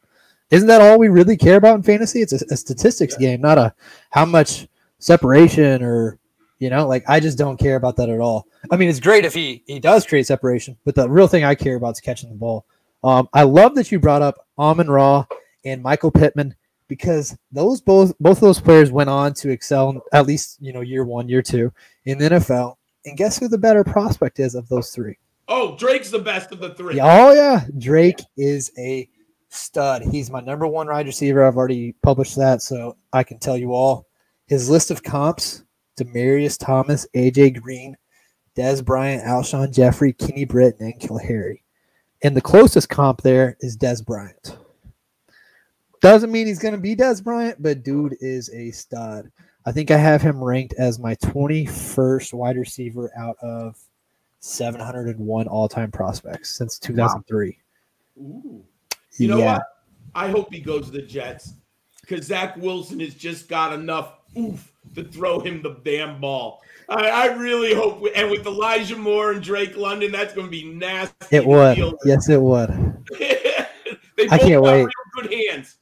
Isn't 0.50 0.67
that 0.67 0.82
all 0.82 0.98
we 0.98 1.10
really 1.10 1.36
care 1.36 1.58
about 1.58 1.76
in 1.76 1.84
fantasy? 1.84 2.22
It's 2.22 2.34
a, 2.34 2.39
a 2.50 2.56
statistics 2.56 3.15
yeah. 3.20 3.32
game, 3.32 3.41
not 3.41 3.58
a 3.58 3.74
how 4.12 4.26
much 4.26 4.67
separation 5.00 5.84
or 5.84 6.17
you 6.60 6.70
know, 6.70 6.88
like 6.88 7.04
I 7.08 7.20
just 7.20 7.38
don't 7.38 7.60
care 7.60 7.76
about 7.76 7.98
that 7.98 8.10
at 8.10 8.20
all. 8.20 8.48
I 8.71 8.77
mean, 8.77 8.89
it's 8.89 8.99
great 8.99 9.25
if 9.25 9.34
he 9.34 9.63
he 9.67 9.80
does 9.80 10.06
create 10.06 10.27
separation, 10.27 10.77
but 10.86 10.95
the 10.95 11.10
real 11.10 11.27
thing 11.27 11.43
I 11.43 11.56
care 11.56 11.75
about 11.75 11.93
is 11.93 11.99
catching 11.99 12.30
the 12.30 12.36
ball. 12.36 12.65
Um, 13.03 13.30
I 13.34 13.43
love 13.43 13.75
that 13.75 13.91
you 13.91 13.99
brought 13.99 14.21
up 14.21 14.47
Amon-Ra 14.58 15.25
and 15.65 15.84
Michael 15.84 16.12
Pittman 16.12 16.56
because 16.88 17.38
those 17.51 17.82
both 17.82 18.13
both 18.19 18.38
of 18.38 18.41
those 18.41 18.62
players 18.62 18.91
went 18.91 19.10
on 19.10 19.34
to 19.36 19.49
excel 19.49 20.01
at 20.13 20.25
least 20.25 20.58
you 20.62 20.73
know 20.73 20.82
year 20.82 21.06
one, 21.06 21.30
year 21.30 21.41
two 21.41 21.71
in 22.06 22.17
the 22.17 22.30
NFL. 22.30 22.75
And 23.06 23.17
guess 23.17 23.39
who 23.39 23.47
the 23.47 23.58
better 23.58 23.84
prospect 23.84 24.39
is 24.39 24.56
of 24.56 24.67
those 24.67 24.91
three? 24.91 25.17
Oh, 25.47 25.77
Drake's 25.77 26.10
the 26.10 26.19
best 26.19 26.51
of 26.51 26.60
the 26.60 26.73
three. 26.73 26.99
Oh 26.99 27.32
yeah, 27.32 27.65
Drake 27.77 28.19
is 28.36 28.71
a 28.77 29.10
stud. 29.49 30.01
He's 30.03 30.30
my 30.30 30.41
number 30.41 30.67
one 30.67 30.88
wide 30.88 31.06
receiver. 31.06 31.45
I've 31.45 31.58
already 31.58 31.93
published 32.03 32.36
that, 32.36 32.62
so 32.62 32.97
I 33.13 33.23
can 33.23 33.39
tell 33.39 33.58
you 33.58 33.73
all. 33.73 34.06
His 34.47 34.69
list 34.69 34.91
of 34.91 35.03
comps 35.03 35.63
Demaryius 35.97 36.58
Thomas, 36.58 37.08
AJ 37.15 37.62
Green, 37.62 37.97
Dez 38.58 38.84
Bryant, 38.84 39.24
Alshon 39.24 39.72
Jeffery, 39.72 40.13
Kenny 40.13 40.43
Britt, 40.43 40.80
and 40.80 41.00
N'Keal 41.00 41.22
Harry. 41.22 41.63
And 42.24 42.36
the 42.36 42.41
closest 42.41 42.89
comp 42.89 43.22
there 43.22 43.56
is 43.62 43.78
Dez 43.78 44.04
Bryant. 44.04 44.58
Doesn't 46.02 46.32
mean 46.32 46.48
he's 46.48 46.60
going 46.60 46.74
to 46.74 46.80
be 46.80 46.96
Dez 46.96 47.24
Bryant, 47.24 47.62
but 47.62 47.84
dude 47.84 48.15
is 48.20 48.50
a 48.50 48.72
stud. 48.72 49.32
I 49.65 49.72
think 49.72 49.91
I 49.91 49.98
have 49.98 50.24
him 50.24 50.43
ranked 50.43 50.74
as 50.80 50.98
my 50.98 51.13
21st 51.15 52.34
wide 52.34 52.58
receiver 52.58 53.12
out 53.15 53.38
of 53.43 53.78
701 54.39 55.48
all 55.48 55.70
time 55.70 55.91
prospects 55.91 56.56
since 56.56 56.80
2003. 56.80 57.58
Wow. 58.15 58.62
You 59.17 59.28
know 59.28 59.38
yeah. 59.38 59.54
what? 59.54 59.63
I 60.15 60.30
hope 60.30 60.52
he 60.52 60.62
goes 60.62 60.86
to 60.86 60.91
the 60.91 61.02
Jets 61.02 61.54
because 62.02 62.26
Zach 62.26 62.58
Wilson 62.58 63.00
has 63.02 63.13
just 63.13 63.50
got 63.50 63.74
enough 63.74 64.16
oof 64.38 64.72
to 64.96 65.04
throw 65.04 65.40
him 65.40 65.62
the 65.62 65.78
damn 65.84 66.20
ball. 66.20 66.62
I, 66.90 67.10
I 67.10 67.26
really 67.36 67.74
hope, 67.74 68.02
we, 68.02 68.12
and 68.13 68.32
with 68.32 68.46
Elijah 68.46 68.96
Moore 68.96 69.32
and 69.32 69.44
Drake 69.44 69.76
London, 69.76 70.12
that's 70.12 70.34
going 70.34 70.48
to 70.48 70.52
be 70.52 70.66
nasty. 70.66 71.16
It 71.32 71.46
would. 71.46 71.78
Yes, 72.06 72.30
it 72.30 72.42
would. 72.42 72.70
I 74.30 74.38
can't 74.38 74.62
wait. 74.62 74.88
Good 75.13 75.34
hands. 75.34 75.78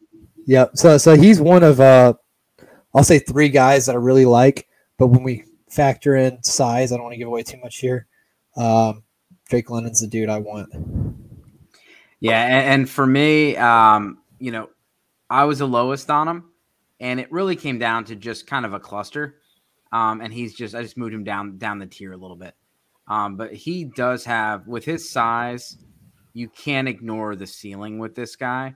Yep. 0.45 0.71
So, 0.75 0.97
so 0.97 1.15
he's 1.15 1.39
one 1.39 1.63
of, 1.63 1.79
uh, 1.79 2.13
I'll 2.93 3.03
say 3.03 3.19
three 3.19 3.49
guys 3.49 3.85
that 3.85 3.95
I 3.95 3.99
really 3.99 4.25
like. 4.25 4.67
But 4.97 5.07
when 5.07 5.23
we 5.23 5.43
factor 5.69 6.15
in 6.15 6.41
size, 6.43 6.91
I 6.91 6.95
don't 6.95 7.03
want 7.03 7.13
to 7.13 7.17
give 7.17 7.27
away 7.27 7.43
too 7.43 7.57
much 7.57 7.77
here. 7.77 8.07
Um, 8.55 9.03
Drake 9.49 9.69
London's 9.69 10.01
the 10.01 10.07
dude 10.07 10.29
I 10.29 10.39
want. 10.39 10.69
Yeah, 12.19 12.41
and, 12.43 12.81
and 12.81 12.89
for 12.89 13.05
me, 13.05 13.57
um, 13.57 14.19
you 14.39 14.51
know, 14.51 14.69
I 15.29 15.43
was 15.45 15.59
the 15.59 15.67
lowest 15.67 16.09
on 16.09 16.27
him 16.27 16.45
and 17.05 17.19
it 17.19 17.31
really 17.31 17.55
came 17.55 17.77
down 17.77 18.03
to 18.03 18.15
just 18.15 18.47
kind 18.47 18.65
of 18.65 18.73
a 18.73 18.79
cluster. 18.79 19.35
Um, 19.91 20.21
and 20.21 20.33
he's 20.33 20.55
just 20.55 20.73
I 20.73 20.81
just 20.81 20.97
moved 20.97 21.13
him 21.13 21.23
down 21.23 21.59
down 21.59 21.77
the 21.77 21.85
tier 21.85 22.11
a 22.11 22.17
little 22.17 22.35
bit. 22.35 22.55
Um, 23.07 23.37
but 23.37 23.53
he 23.53 23.83
does 23.83 24.25
have 24.25 24.67
with 24.67 24.83
his 24.83 25.07
size, 25.07 25.77
you 26.33 26.49
can't 26.49 26.87
ignore 26.87 27.35
the 27.35 27.45
ceiling 27.45 27.99
with 27.99 28.15
this 28.15 28.35
guy. 28.35 28.75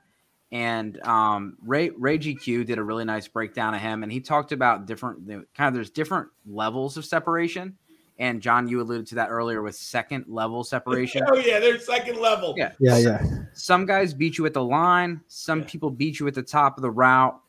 And 0.51 1.01
um, 1.01 1.57
Ray 1.63 1.89
Ray 1.89 2.19
GQ 2.19 2.67
did 2.67 2.77
a 2.77 2.83
really 2.83 3.03
nice 3.03 3.27
breakdown 3.27 3.73
of 3.73 3.81
him, 3.81 4.03
and 4.03 4.11
he 4.11 4.19
talked 4.19 4.51
about 4.51 4.85
different 4.85 5.27
kind 5.55 5.67
of 5.67 5.73
there's 5.73 5.89
different 5.89 6.29
levels 6.45 6.97
of 6.97 7.05
separation. 7.05 7.77
And 8.19 8.41
John, 8.41 8.67
you 8.67 8.81
alluded 8.81 9.07
to 9.07 9.15
that 9.15 9.29
earlier 9.29 9.63
with 9.63 9.75
second 9.75 10.25
level 10.27 10.63
separation. 10.63 11.23
Oh 11.31 11.37
yeah, 11.37 11.59
there's 11.59 11.85
second 11.85 12.19
level. 12.19 12.53
Yeah, 12.55 12.73
yeah, 12.79 12.97
yeah. 12.97 13.25
Some 13.53 13.87
guys 13.87 14.13
beat 14.13 14.37
you 14.37 14.45
at 14.45 14.53
the 14.53 14.63
line. 14.63 15.21
Some 15.29 15.61
yeah. 15.61 15.67
people 15.67 15.89
beat 15.89 16.19
you 16.19 16.27
at 16.27 16.35
the 16.35 16.43
top 16.43 16.77
of 16.77 16.83
the 16.83 16.91
route 16.91 17.39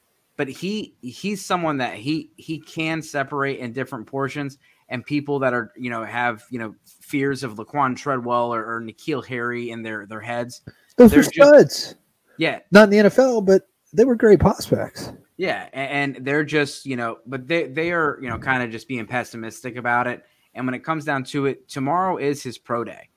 but 0.41 0.49
he 0.49 0.95
he's 1.03 1.45
someone 1.45 1.77
that 1.77 1.97
he 1.97 2.31
he 2.39 2.59
can 2.59 3.03
separate 3.03 3.59
in 3.59 3.75
different 3.75 4.07
portions 4.07 4.57
and 4.89 5.05
people 5.05 5.39
that 5.39 5.53
are 5.53 5.71
you 5.77 5.91
know 5.91 6.03
have 6.03 6.45
you 6.49 6.59
know 6.59 6.75
fears 7.03 7.45
of 7.45 7.57
Laquon 7.57 7.95
Treadwell 7.95 8.55
or, 8.55 8.65
or 8.65 8.81
N'Keal 8.81 9.23
Harry 9.27 9.69
in 9.69 9.83
their 9.83 10.07
their 10.07 10.23
heads. 10.23 10.63
Those 10.97 11.15
were 11.15 11.23
studs. 11.23 11.95
Yeah, 12.39 12.61
not 12.71 12.85
in 12.85 12.91
the 12.91 13.11
NFL, 13.11 13.45
but 13.45 13.69
they 13.93 14.07
were 14.07 14.15
great 14.15 14.41
prospects. 14.41 15.13
Yeah, 15.37 15.69
and, 15.75 16.17
and 16.17 16.25
they're 16.27 16.43
just 16.43 16.87
you 16.87 16.97
know, 16.97 17.19
but 17.27 17.47
they 17.47 17.67
they 17.67 17.93
are 17.93 18.19
you 18.23 18.31
know 18.31 18.39
kind 18.39 18.63
of 18.63 18.71
just 18.71 18.89
being 18.89 19.07
pessimistic 19.07 19.77
about 19.77 20.07
it. 20.07 20.23
And 20.55 20.65
when 20.65 20.73
it 20.73 20.83
comes 20.83 21.05
down 21.05 21.25
to 21.25 21.45
it, 21.45 21.69
tomorrow 21.69 22.17
is 22.17 22.43
his 22.43 22.57
pro 22.57 22.83
day, 22.83 23.11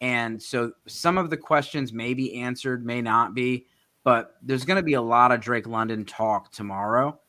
and 0.00 0.40
so 0.40 0.70
some 0.86 1.18
of 1.18 1.28
the 1.28 1.36
questions 1.36 1.92
may 1.92 2.14
be 2.14 2.40
answered, 2.40 2.86
may 2.86 3.02
not 3.02 3.34
be 3.34 3.66
but 4.08 4.36
there's 4.40 4.64
going 4.64 4.78
to 4.78 4.82
be 4.82 4.94
a 4.94 5.02
lot 5.02 5.32
of 5.32 5.38
Drake 5.38 5.66
London 5.66 6.02
talk 6.02 6.50
tomorrow 6.50 7.20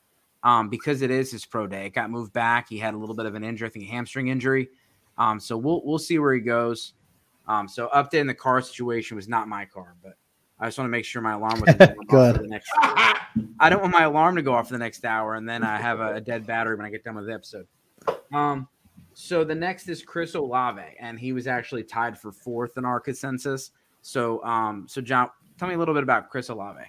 um, 0.44 0.70
because 0.70 1.02
it 1.02 1.12
is 1.12 1.30
his 1.30 1.46
pro 1.46 1.68
day. 1.68 1.88
It 1.88 1.90
got 1.90 2.10
moved 2.10 2.32
back. 2.32 2.70
He 2.70 2.78
had 2.78 2.94
a 2.94 2.98
little 2.98 3.16
bit 3.16 3.26
of 3.26 3.36
an 3.36 3.44
injury, 3.44 3.68
I 3.68 3.72
think 3.72 3.84
a 3.84 3.90
hamstring 3.90 4.30
injury. 4.30 4.70
Um, 5.18 5.42
so 5.42 5.58
we'll 5.58 5.82
we'll 5.84 6.00
see 6.00 6.20
where 6.20 6.34
he 6.34 6.40
goes. 6.40 6.94
Um, 7.50 7.68
so 7.68 7.90
updating 7.94 8.28
the 8.28 8.34
car 8.34 8.62
situation 8.62 9.18
was 9.18 9.28
not 9.28 9.50
my 9.50 9.66
car, 9.66 9.96
but 10.02 10.14
I 10.58 10.68
just 10.68 10.78
want 10.78 10.88
to 10.88 10.92
make 10.92 11.04
sure 11.04 11.22
my 11.22 11.34
alarm 11.34 11.60
was 11.60 11.76
good. 12.08 12.36
The 12.38 12.48
next, 12.48 12.70
I 12.80 13.70
don't 13.70 13.82
want 13.82 13.92
my 13.92 14.04
alarm 14.04 14.38
to 14.38 14.42
go 14.42 14.54
off 14.54 14.68
for 14.68 14.74
the 14.74 14.80
next 14.80 15.04
hour, 15.04 15.36
and 15.36 15.50
then 15.50 15.66
I 15.66 15.82
have 15.82 16.00
a, 16.00 16.14
a 16.14 16.22
dead 16.22 16.48
battery 16.48 16.78
when 16.78 16.86
I 16.86 16.90
get 16.92 17.04
done 17.04 17.16
with 17.16 17.26
the 17.26 17.34
episode. 17.34 17.68
Um, 18.34 18.70
so 19.14 19.44
the 19.44 19.54
next 19.54 19.90
is 19.90 20.02
Chris 20.02 20.34
Olave, 20.34 20.82
and 20.98 21.20
he 21.20 21.34
was 21.34 21.46
actually 21.46 21.84
tied 21.84 22.18
for 22.18 22.32
fourth 22.32 22.78
in 22.78 22.86
our 22.86 23.02
consensus. 23.02 23.72
So, 24.02 24.42
um, 24.46 24.86
so 24.88 25.02
John, 25.02 25.30
Tell 25.60 25.68
me 25.68 25.76
a 25.76 25.78
little 25.78 25.94
bit 25.94 26.04
about 26.04 26.30
Chris 26.30 26.48
Olave. 26.48 26.86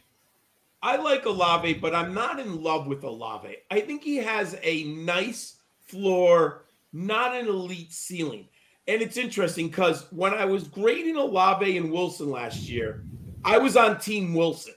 I 0.81 0.97
like 0.97 1.27
Olave, 1.27 1.75
but 1.75 1.93
I'm 1.93 2.15
not 2.15 2.39
in 2.39 2.63
love 2.63 2.87
with 2.87 3.03
Olave. 3.03 3.57
I 3.69 3.81
think 3.81 4.05
he 4.05 4.17
has 4.19 4.57
a 4.63 4.85
nice 4.85 5.57
floor, 5.81 6.67
not 6.93 7.35
an 7.35 7.49
elite 7.49 7.93
ceiling. 7.93 8.47
And 8.87 9.03
it's 9.03 9.17
interesting 9.17 9.69
because 9.69 10.07
when 10.13 10.33
I 10.33 10.45
was 10.45 10.69
grading 10.69 11.17
Olave 11.17 11.77
and 11.77 11.91
Wilson 11.91 12.31
last 12.31 12.69
year, 12.69 13.03
I 13.45 13.59
was 13.59 13.77
on 13.77 13.99
Team 13.99 14.35
Wilson. 14.35 14.75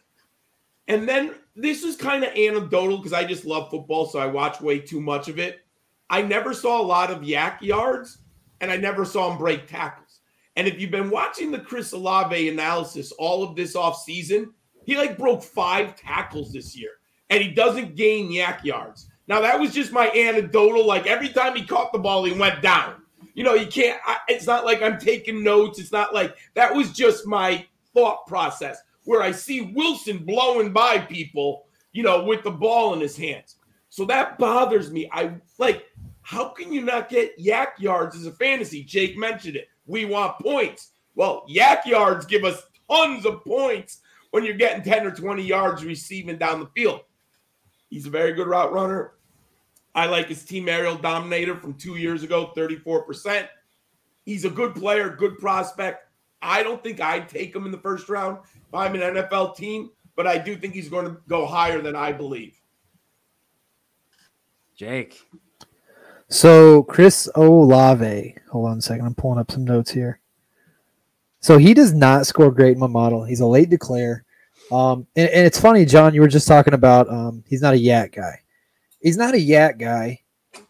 And 0.87 1.07
then 1.07 1.35
this 1.55 1.83
is 1.83 1.95
kind 1.95 2.23
of 2.23 2.35
anecdotal 2.35 2.97
because 2.97 3.13
I 3.13 3.23
just 3.23 3.45
love 3.45 3.69
football, 3.69 4.07
so 4.07 4.17
I 4.17 4.25
watch 4.25 4.59
way 4.59 4.79
too 4.79 5.01
much 5.01 5.29
of 5.29 5.37
it. 5.37 5.61
I 6.09 6.23
never 6.23 6.55
saw 6.55 6.81
a 6.81 6.83
lot 6.83 7.11
of 7.11 7.21
YAC 7.21 7.61
yards, 7.61 8.17
and 8.59 8.71
I 8.71 8.77
never 8.77 9.05
saw 9.05 9.31
him 9.31 9.37
break 9.37 9.67
tackles. 9.67 10.02
And 10.55 10.67
if 10.67 10.79
you've 10.79 10.91
been 10.91 11.09
watching 11.09 11.51
the 11.51 11.59
Chris 11.59 11.91
Olave 11.93 12.49
analysis 12.49 13.11
all 13.13 13.43
of 13.43 13.55
this 13.55 13.75
offseason, 13.75 14.51
he 14.85 14.97
like 14.97 15.17
broke 15.17 15.43
five 15.43 15.95
tackles 15.95 16.53
this 16.53 16.77
year 16.77 16.91
and 17.29 17.41
he 17.41 17.51
doesn't 17.51 17.95
gain 17.95 18.31
YAC 18.31 18.63
yards. 18.63 19.07
Now, 19.27 19.41
that 19.41 19.59
was 19.59 19.73
just 19.73 19.91
my 19.91 20.09
anecdotal. 20.11 20.85
Like 20.85 21.07
every 21.07 21.29
time 21.29 21.55
he 21.55 21.65
caught 21.65 21.91
the 21.93 21.99
ball, 21.99 22.23
he 22.25 22.37
went 22.37 22.61
down. 22.61 23.01
You 23.33 23.43
know, 23.43 23.55
you 23.55 23.67
can't, 23.67 23.99
I, 24.05 24.17
it's 24.27 24.45
not 24.45 24.65
like 24.65 24.81
I'm 24.81 24.99
taking 24.99 25.43
notes. 25.43 25.79
It's 25.79 25.91
not 25.91 26.13
like 26.13 26.35
that 26.53 26.73
was 26.73 26.91
just 26.91 27.25
my 27.25 27.65
thought 27.93 28.27
process 28.27 28.79
where 29.05 29.21
I 29.21 29.31
see 29.31 29.73
Wilson 29.73 30.19
blowing 30.19 30.71
by 30.71 30.99
people 30.99 31.65
you 31.93 32.03
know, 32.03 32.23
with 32.23 32.43
the 32.43 32.51
ball 32.51 32.93
in 32.93 32.99
his 32.99 33.15
hands. 33.15 33.55
So 33.89 34.03
that 34.05 34.37
bothers 34.37 34.91
me. 34.91 35.07
I 35.13 35.35
like, 35.59 35.85
how 36.21 36.49
can 36.49 36.73
you 36.73 36.81
not 36.81 37.09
get 37.09 37.37
YAC 37.39 37.79
yards 37.79 38.15
as 38.15 38.25
a 38.25 38.31
fantasy? 38.31 38.83
Jake 38.83 39.17
mentioned 39.17 39.55
it. 39.55 39.67
We 39.85 40.05
want 40.05 40.39
points. 40.39 40.91
Well, 41.15 41.45
YAC 41.49 41.85
yards 41.85 42.25
give 42.25 42.43
us 42.43 42.63
tons 42.89 43.25
of 43.25 43.43
points 43.43 43.99
when 44.31 44.43
you're 44.43 44.55
getting 44.55 44.83
10 44.83 45.05
or 45.05 45.11
20 45.11 45.43
yards 45.43 45.83
receiving 45.83 46.37
down 46.37 46.59
the 46.59 46.69
field. 46.75 47.01
He's 47.89 48.07
a 48.07 48.09
very 48.09 48.33
good 48.33 48.47
route 48.47 48.73
runner. 48.73 49.13
I 49.95 50.07
like 50.07 50.27
his 50.27 50.43
team 50.43 50.67
aerial 50.67 50.95
dominator 50.95 51.55
from 51.55 51.75
two 51.75 51.97
years 51.97 52.23
ago, 52.23 52.51
34%. 52.57 53.47
He's 54.25 54.45
a 54.45 54.49
good 54.49 54.73
player, 54.73 55.09
good 55.09 55.37
prospect. 55.37 56.07
I 56.41 56.63
don't 56.63 56.83
think 56.83 56.99
I'd 56.99 57.29
take 57.29 57.55
him 57.55 57.65
in 57.65 57.71
the 57.71 57.77
first 57.77 58.09
round 58.09 58.39
if 58.67 58.73
I'm 58.73 58.95
an 58.95 59.01
NFL 59.01 59.55
team, 59.55 59.91
but 60.15 60.25
I 60.25 60.37
do 60.37 60.55
think 60.55 60.73
he's 60.73 60.89
going 60.89 61.05
to 61.05 61.17
go 61.27 61.45
higher 61.45 61.81
than 61.81 61.95
I 61.95 62.11
believe. 62.11 62.59
Jake. 64.75 65.21
So 66.29 66.83
Chris 66.83 67.29
Olave, 67.35 68.35
hold 68.49 68.69
on 68.69 68.77
a 68.79 68.81
second. 68.81 69.05
I'm 69.05 69.15
pulling 69.15 69.39
up 69.39 69.51
some 69.51 69.65
notes 69.65 69.91
here. 69.91 70.19
So 71.39 71.57
he 71.57 71.73
does 71.73 71.93
not 71.93 72.25
score 72.25 72.51
great 72.51 72.73
in 72.73 72.79
my 72.79 72.87
model. 72.87 73.23
He's 73.23 73.41
a 73.41 73.45
late 73.45 73.69
declare. 73.69 74.23
Um, 74.71 75.05
and, 75.15 75.29
and 75.29 75.45
it's 75.45 75.59
funny, 75.59 75.85
John, 75.85 76.13
you 76.13 76.21
were 76.21 76.27
just 76.27 76.47
talking 76.47 76.73
about 76.73 77.09
um, 77.09 77.43
he's 77.47 77.61
not 77.61 77.73
a 77.73 77.77
YAC 77.77 78.15
guy. 78.15 78.39
He's 79.01 79.17
not 79.17 79.35
a 79.35 79.37
YAC 79.37 79.77
guy, 79.77 80.21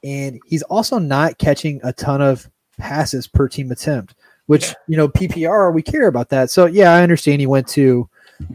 and 0.03 0.39
he's 0.47 0.63
also 0.63 0.97
not 0.97 1.37
catching 1.37 1.79
a 1.83 1.93
ton 1.93 2.21
of 2.21 2.49
passes 2.79 3.27
per 3.27 3.47
team 3.47 3.71
attempt, 3.71 4.15
which, 4.47 4.73
you 4.87 4.97
know, 4.97 5.07
PPR, 5.07 5.71
we 5.71 5.83
care 5.83 6.07
about 6.07 6.29
that. 6.29 6.49
So, 6.49 6.65
yeah, 6.65 6.93
I 6.93 7.03
understand 7.03 7.39
he 7.39 7.47
went 7.47 7.67
to 7.69 8.09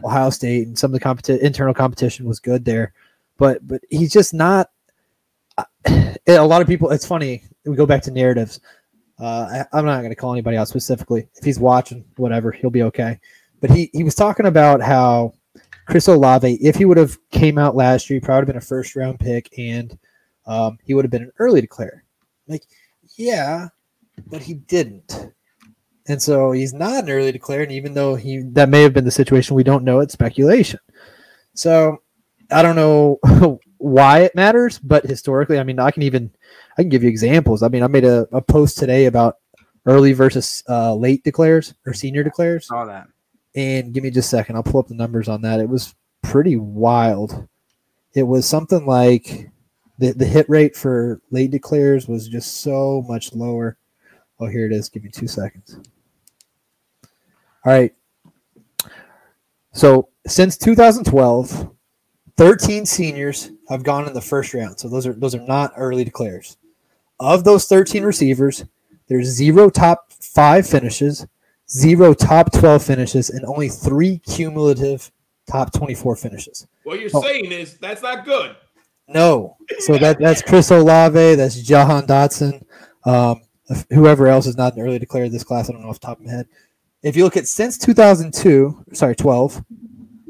Ohio 0.04 0.30
State 0.30 0.66
and 0.66 0.78
some 0.78 0.92
of 0.92 1.00
the 1.00 1.04
competi- 1.04 1.38
internal 1.38 1.72
competition 1.72 2.26
was 2.26 2.40
good 2.40 2.64
there, 2.64 2.92
but 3.38 3.66
but 3.66 3.80
he's 3.90 4.12
just 4.12 4.34
not. 4.34 4.70
A 6.26 6.38
lot 6.38 6.60
of 6.60 6.68
people, 6.68 6.90
it's 6.90 7.06
funny, 7.06 7.42
we 7.64 7.76
go 7.76 7.86
back 7.86 8.02
to 8.02 8.10
narratives. 8.10 8.60
Uh, 9.18 9.64
I, 9.72 9.78
I'm 9.78 9.84
not 9.84 9.98
going 9.98 10.10
to 10.10 10.16
call 10.16 10.32
anybody 10.32 10.56
out 10.56 10.68
specifically. 10.68 11.26
If 11.36 11.44
he's 11.44 11.58
watching, 11.58 12.04
whatever, 12.16 12.52
he'll 12.52 12.70
be 12.70 12.82
okay. 12.84 13.18
But 13.60 13.70
he, 13.70 13.90
he 13.92 14.04
was 14.04 14.14
talking 14.14 14.46
about 14.46 14.80
how 14.80 15.34
Chris 15.86 16.06
Olave, 16.06 16.54
if 16.60 16.76
he 16.76 16.84
would 16.84 16.98
have 16.98 17.18
came 17.30 17.58
out 17.58 17.74
last 17.74 18.08
year, 18.08 18.18
he 18.18 18.20
probably 18.20 18.40
would 18.40 18.48
have 18.48 18.54
been 18.54 18.62
a 18.62 18.66
first 18.66 18.94
round 18.94 19.18
pick, 19.18 19.48
and 19.58 19.98
um, 20.46 20.78
he 20.84 20.94
would 20.94 21.04
have 21.04 21.10
been 21.10 21.22
an 21.22 21.32
early 21.38 21.62
declare. 21.62 22.04
Like, 22.46 22.62
yeah, 23.16 23.68
but 24.26 24.42
he 24.42 24.54
didn't, 24.54 25.32
and 26.06 26.22
so 26.22 26.52
he's 26.52 26.74
not 26.74 27.04
an 27.04 27.10
early 27.10 27.32
declare. 27.32 27.62
And 27.62 27.72
even 27.72 27.94
though 27.94 28.14
he 28.14 28.42
that 28.52 28.68
may 28.68 28.82
have 28.82 28.92
been 28.92 29.06
the 29.06 29.10
situation, 29.10 29.56
we 29.56 29.64
don't 29.64 29.82
know. 29.82 30.00
It's 30.00 30.12
speculation. 30.12 30.78
So 31.54 32.02
I 32.50 32.62
don't 32.62 32.76
know 32.76 33.18
why 33.78 34.20
it 34.20 34.34
matters, 34.34 34.78
but 34.78 35.04
historically, 35.04 35.58
I 35.58 35.62
mean, 35.62 35.78
I 35.78 35.90
can 35.90 36.02
even 36.02 36.30
I 36.76 36.82
can 36.82 36.88
give 36.88 37.02
you 37.02 37.08
examples. 37.08 37.62
I 37.62 37.68
mean, 37.68 37.82
I 37.82 37.86
made 37.86 38.04
a, 38.04 38.26
a 38.32 38.40
post 38.40 38.78
today 38.78 39.06
about 39.06 39.38
early 39.86 40.12
versus 40.12 40.62
uh, 40.68 40.94
late 40.94 41.24
declares 41.24 41.74
or 41.86 41.94
senior 41.94 42.22
declares. 42.22 42.66
Saw 42.66 42.84
that. 42.84 43.08
And 43.54 43.92
give 43.92 44.04
me 44.04 44.10
just 44.10 44.32
a 44.32 44.36
second. 44.36 44.56
I'll 44.56 44.62
pull 44.62 44.80
up 44.80 44.88
the 44.88 44.94
numbers 44.94 45.28
on 45.28 45.42
that. 45.42 45.60
It 45.60 45.68
was 45.68 45.94
pretty 46.22 46.56
wild. 46.56 47.48
It 48.14 48.24
was 48.24 48.46
something 48.46 48.86
like 48.86 49.50
the, 49.98 50.12
the 50.12 50.26
hit 50.26 50.48
rate 50.48 50.76
for 50.76 51.20
late 51.30 51.50
declares 51.50 52.06
was 52.06 52.28
just 52.28 52.60
so 52.60 53.02
much 53.08 53.34
lower. 53.34 53.78
Oh, 54.38 54.46
here 54.46 54.66
it 54.66 54.72
is. 54.72 54.88
Give 54.88 55.02
me 55.02 55.10
two 55.10 55.26
seconds. 55.26 55.78
All 57.64 57.72
right. 57.72 57.94
So 59.72 60.08
since 60.26 60.56
2012, 60.56 61.70
13 62.38 62.86
seniors 62.86 63.50
have 63.68 63.82
gone 63.82 64.06
in 64.06 64.14
the 64.14 64.20
first 64.20 64.54
round. 64.54 64.78
So 64.78 64.88
those 64.88 65.06
are 65.06 65.12
those 65.12 65.34
are 65.34 65.46
not 65.46 65.72
early 65.76 66.04
declares. 66.04 66.56
Of 67.20 67.42
those 67.44 67.66
13 67.66 68.04
receivers, 68.04 68.64
there's 69.08 69.26
zero 69.26 69.68
top 69.70 70.12
five 70.12 70.66
finishes, 70.66 71.26
zero 71.68 72.14
top 72.14 72.52
12 72.52 72.82
finishes, 72.82 73.28
and 73.30 73.44
only 73.44 73.68
three 73.68 74.18
cumulative 74.18 75.10
top 75.50 75.72
24 75.72 76.14
finishes. 76.16 76.66
What 76.84 77.00
you're 77.00 77.10
Oh. 77.12 77.22
saying 77.22 77.50
is 77.50 77.76
that's 77.78 78.02
not 78.02 78.24
good. 78.24 78.54
No. 79.08 79.56
So 79.80 79.98
that 79.98 80.18
that's 80.20 80.40
Chris 80.42 80.70
Olave, 80.70 81.34
that's 81.34 81.60
Jahan 81.60 82.06
Dotson, 82.06 82.62
um, 83.04 83.40
whoever 83.90 84.28
else 84.28 84.46
is 84.46 84.56
not 84.56 84.76
an 84.76 84.82
early 84.82 84.98
declared 85.00 85.32
this 85.32 85.42
class. 85.44 85.68
I 85.68 85.72
don't 85.72 85.82
know 85.82 85.88
off 85.88 85.98
the 86.00 86.06
top 86.06 86.20
of 86.20 86.26
my 86.26 86.30
head. 86.32 86.46
If 87.02 87.16
you 87.16 87.24
look 87.24 87.36
at 87.36 87.48
since 87.48 87.78
2002, 87.78 88.84
sorry, 88.92 89.14
12, 89.16 89.64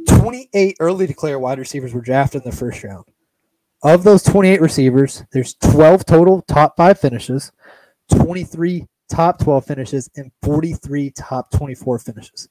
28 0.09 0.77
early 0.81 1.07
declare 1.07 1.39
wide 1.39 1.59
receivers 1.59 1.95
were 1.95 2.01
drafted 2.01 2.43
in 2.43 2.51
the 2.51 2.57
first 2.57 2.83
round. 2.83 3.05
Of 3.83 4.03
those 4.03 4.23
28 4.23 4.61
receivers, 4.61 5.23
there's 5.33 5.55
12 5.55 6.05
total 6.05 6.43
top 6.43 6.77
five 6.77 6.99
finishes, 6.99 7.53
23 8.11 8.87
top 9.09 9.39
12 9.39 9.65
finishes, 9.65 10.11
and 10.17 10.33
43 10.43 11.11
top 11.13 11.51
24 11.53 11.99
finishes. 12.01 12.49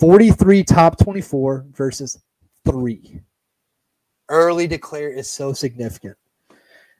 43 0.00 0.64
top 0.64 0.98
24 0.98 1.66
versus 1.72 2.18
three 2.64 3.20
early 4.28 4.66
declare 4.66 5.10
is 5.10 5.28
so 5.28 5.52
significant. 5.52 6.16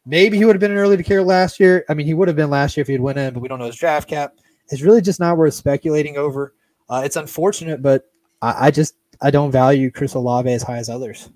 Maybe 0.07 0.39
he 0.39 0.45
would 0.45 0.55
have 0.55 0.61
been 0.61 0.73
an 0.73 0.79
early 0.79 0.97
declare 0.97 1.23
last 1.23 1.61
year. 1.61 1.85
I 1.89 1.95
mean, 1.95 2.07
he 2.07 2.15
would 2.15 2.29
have 2.29 2.37
been 2.37 2.51
last 2.51 2.77
year 2.77 2.83
if 2.83 2.87
he 2.87 2.95
had 2.95 3.03
went 3.03 3.19
in, 3.19 3.35
but 3.35 3.41
we 3.41 3.49
don't 3.49 3.59
know 3.59 3.67
his 3.67 3.77
draft 3.77 4.09
cap. 4.09 4.35
It's 4.71 4.83
really 4.83 5.03
just 5.03 5.21
not 5.21 5.37
worth 5.37 5.55
speculating 5.55 6.17
over. 6.17 6.55
Uh, 6.89 7.03
it's 7.05 7.17
unfortunate, 7.17 7.83
but 7.83 8.05
I, 8.41 8.67
I 8.67 8.71
just 8.71 8.95
I 9.21 9.31
don't 9.31 9.51
value 9.51 9.91
Chris 9.91 10.15
Olave 10.15 10.51
as 10.51 10.63
high 10.63 10.79
as 10.79 10.89
others. 10.89 11.31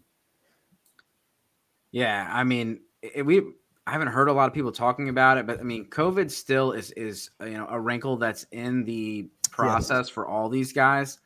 Yeah, 1.90 2.28
I 2.32 2.44
mean, 2.44 2.80
it, 3.02 3.24
we 3.24 3.42
I 3.86 3.92
haven't 3.92 4.08
heard 4.08 4.28
a 4.28 4.32
lot 4.32 4.48
of 4.48 4.54
people 4.54 4.72
talking 4.72 5.08
about 5.08 5.38
it, 5.38 5.46
but 5.46 5.60
I 5.60 5.62
mean, 5.62 5.86
COVID 5.90 6.30
still 6.30 6.72
is 6.72 6.90
is 6.92 7.30
uh, 7.40 7.46
you 7.46 7.58
know 7.58 7.66
a 7.68 7.78
wrinkle 7.78 8.16
that's 8.16 8.44
in 8.52 8.84
the 8.84 9.28
process 9.50 10.08
for 10.08 10.26
all 10.26 10.48
these 10.48 10.72
guys, 10.72 11.18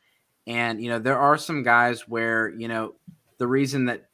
and 0.47 0.83
you 0.83 0.89
know 0.89 0.99
there 0.99 1.19
are 1.19 1.37
some 1.39 1.63
guys 1.63 2.09
where 2.09 2.49
you 2.51 2.69
know 2.69 2.95
the 3.39 3.47
reason 3.47 3.85
that 3.87 4.09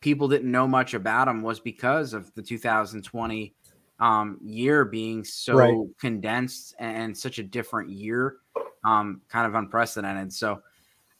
people 0.00 0.28
didn't 0.28 0.50
know 0.50 0.66
much 0.66 0.94
about 0.94 1.28
him 1.28 1.42
was 1.42 1.60
because 1.60 2.14
of 2.14 2.32
the 2.34 2.42
2020 2.42 3.54
um, 3.98 4.38
year 4.42 4.84
being 4.86 5.22
so 5.24 5.54
Right. 5.54 5.76
condensed 6.00 6.74
and 6.78 7.14
such 7.14 7.38
a 7.38 7.42
different 7.42 7.90
year, 7.90 8.36
um, 8.84 9.20
kind 9.28 9.46
of 9.46 9.54
unprecedented. 9.54 10.32
So. 10.32 10.62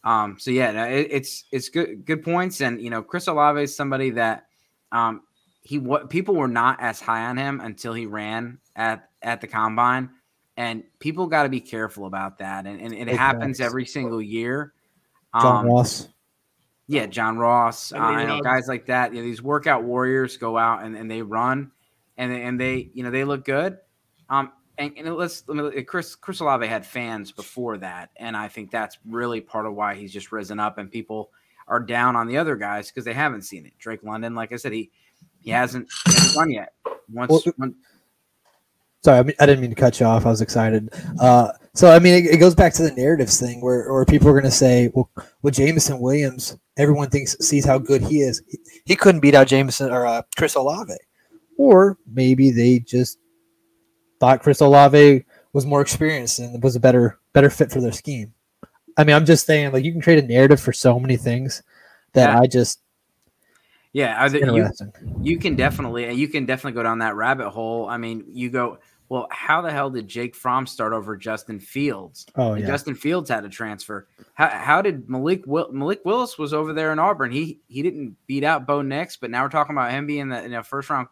Um, 0.02 0.36
so 0.38 0.50
yeah, 0.50 0.72
no, 0.72 0.84
it, 0.84 1.08
it's 1.10 1.44
it's 1.52 1.68
good 1.68 2.04
good 2.06 2.22
points, 2.22 2.60
and 2.60 2.80
you 2.80 2.90
know 2.90 3.02
Chris 3.02 3.26
Olave 3.26 3.62
is 3.62 3.74
somebody 3.76 4.10
that 4.10 4.46
um, 4.92 5.22
he 5.62 5.78
what 5.78 6.08
people 6.08 6.34
were 6.34 6.48
not 6.48 6.80
as 6.80 7.00
high 7.00 7.26
on 7.26 7.36
him 7.36 7.60
until 7.60 7.92
he 7.92 8.06
ran 8.06 8.58
at 8.76 9.10
at 9.22 9.40
the 9.42 9.46
combine, 9.46 10.08
and 10.56 10.82
people 11.00 11.26
got 11.26 11.42
to 11.42 11.48
be 11.50 11.60
careful 11.60 12.06
about 12.06 12.38
that, 12.38 12.66
and, 12.66 12.80
and 12.80 12.94
it 12.94 13.06
Big 13.06 13.16
happens 13.16 13.58
facts. 13.58 13.66
every 13.66 13.84
single 13.84 14.22
year. 14.22 14.72
John 15.40 15.66
Um, 15.66 15.70
Ross. 15.70 16.08
yeah, 16.88 17.06
John 17.06 17.36
Ross, 17.38 17.92
I 17.92 17.98
uh, 17.98 18.20
you 18.22 18.26
know, 18.26 18.40
guys 18.40 18.68
like 18.68 18.86
that. 18.86 19.12
You 19.12 19.20
know, 19.20 19.24
these 19.24 19.42
workout 19.42 19.84
warriors 19.84 20.36
go 20.38 20.56
out 20.56 20.82
and, 20.82 20.96
and 20.96 21.10
they 21.10 21.22
run, 21.22 21.70
and 22.16 22.32
they, 22.32 22.42
and 22.42 22.58
they 22.58 22.90
you 22.94 23.04
know 23.04 23.10
they 23.10 23.24
look 23.24 23.44
good. 23.44 23.76
Um, 24.30 24.50
and, 24.80 24.92
and 24.96 25.14
let's 25.14 25.44
let 25.46 25.74
me, 25.74 25.82
Chris 25.82 26.14
Chris 26.14 26.40
Olave 26.40 26.66
had 26.66 26.86
fans 26.86 27.30
before 27.30 27.76
that, 27.78 28.10
and 28.16 28.36
I 28.36 28.48
think 28.48 28.70
that's 28.70 28.98
really 29.06 29.40
part 29.40 29.66
of 29.66 29.74
why 29.74 29.94
he's 29.94 30.12
just 30.12 30.32
risen 30.32 30.58
up, 30.58 30.78
and 30.78 30.90
people 30.90 31.30
are 31.68 31.80
down 31.80 32.16
on 32.16 32.26
the 32.26 32.38
other 32.38 32.56
guys 32.56 32.88
because 32.88 33.04
they 33.04 33.12
haven't 33.12 33.42
seen 33.42 33.66
it. 33.66 33.74
Drake 33.78 34.02
London, 34.02 34.34
like 34.34 34.52
I 34.52 34.56
said, 34.56 34.72
he 34.72 34.90
he 35.40 35.50
hasn't, 35.50 35.88
hasn't 36.06 36.34
done 36.34 36.50
yet. 36.50 36.72
Once, 37.12 37.30
Well, 37.30 37.42
when, 37.56 37.74
Sorry, 39.02 39.18
I, 39.18 39.22
mean, 39.22 39.34
I 39.40 39.46
didn't 39.46 39.62
mean 39.62 39.70
to 39.70 39.76
cut 39.76 39.98
you 39.98 40.04
off. 40.04 40.26
I 40.26 40.30
was 40.30 40.42
excited. 40.42 40.90
Uh, 41.20 41.52
so 41.74 41.90
I 41.90 41.98
mean, 41.98 42.14
it, 42.24 42.34
it 42.34 42.36
goes 42.36 42.54
back 42.54 42.74
to 42.74 42.82
the 42.82 42.92
narratives 42.92 43.38
thing, 43.40 43.60
where 43.60 43.90
where 43.92 44.04
people 44.04 44.28
are 44.28 44.32
going 44.32 44.44
to 44.44 44.50
say, 44.50 44.90
"Well, 44.94 45.08
well, 45.42 45.52
Jameson 45.52 46.00
Williams, 46.00 46.58
everyone 46.76 47.08
thinks 47.08 47.36
sees 47.40 47.64
how 47.64 47.78
good 47.78 48.02
he 48.02 48.20
is. 48.20 48.42
He, 48.48 48.58
he 48.84 48.96
couldn't 48.96 49.20
beat 49.20 49.34
out 49.34 49.46
Jameson 49.46 49.90
or 49.90 50.06
uh, 50.06 50.22
Chris 50.36 50.54
Olave, 50.54 50.92
or 51.56 51.96
maybe 52.12 52.50
they 52.50 52.80
just 52.80 53.18
thought 54.20 54.42
Chris 54.42 54.61
Olave 54.61 55.24
was 55.52 55.66
more 55.66 55.80
experienced 55.80 56.38
and 56.38 56.62
was 56.62 56.76
a 56.76 56.80
better 56.80 57.18
better 57.33 57.50
fit 57.50 57.72
for 57.72 57.80
their 57.80 57.92
scheme. 57.92 58.33
I 58.96 59.04
mean, 59.04 59.16
I'm 59.16 59.24
just 59.24 59.46
saying, 59.46 59.72
like 59.72 59.85
you 59.85 59.92
can 59.92 60.00
create 60.02 60.22
a 60.22 60.26
narrative 60.26 60.61
for 60.61 60.72
so 60.72 61.00
many 61.00 61.16
things 61.16 61.62
that 62.12 62.35
Yeah. 62.35 62.40
I 62.40 62.46
just 62.46 62.80
yeah, 63.92 64.28
there- 64.28 64.54
you, 64.54 64.68
you 65.22 65.38
can 65.38 65.56
definitely 65.56 66.12
you 66.12 66.28
can 66.28 66.46
definitely 66.46 66.76
go 66.76 66.83
down 66.83 66.98
that 67.00 67.16
rabbit 67.16 67.50
hole. 67.50 67.88
I 67.88 67.96
mean, 67.96 68.24
you 68.28 68.48
go 68.50 68.78
well. 69.09 69.26
How 69.33 69.62
the 69.62 69.72
hell 69.72 69.90
did 69.90 70.06
Jake 70.06 70.37
Fromm 70.37 70.66
start 70.68 70.92
over 70.92 71.16
Justin 71.16 71.59
Fields? 71.59 72.24
oh 72.37 72.52
And 72.52 72.61
yeah, 72.61 72.68
Justin 72.68 72.94
Fields 72.94 73.28
had 73.30 73.44
a 73.44 73.48
transfer. 73.48 74.06
How, 74.35 74.48
how 74.48 74.83
did 74.83 75.09
Malik 75.11 75.42
Will, 75.46 75.72
Malik 75.72 76.04
Willis 76.04 76.38
was 76.38 76.54
over 76.54 76.72
there 76.72 76.92
in 76.92 77.00
Auburn? 77.00 77.33
He 77.33 77.59
he 77.66 77.83
didn't 77.83 78.16
beat 78.28 78.44
out 78.44 78.64
Bo 78.66 78.83
Nix, 78.83 79.16
but 79.16 79.30
now 79.30 79.42
we're 79.42 79.48
talking 79.48 79.74
about 79.74 79.90
him 79.90 80.06
being 80.06 80.28
the 80.28 80.40
in 80.44 80.54
a 80.54 80.62
first 80.62 80.88
round. 80.88 81.09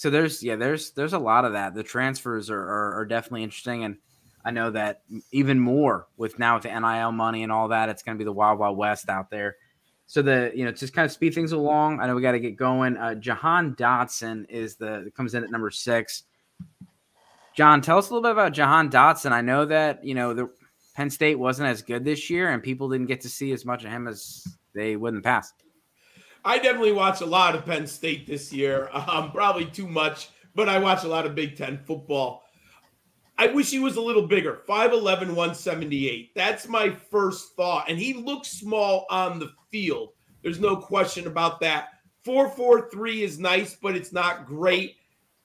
So 0.00 0.08
there's 0.08 0.42
yeah 0.42 0.56
there's 0.56 0.92
there's 0.92 1.12
a 1.12 1.18
lot 1.18 1.44
of 1.44 1.52
that. 1.52 1.74
The 1.74 1.82
transfers 1.82 2.48
are, 2.48 2.58
are 2.58 2.94
are 2.94 3.04
definitely 3.04 3.42
interesting, 3.42 3.84
and 3.84 3.98
I 4.42 4.50
know 4.50 4.70
that 4.70 5.02
even 5.30 5.60
more 5.60 6.06
with 6.16 6.38
now 6.38 6.54
with 6.54 6.62
the 6.62 6.70
NIL 6.70 7.12
money 7.12 7.42
and 7.42 7.52
all 7.52 7.68
that, 7.68 7.90
it's 7.90 8.02
going 8.02 8.16
to 8.16 8.18
be 8.18 8.24
the 8.24 8.32
wild 8.32 8.58
wild 8.58 8.78
west 8.78 9.10
out 9.10 9.28
there. 9.28 9.56
So 10.06 10.22
the 10.22 10.52
you 10.54 10.64
know 10.64 10.72
just 10.72 10.94
kind 10.94 11.04
of 11.04 11.12
speed 11.12 11.34
things 11.34 11.52
along. 11.52 12.00
I 12.00 12.06
know 12.06 12.14
we 12.14 12.22
got 12.22 12.32
to 12.32 12.40
get 12.40 12.56
going. 12.56 12.96
Uh, 12.96 13.16
Jahan 13.16 13.74
Dotson 13.74 14.48
is 14.48 14.76
the 14.76 15.12
comes 15.14 15.34
in 15.34 15.44
at 15.44 15.50
number 15.50 15.70
six. 15.70 16.22
John, 17.54 17.82
tell 17.82 17.98
us 17.98 18.08
a 18.08 18.14
little 18.14 18.22
bit 18.22 18.32
about 18.32 18.54
Jahan 18.54 18.88
Dotson. 18.88 19.32
I 19.32 19.42
know 19.42 19.66
that 19.66 20.02
you 20.02 20.14
know 20.14 20.32
the 20.32 20.48
Penn 20.94 21.10
State 21.10 21.38
wasn't 21.38 21.68
as 21.68 21.82
good 21.82 22.06
this 22.06 22.30
year, 22.30 22.52
and 22.52 22.62
people 22.62 22.88
didn't 22.88 23.08
get 23.08 23.20
to 23.20 23.28
see 23.28 23.52
as 23.52 23.66
much 23.66 23.84
of 23.84 23.90
him 23.90 24.08
as 24.08 24.48
they 24.72 24.96
would 24.96 25.10
in 25.10 25.16
the 25.16 25.20
past. 25.20 25.52
I 26.44 26.58
definitely 26.58 26.92
watch 26.92 27.20
a 27.20 27.26
lot 27.26 27.54
of 27.54 27.64
Penn 27.64 27.86
State 27.86 28.26
this 28.26 28.52
year. 28.52 28.88
Um, 28.92 29.32
probably 29.32 29.66
too 29.66 29.88
much, 29.88 30.30
but 30.54 30.68
I 30.68 30.78
watch 30.78 31.04
a 31.04 31.08
lot 31.08 31.26
of 31.26 31.34
Big 31.34 31.56
Ten 31.56 31.78
football. 31.78 32.44
I 33.40 33.46
wish 33.46 33.70
he 33.70 33.78
was 33.78 33.96
a 33.96 34.02
little 34.02 34.26
bigger 34.26 34.60
5'11, 34.68 35.28
178. 35.28 36.34
That's 36.34 36.68
my 36.68 36.90
first 36.90 37.56
thought. 37.56 37.88
And 37.88 37.98
he 37.98 38.12
looks 38.12 38.48
small 38.48 39.06
on 39.08 39.38
the 39.38 39.50
field. 39.70 40.10
There's 40.42 40.60
no 40.60 40.76
question 40.76 41.26
about 41.26 41.58
that. 41.60 41.88
443 42.22 43.22
is 43.22 43.38
nice, 43.38 43.74
but 43.74 43.96
it's 43.96 44.12
not 44.12 44.46
great. 44.46 44.96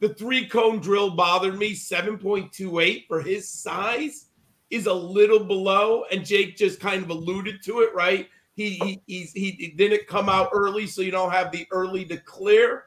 The 0.02 0.10
three 0.10 0.46
cone 0.46 0.80
drill 0.80 1.12
bothered 1.12 1.58
me. 1.58 1.72
7.28 1.72 3.08
for 3.08 3.22
his 3.22 3.50
size 3.50 4.26
is 4.70 4.88
a 4.88 4.94
little 4.94 5.40
below. 5.46 6.04
And 6.12 6.26
Jake 6.26 6.58
just 6.58 6.82
kind 6.82 7.02
of 7.02 7.10
alluded 7.10 7.64
to 7.64 7.80
it, 7.80 7.96
right? 7.96 8.28
He, 8.56 9.02
he, 9.06 9.24
he, 9.34 9.74
didn't 9.76 10.08
come 10.08 10.30
out 10.30 10.50
early, 10.54 10.88
so 10.88 11.02
you 11.02 11.12
don't 11.12 11.32
have 11.32 11.52
the 11.52 11.68
early 11.72 12.06
declare. 12.06 12.86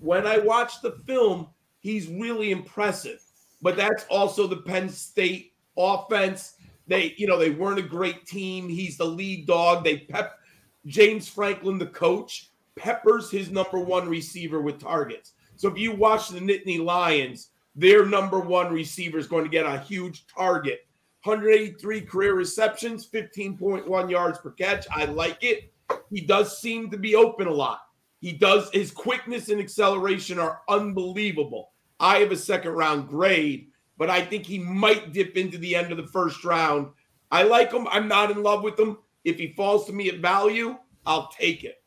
When 0.00 0.26
I 0.26 0.38
watch 0.38 0.82
the 0.82 0.92
film, 1.06 1.48
he's 1.80 2.06
really 2.08 2.50
impressive 2.50 3.24
but 3.64 3.76
that's 3.76 4.04
also 4.10 4.46
the 4.46 4.58
Penn 4.58 4.90
State 4.90 5.54
offense. 5.78 6.56
They, 6.86 7.14
you 7.16 7.26
know, 7.26 7.38
they 7.38 7.48
weren't 7.48 7.78
a 7.78 7.82
great 7.82 8.26
team. 8.26 8.68
He's 8.68 8.98
the 8.98 9.06
lead 9.06 9.46
dog. 9.46 9.82
They 9.82 10.00
pep 10.00 10.38
James 10.84 11.30
Franklin, 11.30 11.78
the 11.78 11.86
coach, 11.86 12.50
peppers 12.76 13.30
his 13.30 13.50
number 13.50 13.78
one 13.78 14.06
receiver 14.06 14.60
with 14.60 14.78
targets. 14.78 15.32
So 15.56 15.68
if 15.68 15.78
you 15.78 15.92
watch 15.92 16.28
the 16.28 16.40
Nittany 16.40 16.78
Lions, 16.78 17.48
their 17.74 18.04
number 18.04 18.38
one 18.38 18.70
receiver 18.70 19.16
is 19.16 19.26
going 19.26 19.44
to 19.44 19.50
get 19.50 19.64
a 19.64 19.78
huge 19.78 20.26
target. 20.26 20.86
183 21.24 22.02
career 22.02 22.34
receptions, 22.34 23.08
15.1 23.08 24.10
yards 24.10 24.38
per 24.38 24.50
catch. 24.50 24.86
I 24.94 25.06
like 25.06 25.42
it. 25.42 25.72
He 26.10 26.20
does 26.20 26.58
seem 26.58 26.90
to 26.90 26.98
be 26.98 27.14
open 27.14 27.46
a 27.46 27.52
lot. 27.52 27.80
He 28.20 28.32
does, 28.32 28.70
his 28.72 28.90
quickness 28.90 29.48
and 29.48 29.60
acceleration 29.60 30.38
are 30.38 30.60
unbelievable. 30.68 31.72
I 31.98 32.18
have 32.18 32.30
a 32.30 32.36
second 32.36 32.72
round 32.72 33.08
grade, 33.08 33.68
but 33.96 34.10
I 34.10 34.22
think 34.22 34.44
he 34.44 34.58
might 34.58 35.12
dip 35.12 35.36
into 35.36 35.58
the 35.58 35.74
end 35.74 35.92
of 35.92 35.96
the 35.96 36.06
first 36.06 36.44
round. 36.44 36.88
I 37.30 37.42
like 37.42 37.72
him. 37.72 37.88
I'm 37.88 38.08
not 38.08 38.30
in 38.30 38.42
love 38.42 38.62
with 38.62 38.78
him. 38.78 38.98
If 39.24 39.38
he 39.38 39.54
falls 39.54 39.86
to 39.86 39.92
me 39.92 40.08
at 40.08 40.18
value, 40.18 40.76
I'll 41.06 41.28
take 41.28 41.64
it. 41.64 41.82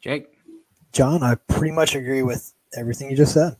Jake. 0.00 0.26
John, 0.92 1.22
I 1.22 1.34
pretty 1.34 1.74
much 1.74 1.94
agree 1.94 2.22
with 2.22 2.52
everything 2.76 3.10
you 3.10 3.16
just 3.16 3.34
said. 3.34 3.56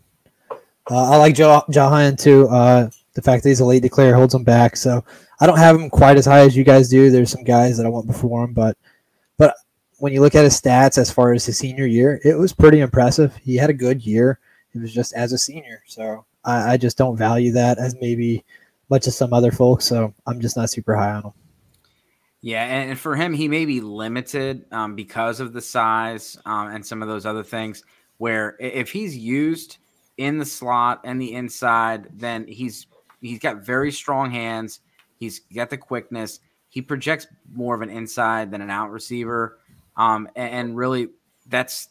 Uh, 0.90 1.12
I 1.12 1.16
like 1.16 1.34
Joe 1.34 1.62
Jahan 1.70 2.16
too. 2.16 2.48
Uh, 2.48 2.90
the 3.18 3.22
fact 3.22 3.42
that 3.42 3.48
he's 3.48 3.58
a 3.58 3.64
late 3.64 3.82
declare 3.82 4.14
holds 4.14 4.32
him 4.32 4.44
back. 4.44 4.76
So 4.76 5.04
I 5.40 5.46
don't 5.46 5.58
have 5.58 5.74
him 5.74 5.90
quite 5.90 6.16
as 6.16 6.24
high 6.24 6.38
as 6.38 6.56
you 6.56 6.62
guys 6.62 6.88
do. 6.88 7.10
There's 7.10 7.32
some 7.32 7.42
guys 7.42 7.76
that 7.76 7.84
I 7.84 7.88
want 7.88 8.06
before 8.06 8.44
him, 8.44 8.52
but 8.52 8.78
but 9.38 9.56
when 9.98 10.12
you 10.12 10.20
look 10.20 10.36
at 10.36 10.44
his 10.44 10.60
stats 10.60 10.98
as 10.98 11.10
far 11.10 11.32
as 11.32 11.44
his 11.44 11.58
senior 11.58 11.86
year, 11.86 12.20
it 12.24 12.38
was 12.38 12.52
pretty 12.52 12.78
impressive. 12.78 13.34
He 13.38 13.56
had 13.56 13.70
a 13.70 13.74
good 13.74 14.06
year. 14.06 14.38
It 14.72 14.78
was 14.78 14.94
just 14.94 15.14
as 15.14 15.32
a 15.32 15.38
senior. 15.38 15.82
So 15.88 16.26
I, 16.44 16.74
I 16.74 16.76
just 16.76 16.96
don't 16.96 17.16
value 17.16 17.50
that 17.52 17.78
as 17.78 17.96
maybe 18.00 18.44
much 18.88 19.08
as 19.08 19.16
some 19.16 19.32
other 19.32 19.50
folks. 19.50 19.84
So 19.84 20.14
I'm 20.24 20.40
just 20.40 20.56
not 20.56 20.70
super 20.70 20.94
high 20.94 21.14
on 21.14 21.24
him. 21.24 21.32
Yeah, 22.40 22.62
and 22.62 22.96
for 22.96 23.16
him, 23.16 23.34
he 23.34 23.48
may 23.48 23.64
be 23.64 23.80
limited 23.80 24.64
um, 24.70 24.94
because 24.94 25.40
of 25.40 25.52
the 25.52 25.60
size 25.60 26.38
um, 26.46 26.68
and 26.68 26.86
some 26.86 27.02
of 27.02 27.08
those 27.08 27.26
other 27.26 27.42
things. 27.42 27.82
Where 28.18 28.56
if 28.60 28.92
he's 28.92 29.16
used 29.16 29.78
in 30.18 30.38
the 30.38 30.44
slot 30.44 31.00
and 31.02 31.20
the 31.20 31.32
inside, 31.32 32.08
then 32.12 32.46
he's 32.46 32.86
he's 33.20 33.38
got 33.38 33.64
very 33.64 33.92
strong 33.92 34.30
hands. 34.30 34.80
He's 35.16 35.40
got 35.54 35.70
the 35.70 35.76
quickness. 35.76 36.40
He 36.68 36.82
projects 36.82 37.26
more 37.52 37.74
of 37.74 37.82
an 37.82 37.90
inside 37.90 38.50
than 38.50 38.60
an 38.60 38.70
out 38.70 38.90
receiver, 38.90 39.58
um, 39.96 40.28
and, 40.36 40.52
and 40.52 40.76
really 40.76 41.08
that's 41.46 41.88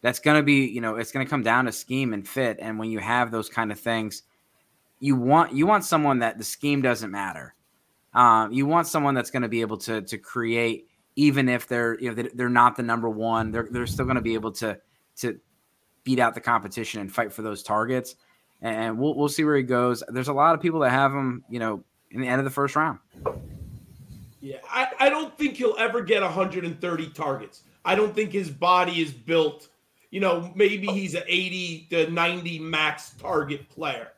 that's 0.00 0.18
going 0.18 0.36
to 0.36 0.42
be, 0.42 0.66
you 0.66 0.80
know, 0.80 0.96
it's 0.96 1.12
going 1.12 1.24
to 1.24 1.30
come 1.30 1.42
down 1.42 1.64
to 1.66 1.72
scheme 1.72 2.12
and 2.12 2.26
fit. 2.26 2.58
And 2.60 2.78
when 2.78 2.90
you 2.90 2.98
have 2.98 3.30
those 3.30 3.48
kind 3.48 3.70
of 3.70 3.78
things, 3.78 4.24
you 5.00 5.16
want 5.16 5.52
you 5.52 5.66
want 5.66 5.84
someone 5.84 6.20
that 6.20 6.38
the 6.38 6.44
scheme 6.44 6.82
doesn't 6.82 7.10
matter. 7.10 7.54
Um, 8.14 8.52
you 8.52 8.66
want 8.66 8.86
someone 8.86 9.14
that's 9.14 9.30
going 9.30 9.42
to 9.42 9.48
be 9.48 9.60
able 9.60 9.78
to 9.78 10.02
to 10.02 10.18
create, 10.18 10.88
even 11.16 11.48
if 11.48 11.66
they're 11.66 11.98
you 12.00 12.14
know 12.14 12.28
they're 12.34 12.48
not 12.48 12.76
the 12.76 12.82
number 12.82 13.08
one. 13.08 13.50
They're 13.50 13.68
they're 13.70 13.86
still 13.86 14.04
going 14.04 14.16
to 14.16 14.22
be 14.22 14.34
able 14.34 14.52
to 14.52 14.78
to 15.16 15.40
beat 16.04 16.18
out 16.18 16.34
the 16.34 16.40
competition 16.40 17.00
and 17.00 17.12
fight 17.12 17.32
for 17.32 17.42
those 17.42 17.62
targets. 17.62 18.16
And 18.62 18.98
we'll 18.98 19.14
we'll 19.14 19.28
see 19.28 19.44
where 19.44 19.56
he 19.56 19.62
goes. 19.62 20.02
There's 20.08 20.28
a 20.28 20.32
lot 20.32 20.54
of 20.54 20.62
people 20.62 20.80
that 20.80 20.90
have 20.90 21.12
him, 21.12 21.44
you 21.50 21.58
know, 21.58 21.84
in 22.10 22.20
the 22.20 22.28
end 22.28 22.38
of 22.38 22.44
the 22.44 22.50
first 22.50 22.76
round. 22.76 23.00
Yeah, 24.40 24.58
I, 24.70 24.88
I 24.98 25.08
don't 25.10 25.36
think 25.36 25.56
he'll 25.56 25.76
ever 25.78 26.00
get 26.00 26.22
130 26.22 27.08
targets. 27.10 27.62
I 27.84 27.94
don't 27.94 28.14
think 28.14 28.32
his 28.32 28.50
body 28.50 29.00
is 29.00 29.12
built 29.12 29.68
you 30.12 30.20
know, 30.20 30.52
maybe 30.54 30.86
he's 30.88 31.14
an 31.14 31.22
80 31.26 31.86
to 31.90 32.10
90 32.10 32.58
max 32.60 33.14
target 33.18 33.68
player. 33.70 34.08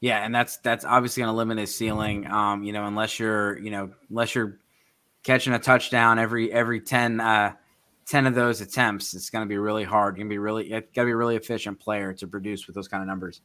Yeah, 0.00 0.24
and 0.24 0.34
that's 0.34 0.56
that's 0.58 0.84
obviously 0.84 1.22
going 1.22 1.32
to 1.32 1.36
limit 1.36 1.58
his 1.58 1.74
ceiling. 1.74 2.26
Um, 2.26 2.64
you 2.64 2.72
know, 2.72 2.84
unless 2.84 3.18
you're, 3.18 3.58
you 3.58 3.70
know, 3.70 3.90
unless 4.10 4.34
you're 4.34 4.58
catching 5.22 5.52
a 5.52 5.58
touchdown 5.58 6.18
every 6.18 6.52
every 6.52 6.80
10 6.80 7.20
uh 7.20 7.52
10 8.06 8.26
of 8.26 8.34
those 8.34 8.60
attempts, 8.60 9.14
it's 9.14 9.30
going 9.30 9.44
to 9.44 9.48
be 9.48 9.58
really 9.58 9.84
hard. 9.84 10.16
You're 10.16 10.24
going 10.24 10.30
to 10.30 10.34
be 10.34 10.38
really 10.38 10.68
got 10.68 10.84
to 10.94 11.04
be 11.04 11.10
a 11.10 11.16
really 11.16 11.36
efficient 11.36 11.78
player 11.78 12.12
to 12.14 12.26
produce 12.26 12.66
with 12.66 12.74
those 12.74 12.88
kind 12.88 13.02
of 13.02 13.06
numbers. 13.06 13.40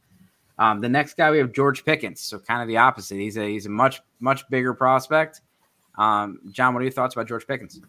Um, 0.58 0.80
the 0.80 0.88
next 0.88 1.16
guy 1.16 1.30
we 1.30 1.38
have 1.38 1.52
George 1.52 1.84
Pickens, 1.84 2.20
so 2.20 2.38
kind 2.38 2.62
of 2.62 2.68
the 2.68 2.78
opposite. 2.78 3.16
He's 3.16 3.36
a 3.36 3.46
he's 3.46 3.66
a 3.66 3.70
much 3.70 4.00
much 4.20 4.48
bigger 4.48 4.74
prospect. 4.74 5.42
Um, 5.98 6.40
John, 6.50 6.74
what 6.74 6.80
are 6.80 6.84
your 6.84 6.92
thoughts 6.92 7.14
about 7.14 7.28
George 7.28 7.46
Pickens? 7.46 7.80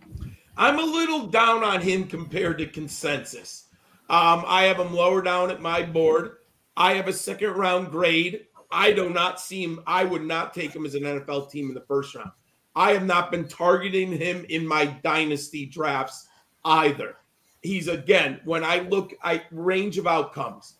I'm 0.58 0.80
a 0.80 0.84
little 0.84 1.28
down 1.28 1.64
on 1.64 1.82
him 1.82 2.06
compared 2.06 2.58
to 2.60 2.68
consensus. 2.68 3.66
Um, 4.10 4.44
I 4.48 4.64
have 4.64 4.80
him 4.80 4.94
lower 4.94 5.22
down 5.22 5.52
at 5.52 5.62
my 5.62 5.84
board. 5.84 6.38
I 6.76 6.94
have 6.94 7.08
a 7.08 7.14
second 7.14 7.52
round 7.52 7.92
grade. 7.92 8.46
I 8.72 8.92
do 8.92 9.10
not 9.10 9.40
see 9.40 9.64
him. 9.64 9.82
I 9.88 10.04
would 10.04 10.26
not 10.26 10.54
take 10.54 10.76
him 10.76 10.86
as 10.86 10.96
an 10.96 11.04
NFL 11.04 11.50
team 11.50 11.70
in 11.70 11.74
the 11.74 11.82
first 11.82 12.16
round. 12.16 12.32
I 12.76 12.92
have 12.92 13.06
not 13.06 13.32
been 13.32 13.48
targeting 13.48 14.12
him 14.12 14.46
in 14.50 14.68
my 14.68 14.86
dynasty 14.86 15.66
drafts 15.66 16.27
either. 16.68 17.16
He's 17.64 17.88
again, 17.88 18.42
when 18.46 18.64
I 18.64 18.80
look 18.80 19.14
at 19.24 19.46
range 19.52 19.98
of 19.98 20.08
outcomes, 20.08 20.76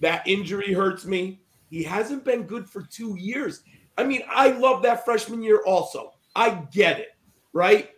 that 0.00 0.26
injury 0.26 0.72
hurts 0.72 1.06
me. 1.06 1.40
He 1.70 1.82
hasn't 1.82 2.24
been 2.24 2.44
good 2.44 2.68
for 2.68 2.82
two 2.82 3.16
years. 3.18 3.62
I 3.98 4.04
mean, 4.04 4.22
I 4.30 4.50
love 4.50 4.82
that 4.82 5.04
freshman 5.04 5.42
year 5.42 5.62
also. 5.66 6.14
I 6.36 6.50
get 6.72 7.00
it, 7.00 7.16
right? 7.52 7.90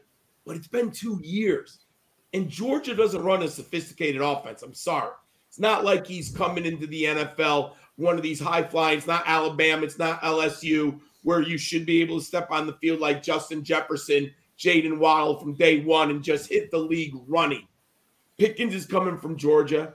but 0.47 0.57
it's 0.57 0.69
been 0.69 0.91
two 0.91 1.21
years. 1.23 1.81
And 2.33 2.49
Georgia 2.49 2.95
doesn't 2.95 3.23
run 3.25 3.43
a 3.43 3.49
sophisticated 3.49 4.23
offense. 4.23 4.62
I'm 4.62 4.75
sorry. 4.75 5.11
It's 5.49 5.59
not 5.59 5.85
like 5.85 6.07
he's 6.07 6.31
coming 6.31 6.67
into 6.67 6.87
the 6.87 7.05
NFL, 7.05 7.73
one 7.97 8.17
of 8.17 8.23
these 8.23 8.41
high 8.41 8.62
flying. 8.62 8.99
It's 8.99 9.07
not 9.07 9.25
Alabama. 9.27 9.85
It's 9.85 9.99
not 9.99 10.23
LSU, 10.23 11.01
where 11.25 11.43
you 11.43 11.59
should 11.59 11.87
be 11.87 12.03
able 12.03 12.19
to 12.21 12.25
step 12.25 12.51
on 12.51 12.67
the 12.67 12.75
field 12.75 13.01
like 13.01 13.23
Justin 13.23 13.65
Jefferson, 13.65 14.33
Jaylen 14.59 14.99
Waddle 14.99 15.38
from 15.38 15.55
day 15.55 15.85
one 15.85 16.11
and 16.11 16.23
just 16.23 16.49
hit 16.49 16.71
the 16.71 16.79
league 16.79 17.14
running. 17.27 17.66
Pickens 18.38 18.75
is 18.75 18.87
coming 18.87 19.19
from 19.19 19.37
Georgia. 19.37 19.95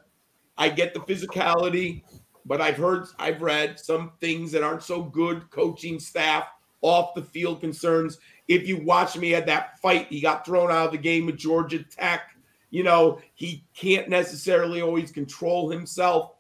I 0.58 0.69
get 0.69 0.93
the 0.93 1.00
physicality, 1.02 2.04
but 2.45 2.62
I've 2.62 2.78
heard, 2.78 3.06
I've 3.19 3.41
read 3.41 3.80
some 3.80 4.12
things 4.19 4.52
that 4.52 4.63
aren't 4.63 4.84
so 4.84 5.04
good 5.04 5.50
coaching 5.50 6.00
staff, 6.00 6.45
off 6.82 7.13
the 7.13 7.21
field 7.21 7.62
concerns. 7.62 8.18
If 8.47 8.68
you 8.68 8.84
watch 8.84 9.18
me 9.18 9.36
at 9.36 9.45
that 9.45 9.80
fight, 9.80 10.07
he 10.09 10.20
got 10.20 10.45
thrown 10.45 10.72
out 10.72 10.88
of 10.88 10.91
the 10.91 10.97
game 10.97 11.26
with 11.26 11.38
Georgia 11.38 11.84
Tech. 11.84 12.36
You 12.72 12.84
know, 12.84 13.22
he 13.34 13.64
can't 13.76 14.09
necessarily 14.09 14.82
always 14.82 15.12
control 15.12 15.70
himself. 15.70 16.34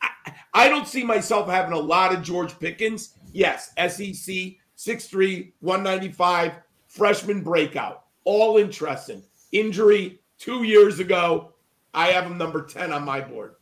I, 0.00 0.10
I 0.54 0.68
don't 0.68 0.88
see 0.88 1.04
myself 1.04 1.48
having 1.48 1.72
a 1.72 1.78
lot 1.78 2.14
of 2.14 2.22
George 2.22 2.58
Pickens. 2.58 3.14
Yes, 3.32 3.72
SEC, 3.76 4.56
6'3, 4.78 5.52
195, 5.60 6.52
freshman 6.96 7.42
breakout. 7.42 8.04
All 8.24 8.56
interesting. 8.56 9.22
Injury 9.52 10.20
two 10.38 10.64
years 10.64 10.98
ago. 10.98 11.52
I 11.94 12.08
have 12.08 12.24
him 12.24 12.36
number 12.36 12.64
10 12.64 12.92
on 12.92 13.04
my 13.04 13.20
board. 13.20 13.54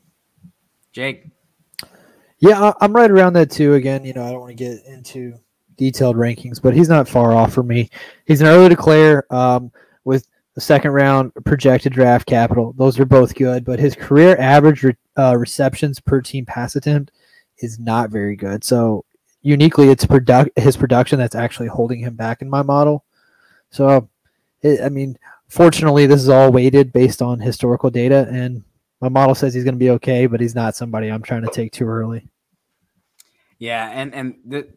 Jake. 0.93 1.27
Yeah, 2.39 2.73
I'm 2.81 2.93
right 2.93 3.11
around 3.11 3.35
that 3.35 3.51
too. 3.51 3.75
Again, 3.75 4.05
you 4.05 4.13
know, 4.13 4.25
I 4.25 4.31
don't 4.31 4.41
want 4.41 4.57
to 4.57 4.65
get 4.65 4.85
into 4.87 5.35
detailed 5.77 6.17
rankings, 6.17 6.61
but 6.61 6.75
he's 6.75 6.89
not 6.89 7.09
far 7.09 7.33
off 7.33 7.53
for 7.53 7.63
me. 7.63 7.91
He's 8.27 8.41
an 8.41 8.47
early 8.49 8.69
declare 8.69 9.33
um, 9.35 9.73
with 10.05 10.29
the 10.55 10.61
second 10.61 10.93
round 10.93 11.33
projected 11.45 11.93
draft 11.93 12.27
capital. 12.27 12.75
Those 12.77 12.99
are 12.99 13.05
both 13.05 13.35
good, 13.35 13.65
but 13.65 13.79
his 13.79 13.95
career 13.95 14.37
average 14.39 14.83
re- 14.83 14.97
uh, 15.19 15.37
receptions 15.37 16.01
per 16.01 16.21
team 16.21 16.45
pass 16.45 16.77
attempt 16.77 17.13
is 17.59 17.79
not 17.79 18.11
very 18.11 18.37
good. 18.37 18.63
So 18.65 19.05
uniquely, 19.43 19.89
it's 19.89 20.07
product 20.07 20.57
his 20.59 20.77
production 20.77 21.19
that's 21.19 21.35
actually 21.35 21.69
holding 21.69 22.01
him 22.01 22.15
back 22.15 22.43
in 22.43 22.51
my 22.51 22.63
model. 22.63 23.05
So 23.75 24.09
it, 24.63 24.81
I 24.81 24.89
mean, 24.89 25.19
fortunately, 25.49 26.07
this 26.07 26.23
is 26.23 26.29
all 26.29 26.53
weighted 26.53 26.93
based 26.93 27.21
on 27.21 27.41
historical 27.41 27.91
data, 27.91 28.29
and 28.31 28.63
my 29.01 29.09
model 29.09 29.35
says 29.35 29.53
he's 29.53 29.65
going 29.65 29.75
to 29.75 29.79
be 29.79 29.91
okay, 29.91 30.27
but 30.27 30.41
he's 30.41 30.55
not 30.55 30.77
somebody 30.77 31.09
I'm 31.09 31.23
trying 31.23 31.43
to 31.43 31.51
take 31.51 31.73
too 31.73 31.87
early. 31.87 32.29
Yeah, 33.59 33.91
and 33.93 34.15
and 34.15 34.37
the 34.47 34.69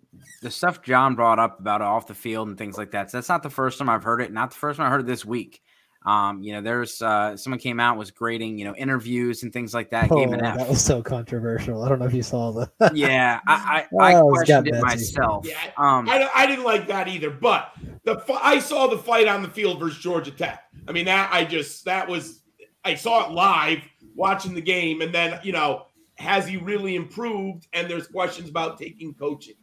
the 0.41 0.49
stuff 0.49 0.81
John 0.81 1.13
brought 1.13 1.37
up 1.37 1.59
about 1.59 1.83
off 1.83 2.07
the 2.07 2.15
field 2.15 2.47
and 2.47 2.57
things 2.57 2.75
like 2.75 2.91
that. 2.91 3.11
So 3.11 3.17
that's 3.17 3.29
not 3.29 3.43
the 3.43 3.51
first 3.51 3.77
time 3.77 3.87
I've 3.87 4.03
heard 4.03 4.19
it. 4.19 4.33
Not 4.33 4.49
the 4.49 4.57
first 4.57 4.77
time 4.77 4.87
I 4.87 4.89
heard 4.89 5.01
it 5.01 5.07
this 5.07 5.23
week. 5.23 5.61
Um, 6.07 6.41
you 6.41 6.53
know, 6.53 6.61
there's 6.61 7.01
uh, 7.01 7.35
someone 7.35 7.59
came 7.59 7.81
out 7.81 7.97
was 7.97 8.11
grading, 8.11 8.57
you 8.57 8.63
know, 8.63 8.73
interviews 8.75 9.43
and 9.43 9.51
things 9.51 9.73
like 9.73 9.89
that. 9.89 10.09
Oh, 10.09 10.25
that 10.25 10.69
was 10.69 10.81
so 10.81 11.03
controversial. 11.03 11.83
I 11.83 11.89
don't 11.89 11.99
know 11.99 12.05
if 12.05 12.13
you 12.13 12.23
saw 12.23 12.51
the. 12.51 12.71
yeah, 12.93 13.41
I 13.45 13.85
I, 13.99 14.15
I 14.15 14.21
questioned 14.21 14.69
it 14.69 14.81
myself. 14.81 15.45
Yeah, 15.45 15.59
um, 15.75 16.07
I, 16.07 16.29
I 16.33 16.47
didn't 16.47 16.63
like 16.63 16.87
that 16.87 17.09
either. 17.09 17.29
But 17.29 17.73
the 18.05 18.23
I 18.41 18.59
saw 18.59 18.87
the 18.87 18.97
fight 18.97 19.27
on 19.27 19.41
the 19.41 19.49
field 19.49 19.81
versus 19.81 19.97
Georgia 19.97 20.31
Tech. 20.31 20.63
I 20.87 20.93
mean 20.93 21.05
that 21.05 21.29
I 21.33 21.43
just 21.43 21.83
that 21.83 22.07
was 22.07 22.41
I 22.85 22.95
saw 22.95 23.25
it 23.25 23.33
live 23.33 23.79
watching 24.15 24.53
the 24.53 24.61
game, 24.61 25.01
and 25.01 25.13
then 25.13 25.41
you 25.43 25.51
know 25.51 25.87
has 26.15 26.47
he 26.47 26.55
really 26.55 26.95
improved? 26.95 27.67
And 27.73 27.89
there's 27.89 28.07
questions 28.07 28.49
about 28.49 28.79
taking 28.79 29.13
coaching. 29.13 29.55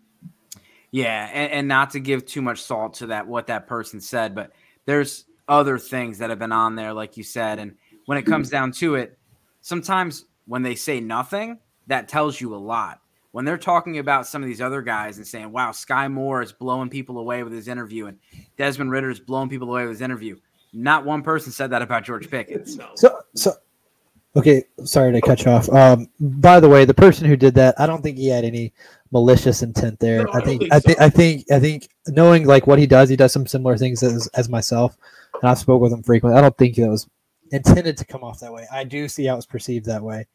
Yeah, 0.90 1.28
and, 1.32 1.53
and 1.53 1.68
not 1.68 1.90
to 1.90 2.01
give 2.01 2.24
too 2.26 2.42
much 2.42 2.62
salt 2.62 2.95
to 2.95 3.07
that 3.07 3.26
what 3.26 3.49
that 3.49 3.66
person 3.66 4.01
said, 4.01 4.34
but 4.34 4.53
there's 4.84 5.24
other 5.49 5.78
things 5.78 6.18
that 6.18 6.30
have 6.30 6.38
been 6.38 6.53
on 6.53 6.76
there, 6.76 6.92
like 6.92 7.16
you 7.16 7.22
said. 7.22 7.59
And 7.59 7.76
when 8.07 8.18
it 8.18 8.22
comes 8.22 8.51
down 8.51 8.72
to 8.72 8.95
it, 8.95 9.18
sometimes 9.61 10.24
when 10.47 10.62
they 10.62 10.74
say 10.74 11.01
nothing, 11.01 11.59
that 11.86 12.09
tells 12.09 12.40
you 12.40 12.55
a 12.55 12.57
lot. 12.57 13.01
When 13.32 13.45
they're 13.45 13.59
talking 13.59 13.99
about 13.99 14.26
some 14.26 14.42
of 14.42 14.49
these 14.49 14.61
other 14.61 14.80
guys 14.80 15.16
and 15.16 15.26
saying, 15.26 15.51
wow, 15.51 15.72
Sky 15.72 16.07
Moore 16.07 16.40
is 16.40 16.53
blowing 16.53 16.88
people 16.88 17.18
away 17.18 17.42
with 17.42 17.53
his 17.53 17.66
interview 17.66 18.07
and 18.07 18.18
Desmond 18.57 18.92
Ridder 18.92 19.11
is 19.11 19.18
blowing 19.18 19.49
people 19.49 19.68
away 19.68 19.82
with 19.82 19.90
his 19.90 20.03
interview, 20.03 20.36
not 20.72 21.05
one 21.05 21.22
person 21.22 21.51
said 21.51 21.70
that 21.70 21.82
about 21.82 22.05
George 22.05 22.30
Pickens. 22.30 22.78
So, 22.95 23.18
so 23.34 23.55
okay, 24.36 24.64
sorry 24.84 25.12
to 25.12 25.20
cut 25.20 25.45
you 25.45 25.51
off. 25.51 25.68
Um, 25.70 26.09
by 26.20 26.61
the 26.61 26.68
way, 26.68 26.84
the 26.84 26.95
person 26.95 27.26
who 27.26 27.36
did 27.36 27.55
that, 27.55 27.74
I 27.80 27.86
don't 27.86 28.03
think 28.03 28.18
he 28.18 28.28
had 28.28 28.45
any 28.45 28.72
malicious 29.11 29.62
intent 29.62 29.99
there. 29.99 30.24
No, 30.24 30.32
I, 30.32 30.40
think, 30.40 30.72
I, 30.72 30.78
think, 30.78 31.01
I 31.01 31.11
think, 31.11 31.53
I 31.53 31.59
think, 31.59 31.88
knowing 32.07 32.47
like 32.47 32.66
what 32.66 32.78
he 32.78 32.86
does, 32.86 33.09
he 33.09 33.16
does 33.16 33.32
some 33.32 33.47
similar 33.47 33.76
things 33.76 34.03
as, 34.03 34.28
as 34.28 34.49
myself 34.49 34.97
and 35.41 35.51
I've 35.51 35.59
spoke 35.59 35.80
with 35.80 35.93
him 35.93 36.03
frequently. 36.03 36.39
I 36.39 36.43
don't 36.43 36.57
think 36.57 36.78
it 36.78 36.89
was 36.89 37.09
intended 37.53 37.97
to 37.99 38.05
come 38.05 38.24
off 38.24 38.41
that 38.41 38.53
way. 38.53 38.66
I 38.72 38.85
do 38.85 39.09
see 39.09 39.26
how 39.26 39.35
it 39.35 39.37
was 39.37 39.47
perceived 39.47 39.87
that 39.87 40.03
way. 40.03 40.26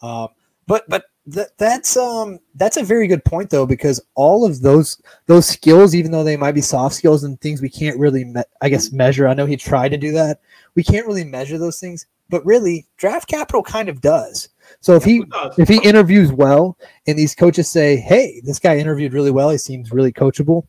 Um, 0.00 0.28
but 0.66 0.84
but 0.88 1.04
th- 1.32 1.48
that's 1.58 1.96
um 1.96 2.38
that's 2.54 2.76
a 2.76 2.84
very 2.84 3.06
good 3.06 3.24
point 3.24 3.50
though 3.50 3.66
because 3.66 4.00
all 4.14 4.44
of 4.44 4.60
those 4.60 5.00
those 5.26 5.46
skills, 5.46 5.94
even 5.94 6.12
though 6.12 6.24
they 6.24 6.36
might 6.36 6.54
be 6.54 6.60
soft 6.60 6.94
skills 6.94 7.24
and 7.24 7.40
things 7.40 7.60
we 7.60 7.68
can't 7.68 7.98
really 7.98 8.24
me- 8.24 8.42
I 8.60 8.68
guess 8.68 8.92
measure. 8.92 9.28
I 9.28 9.34
know 9.34 9.46
he 9.46 9.56
tried 9.56 9.90
to 9.90 9.98
do 9.98 10.12
that. 10.12 10.40
We 10.74 10.82
can't 10.82 11.06
really 11.06 11.24
measure 11.24 11.58
those 11.58 11.80
things, 11.80 12.06
but 12.28 12.44
really 12.46 12.86
draft 12.96 13.28
capital 13.28 13.62
kind 13.62 13.88
of 13.88 14.00
does. 14.00 14.48
So 14.80 14.94
if 14.94 15.04
he 15.04 15.24
if 15.58 15.68
he 15.68 15.82
interviews 15.82 16.32
well 16.32 16.78
and 17.06 17.18
these 17.18 17.34
coaches 17.34 17.68
say, 17.68 17.96
"Hey, 17.96 18.40
this 18.44 18.58
guy 18.58 18.78
interviewed 18.78 19.12
really 19.12 19.30
well. 19.30 19.50
He 19.50 19.58
seems 19.58 19.92
really 19.92 20.12
coachable," 20.12 20.66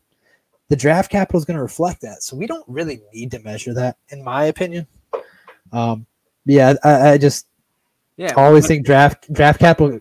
the 0.74 0.80
draft 0.80 1.08
capital 1.08 1.38
is 1.38 1.44
going 1.44 1.56
to 1.56 1.62
reflect 1.62 2.00
that. 2.00 2.24
So 2.24 2.36
we 2.36 2.48
don't 2.48 2.64
really 2.66 3.00
need 3.12 3.30
to 3.30 3.38
measure 3.38 3.72
that, 3.74 3.96
in 4.08 4.24
my 4.24 4.46
opinion. 4.46 4.88
Um, 5.72 6.04
yeah, 6.44 6.74
I, 6.82 7.10
I 7.10 7.18
just 7.18 7.46
yeah 8.16 8.32
always 8.36 8.66
think 8.66 8.84
draft 8.84 9.32
draft 9.32 9.60
capital 9.60 10.00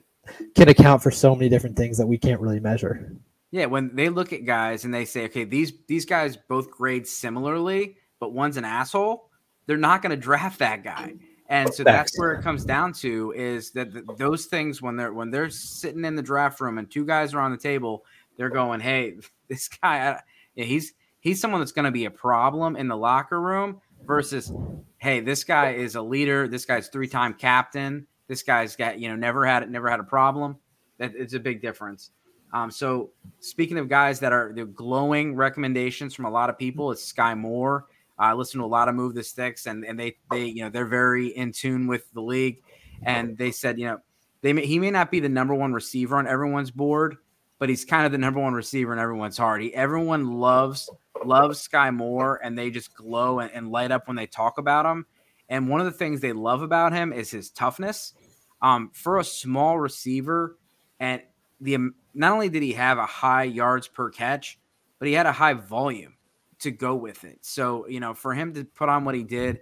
can 0.56 0.70
account 0.70 1.04
for 1.04 1.12
so 1.12 1.36
many 1.36 1.48
different 1.48 1.78
things 1.78 1.98
that 2.00 2.08
we 2.08 2.18
can't 2.18 2.42
really 2.42 2.60
measure. 2.60 3.16
Yeah, 3.52 3.68
when 3.68 3.96
they 3.96 4.10
look 4.10 4.34
at 4.34 4.46
guys 4.46 4.84
and 4.84 4.92
they 4.92 5.06
say, 5.06 5.26
okay, 5.26 5.44
these 5.44 5.74
these 5.88 6.06
guys 6.06 6.38
both 6.50 6.72
grade 6.72 7.06
similarly, 7.06 7.98
but 8.20 8.34
one's 8.34 8.58
an 8.58 8.66
asshole, 8.66 9.30
they're 9.68 9.78
not 9.78 10.02
going 10.02 10.10
to 10.10 10.18
draft 10.18 10.58
that 10.58 10.84
guy. 10.84 11.14
And 11.50 11.72
so 11.72 11.84
that's 11.84 12.18
where 12.18 12.34
it 12.34 12.42
comes 12.42 12.66
down 12.66 12.94
to 12.94 13.32
is 13.36 13.70
that 13.72 13.94
the, 13.94 14.02
those 14.18 14.46
things 14.48 14.82
when 14.82 14.96
they're 14.96 15.14
when 15.14 15.30
they're 15.30 15.52
sitting 15.52 16.04
in 16.04 16.16
the 16.16 16.24
draft 16.24 16.60
room 16.62 16.80
and 16.80 16.90
two 16.90 17.06
guys 17.06 17.36
are 17.36 17.42
on 17.42 17.52
the 17.52 17.58
table, 17.58 18.06
they're 18.38 18.50
going, 18.50 18.80
"Hey, 18.80 19.18
this 19.48 19.68
guy, 19.68 20.14
I, 20.14 20.22
yeah, 20.56 20.66
he's 20.66 20.94
he's 21.20 21.40
someone 21.42 21.62
that's 21.62 21.72
going 21.72 21.86
to 21.86 21.92
be 21.92 22.06
a 22.06 22.12
problem 22.12 22.76
in 22.76 22.88
the 22.88 22.98
locker 22.98 23.40
room 23.40 23.82
versus, 24.06 24.52
hey, 24.98 25.22
this 25.22 25.44
guy 25.44 25.72
is 25.72 25.96
a 25.96 26.02
leader. 26.02 26.48
This 26.48 26.66
guy's 26.66 26.90
three 26.90 27.08
time 27.08 27.34
captain. 27.34 28.08
This 28.28 28.44
guy's 28.44 28.76
got 28.76 29.00
you 29.00 29.10
know 29.10 29.16
never 29.16 29.46
had 29.46 29.70
never 29.70 29.90
had 29.90 30.00
a 30.00 30.04
problem. 30.04 30.58
That 30.98 31.14
it's 31.16 31.34
a 31.34 31.40
big 31.40 31.62
difference. 31.62 32.12
Um, 32.54 32.70
so 32.70 33.10
speaking 33.40 33.80
of 33.80 33.90
guys 33.90 34.20
that 34.20 34.32
are 34.32 34.54
the 34.54 34.66
glowing 34.66 35.36
recommendations 35.36 36.14
from 36.14 36.26
a 36.26 36.30
lot 36.30 36.52
of 36.52 36.58
people, 36.58 36.92
it's 36.92 37.04
Sky 37.04 37.34
Moore. 37.34 37.88
I 38.18 38.34
listen 38.34 38.60
to 38.60 38.66
a 38.66 38.68
lot 38.68 38.90
of 38.90 38.96
Move 38.96 39.16
the 39.16 39.24
Sticks, 39.24 39.66
and 39.66 39.84
and 39.84 40.00
they 40.00 40.18
they 40.32 40.46
you 40.46 40.64
know 40.64 40.70
they're 40.70 40.86
very 40.86 41.28
in 41.28 41.52
tune 41.52 41.88
with 41.88 42.12
the 42.14 42.22
league, 42.22 42.62
and 43.02 43.38
they 43.38 43.52
said 43.52 43.80
you 43.80 43.86
know 43.86 44.00
they 44.42 44.54
may, 44.54 44.66
he 44.66 44.78
may 44.78 44.92
not 44.92 45.10
be 45.10 45.20
the 45.20 45.30
number 45.30 45.56
one 45.56 45.74
receiver 45.74 46.18
on 46.18 46.28
everyone's 46.28 46.70
board, 46.70 47.18
but 47.64 47.70
he's 47.70 47.86
kind 47.86 48.06
of 48.06 48.12
the 48.12 48.18
number 48.18 48.42
one 48.42 48.54
receiver 48.54 48.92
in 48.92 49.00
everyone's 49.00 49.38
heart. 49.38 49.62
He, 49.62 49.74
everyone 49.74 50.34
loves 50.34 50.90
loves 51.24 51.62
Sky 51.62 51.92
Moore, 51.92 52.42
and 52.44 52.58
they 52.58 52.70
just 52.70 52.94
glow 52.94 53.40
and, 53.40 53.50
and, 53.54 53.72
light 53.72 53.90
up 53.90 54.06
when 54.06 54.18
they 54.18 54.28
talk 54.28 54.58
about 54.58 54.86
him. 54.86 55.06
And 55.48 55.70
one 55.70 55.80
of 55.80 55.86
the 55.86 55.94
things 55.94 56.20
they 56.20 56.34
love 56.34 56.62
about 56.62 56.92
him 56.92 57.14
is 57.14 57.32
his 57.32 57.50
toughness. 57.52 58.16
Um, 58.62 58.92
for 58.94 59.18
a 59.18 59.24
small 59.24 59.80
receiver, 59.80 60.58
and 61.00 61.22
the 61.62 61.78
not 62.14 62.34
only 62.34 62.50
did 62.50 62.64
he 62.64 62.74
have 62.74 62.98
a 62.98 63.06
high 63.06 63.44
yards 63.44 63.88
per 63.88 64.10
catch, 64.10 64.60
but 65.00 65.08
he 65.08 65.14
had 65.14 65.26
a 65.26 65.32
high 65.32 65.54
volume 65.54 66.18
to 66.60 66.70
go 66.70 66.96
with 66.96 67.24
it. 67.24 67.46
So 67.46 67.88
you 67.88 68.02
know, 68.02 68.14
for 68.14 68.34
him 68.34 68.56
to 68.56 68.66
put 68.66 68.90
on 68.90 69.06
what 69.06 69.16
he 69.16 69.24
did, 69.24 69.62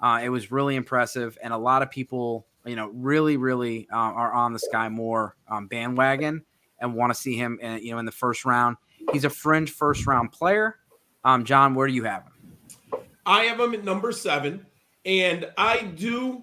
uh, 0.00 0.22
it 0.24 0.30
was 0.30 0.50
really 0.50 0.74
impressive, 0.74 1.36
and 1.42 1.52
a 1.52 1.58
lot 1.58 1.82
of 1.82 1.90
people, 1.90 2.46
you 2.64 2.76
know, 2.76 2.88
really, 2.94 3.36
really 3.36 3.88
uh, 3.92 3.96
are 3.96 4.32
on 4.32 4.54
the 4.54 4.58
Sky 4.58 4.88
Moore 4.88 5.36
um, 5.48 5.66
bandwagon 5.66 6.46
and 6.82 6.94
want 6.94 7.14
to 7.14 7.18
see 7.18 7.36
him, 7.36 7.58
in, 7.62 7.82
you 7.82 7.92
know, 7.92 7.98
in 7.98 8.04
the 8.04 8.12
first 8.12 8.44
round. 8.44 8.76
He's 9.12 9.24
a 9.24 9.30
fringe 9.30 9.70
first 9.70 10.06
round 10.06 10.32
player. 10.32 10.76
Um, 11.24 11.44
John, 11.44 11.74
where 11.74 11.86
do 11.86 11.94
you 11.94 12.04
have 12.04 12.24
him? 12.24 13.02
I 13.24 13.44
have 13.44 13.60
him 13.60 13.72
at 13.72 13.84
number 13.84 14.12
seven, 14.12 14.66
and 15.06 15.48
I 15.56 15.82
do 15.82 16.42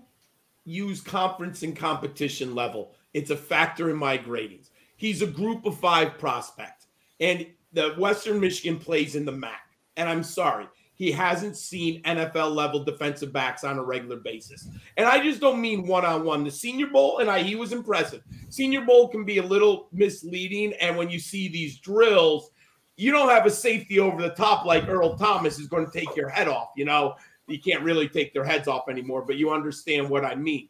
use 0.66 1.02
conference 1.02 1.62
and 1.62 1.76
competition 1.76 2.56
level. 2.56 2.96
It's 3.14 3.30
a 3.30 3.38
factor 3.38 3.90
in 3.90 3.98
my 3.98 4.18
gradings. 4.18 4.70
He's 4.96 5.22
a 5.22 5.28
group 5.28 5.66
of 5.66 5.78
five 5.78 6.18
prospect, 6.18 6.88
and 7.20 7.46
the 7.74 7.94
Western 7.98 8.40
Michigan 8.40 8.80
plays 8.80 9.16
in 9.16 9.26
the 9.26 9.32
MAC. 9.32 9.62
And 9.98 10.08
I'm 10.08 10.24
sorry, 10.24 10.68
he 11.00 11.14
hasn't 11.14 11.56
seen 11.56 12.04
NFL 12.04 12.54
level 12.54 12.84
defensive 12.84 13.32
backs 13.32 13.64
on 13.64 13.80
a 13.80 13.84
regular 13.84 14.18
basis. 14.18 14.68
And 14.98 15.08
I 15.08 15.24
just 15.24 15.40
don't 15.40 15.62
mean 15.62 15.88
one 15.88 16.04
on 16.04 16.26
one. 16.26 16.44
The 16.44 16.52
Senior 16.52 16.88
Bowl, 16.88 17.20
and 17.20 17.32
I, 17.32 17.42
he 17.42 17.56
was 17.56 17.72
impressive. 17.72 18.22
Senior 18.50 18.82
Bowl 18.82 19.08
can 19.08 19.24
be 19.24 19.38
a 19.38 19.44
little 19.44 19.88
misleading. 19.94 20.74
And 20.82 20.98
when 20.98 21.10
you 21.10 21.18
see 21.18 21.48
these 21.48 21.80
drills, 21.80 22.52
you 22.98 23.14
don't 23.14 23.30
have 23.30 23.46
a 23.46 23.50
safety 23.50 23.98
over 23.98 24.22
the 24.22 24.32
top 24.32 24.66
like 24.66 24.90
Earl 24.90 25.16
Thomas 25.16 25.58
is 25.58 25.68
going 25.68 25.90
to 25.90 25.92
take 25.98 26.18
your 26.18 26.28
head 26.28 26.50
off. 26.50 26.72
You 26.76 26.84
know, 26.84 27.16
you 27.48 27.62
can't 27.62 27.82
really 27.82 28.10
take 28.10 28.34
their 28.34 28.44
heads 28.44 28.68
off 28.68 28.90
anymore, 28.90 29.22
but 29.22 29.38
you 29.38 29.52
understand 29.52 30.10
what 30.10 30.26
I 30.26 30.36
mean. 30.36 30.68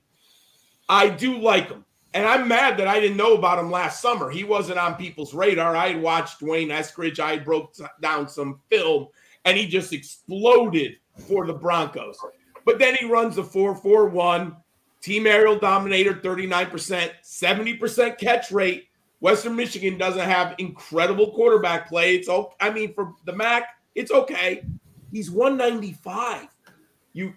I 0.88 1.10
do 1.10 1.40
like 1.40 1.70
him. 1.70 1.84
And 2.14 2.28
I'm 2.28 2.48
mad 2.48 2.78
that 2.78 2.88
I 2.88 3.00
didn't 3.00 3.18
know 3.18 3.34
about 3.34 3.58
him 3.58 3.72
last 3.72 4.00
summer. 4.00 4.30
He 4.30 4.44
wasn't 4.44 4.78
on 4.78 4.94
people's 4.94 5.34
radar. 5.34 5.76
I 5.76 5.90
had 5.90 6.02
watched 6.04 6.40
D'Wayne 6.40 6.70
Eskridge. 6.70 7.20
I 7.20 7.38
broke 7.38 7.74
down 8.00 8.30
some 8.30 8.60
film 8.70 9.08
and 9.50 9.58
he 9.58 9.66
just 9.66 9.94
exploded 9.94 10.98
for 11.28 11.48
the 11.48 11.54
Broncos. 11.54 12.20
But 12.66 12.78
then 12.78 12.96
he 12.96 13.06
runs 13.06 13.38
a 13.40 13.44
4 13.44 13.76
4 13.76 14.06
1, 14.10 14.56
team 15.02 15.26
aerial 15.26 15.58
dominator 15.58 16.14
39%, 16.14 17.12
70% 17.24 18.18
catch 18.20 18.52
rate. 18.52 18.86
Western 19.22 19.56
Michigan 19.56 19.98
doesn't 19.98 20.22
have 20.22 20.56
incredible 20.60 21.32
quarterback 21.32 21.90
play. 21.90 22.16
It's. 22.16 22.30
I 22.60 22.70
mean, 22.70 22.94
for 22.94 23.16
the 23.26 23.34
MAC, 23.34 23.64
it's 23.96 24.12
okay. 24.12 24.64
He's 25.12 25.32
195. 25.32 26.48
You 27.14 27.34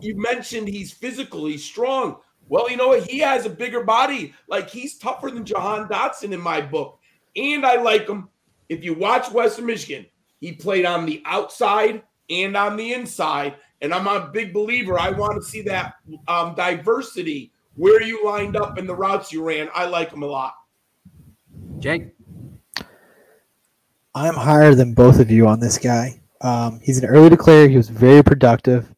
you 0.00 0.16
mentioned 0.16 0.68
he's 0.68 0.92
physical, 0.92 1.46
he's 1.46 1.64
strong. 1.64 2.18
Well, 2.48 2.70
you 2.70 2.76
know 2.76 2.88
what? 2.88 3.02
He 3.02 3.18
has 3.18 3.44
a 3.44 3.50
bigger 3.50 3.82
body. 3.82 4.32
Like 4.46 4.70
he's 4.70 4.96
tougher 4.96 5.30
than 5.30 5.44
Jahan 5.44 5.88
Dotson 5.88 6.32
in 6.32 6.40
my 6.40 6.60
book. 6.60 7.00
And 7.36 7.66
I 7.66 7.82
like 7.82 8.08
him. 8.08 8.28
If 8.68 8.84
you 8.84 8.94
watch 8.94 9.30
Western 9.32 9.66
Michigan, 9.66 10.06
he 10.40 10.52
played 10.52 10.84
on 10.84 11.06
the 11.06 11.22
outside 11.24 12.02
and 12.30 12.56
on 12.56 12.76
the 12.76 12.92
inside. 12.92 13.56
And 13.80 13.94
I'm 13.94 14.06
a 14.06 14.28
big 14.28 14.52
believer. 14.52 14.98
I 14.98 15.10
want 15.10 15.40
to 15.40 15.48
see 15.48 15.62
that 15.62 15.94
um, 16.26 16.54
diversity 16.54 17.52
where 17.76 18.02
you 18.02 18.24
lined 18.24 18.56
up 18.56 18.76
and 18.76 18.88
the 18.88 18.94
routes 18.94 19.32
you 19.32 19.44
ran. 19.44 19.68
I 19.74 19.86
like 19.86 20.12
him 20.12 20.22
a 20.22 20.26
lot. 20.26 20.54
Jake? 21.78 22.14
I'm 24.14 24.34
higher 24.34 24.74
than 24.74 24.94
both 24.94 25.20
of 25.20 25.30
you 25.30 25.46
on 25.46 25.60
this 25.60 25.78
guy. 25.78 26.20
Um, 26.40 26.80
he's 26.82 26.98
an 26.98 27.04
early 27.04 27.28
declare. 27.28 27.68
He 27.68 27.76
was 27.76 27.88
very 27.88 28.22
productive. 28.22 28.92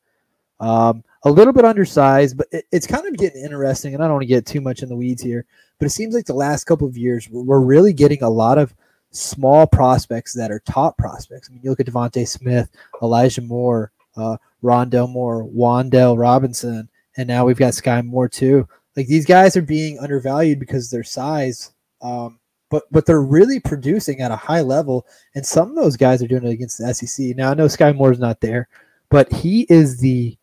Um, 0.61 1.05
a 1.24 1.30
little 1.30 1.53
bit 1.53 1.66
undersized, 1.66 2.38
but 2.38 2.47
it, 2.53 2.64
it's 2.72 2.86
kind 2.86 3.07
of 3.07 3.16
getting 3.18 3.45
interesting. 3.45 3.93
And 3.93 4.03
I 4.03 4.07
don't 4.07 4.14
want 4.14 4.22
to 4.22 4.26
get 4.26 4.47
too 4.47 4.62
much 4.62 4.82
in 4.82 4.88
the 4.88 4.97
weeds 4.97 5.22
here, 5.22 5.45
but 5.78 5.86
it 5.86 5.91
seems 5.91 6.14
like 6.14 6.24
the 6.24 6.32
last 6.32 6.64
couple 6.64 6.88
of 6.88 6.97
years 6.97 7.28
we're 7.30 7.61
really 7.61 7.93
getting 7.93 8.22
a 8.22 8.30
lot 8.30 8.59
of– 8.59 8.74
small 9.11 9.66
prospects 9.66 10.32
that 10.34 10.50
are 10.50 10.61
top 10.61 10.96
prospects. 10.96 11.48
I 11.48 11.52
mean, 11.52 11.62
you 11.62 11.70
look 11.70 11.80
at 11.80 11.86
DeVonta 11.86 12.26
Smith, 12.26 12.70
Elijah 13.02 13.42
Moore, 13.42 13.92
uh, 14.16 14.36
Rondale 14.62 15.11
Moore, 15.11 15.44
Wan'Dale 15.44 16.18
Robinson, 16.18 16.88
and 17.16 17.28
now 17.28 17.44
we've 17.44 17.58
got 17.58 17.74
Sky 17.74 18.02
Moore 18.02 18.28
too. 18.28 18.68
Like 18.96 19.06
these 19.06 19.26
guys 19.26 19.56
are 19.56 19.62
being 19.62 19.98
undervalued 19.98 20.58
because 20.58 20.86
of 20.86 20.90
their 20.90 21.04
size, 21.04 21.72
um, 22.02 22.38
but 22.70 22.84
but 22.90 23.06
they're 23.06 23.22
really 23.22 23.61
producing 23.61 24.20
at 24.20 24.30
a 24.30 24.36
high 24.36 24.61
level, 24.61 25.06
and 25.34 25.44
some 25.44 25.70
of 25.70 25.76
those 25.76 25.96
guys 25.96 26.22
are 26.22 26.28
doing 26.28 26.44
it 26.44 26.50
against 26.50 26.78
the 26.78 26.92
SEC. 26.92 27.36
Now 27.36 27.50
I 27.50 27.54
know 27.54 27.68
Sky 27.68 27.92
Moore's 27.92 28.18
not 28.18 28.40
there, 28.40 28.68
but 29.08 29.32
he 29.32 29.66
is 29.68 29.98
the 29.98 30.36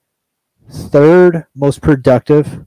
third 0.70 1.46
most 1.56 1.82
productive 1.82 2.66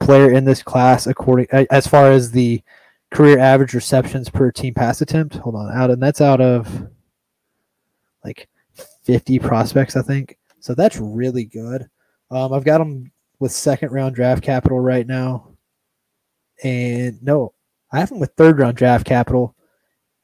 player 0.00 0.32
in 0.32 0.44
this 0.44 0.62
class 0.62 1.06
according 1.06 1.46
as 1.70 1.86
far 1.86 2.10
as 2.10 2.30
the 2.30 2.62
career 3.10 3.38
average 3.38 3.74
receptions 3.74 4.28
per 4.28 4.50
team 4.50 4.74
pass 4.74 5.00
attempt. 5.00 5.36
Hold 5.36 5.54
on, 5.54 5.72
out 5.72 5.90
and 5.90 6.02
that's 6.02 6.20
out 6.20 6.40
of 6.40 6.88
like 8.24 8.48
50 9.04 9.38
prospects, 9.38 9.96
I 9.96 10.02
think. 10.02 10.38
So 10.60 10.74
that's 10.74 10.98
really 10.98 11.44
good. 11.44 11.88
Um, 12.30 12.52
I've 12.52 12.64
got 12.64 12.80
him 12.80 13.12
with 13.38 13.52
second 13.52 13.92
round 13.92 14.14
draft 14.14 14.42
capital 14.42 14.80
right 14.80 15.06
now. 15.06 15.48
And 16.64 17.22
no, 17.22 17.52
I 17.92 18.00
have 18.00 18.10
him 18.10 18.18
with 18.18 18.32
third 18.36 18.58
round 18.58 18.76
draft 18.76 19.06
capital. 19.06 19.54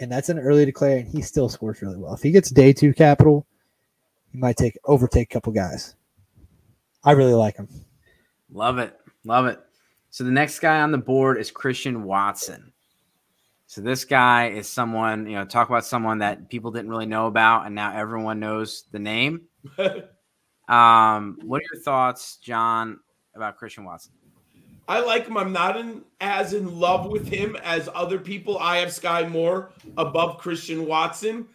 And 0.01 0.11
that's 0.11 0.31
an 0.31 0.39
early 0.39 0.65
declare, 0.65 0.99
and 0.99 1.09
he 1.09 1.23
still 1.23 1.49
scores 1.49 1.81
really 1.81 1.97
well. 1.97 2.15
If 2.15 2.23
he 2.23 2.33
gets 2.33 2.51
day 2.51 2.73
two 2.73 2.93
capital, 2.93 3.47
he 4.33 4.39
might 4.39 4.57
take 4.57 4.77
overtake 4.85 5.31
a 5.31 5.35
couple 5.35 5.53
guys. 5.53 5.95
I 7.05 7.13
really 7.13 7.35
like 7.35 7.57
him. 7.57 7.69
Love 8.51 8.79
it. 8.79 8.99
Love 9.25 9.47
it. 9.47 9.61
So 10.11 10.25
the 10.25 10.31
next 10.31 10.59
guy 10.59 10.81
on 10.81 10.91
the 10.91 10.99
board 10.99 11.39
is 11.39 11.51
Christian 11.51 12.03
Watson. 12.03 12.72
So 13.73 13.81
this 13.81 14.05
guy 14.05 14.49
is 14.49 14.69
someone, 14.69 15.27
you 15.27 15.35
know, 15.35 15.47
talk 15.47 15.71
about 15.71 15.87
someone 15.87 16.19
that 16.19 16.51
people 16.51 16.71
didn't 16.73 16.91
really 16.91 17.07
know 17.07 17.27
about, 17.27 17.65
and 17.65 17.75
now 17.75 17.97
everyone 17.97 18.39
knows 18.39 18.85
the 18.93 18.99
name. 18.99 19.47
um, 20.69 21.39
what 21.43 21.63
are 21.63 21.65
your 21.73 21.83
thoughts, 21.83 22.37
John, 22.37 23.01
about 23.35 23.57
Christian 23.57 23.87
Watson? 23.87 24.13
I 24.89 25.01
like 25.01 25.27
him. 25.27 25.39
I'm 25.39 25.55
not 25.55 25.79
in, 25.79 26.03
as 26.21 26.53
in 26.53 26.79
love 26.79 27.07
with 27.07 27.27
him 27.27 27.57
as 27.65 27.89
other 27.95 28.19
people. 28.19 28.59
I 28.59 28.77
have 28.77 28.93
Sky 28.93 29.27
Moore 29.27 29.73
above 29.97 30.37
Christian 30.37 30.85
Watson. 30.85 31.49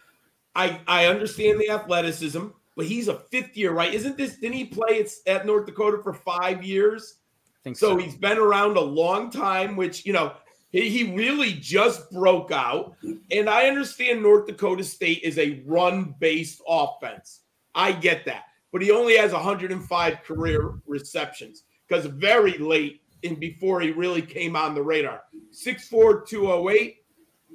I 0.56 0.80
I 0.88 1.06
understand 1.06 1.60
the 1.60 1.70
athleticism, 1.70 2.46
but 2.74 2.86
he's 2.86 3.06
a 3.06 3.14
fifth 3.30 3.56
year, 3.56 3.70
right? 3.70 3.94
Isn't 3.94 4.16
this? 4.16 4.38
Didn't 4.38 4.56
he 4.56 4.64
play 4.64 4.98
at, 4.98 5.08
at 5.28 5.46
North 5.46 5.66
Dakota 5.66 6.02
for 6.02 6.14
five 6.14 6.64
years? 6.64 7.20
I 7.46 7.62
think 7.62 7.76
So 7.76 7.90
so. 7.90 7.96
he's 7.96 8.16
been 8.16 8.38
around 8.38 8.76
a 8.76 8.80
long 8.80 9.30
time, 9.30 9.76
which, 9.76 10.04
you 10.04 10.12
know, 10.12 10.32
he, 10.70 10.88
he 10.88 11.14
really 11.14 11.52
just 11.54 12.10
broke 12.10 12.50
out. 12.50 12.96
And 13.30 13.48
I 13.48 13.68
understand 13.68 14.22
North 14.22 14.46
Dakota 14.46 14.84
State 14.84 15.22
is 15.22 15.38
a 15.38 15.62
run 15.66 16.14
based 16.18 16.60
offense. 16.68 17.40
I 17.74 17.92
get 17.92 18.24
that. 18.26 18.44
But 18.72 18.82
he 18.82 18.90
only 18.90 19.16
has 19.16 19.32
105 19.32 20.22
career 20.24 20.74
receptions 20.86 21.64
because 21.86 22.04
very 22.06 22.58
late 22.58 23.00
in 23.22 23.36
before 23.36 23.80
he 23.80 23.90
really 23.90 24.22
came 24.22 24.56
on 24.56 24.74
the 24.74 24.82
radar. 24.82 25.22
6'4, 25.52 26.26
208. 26.26 26.96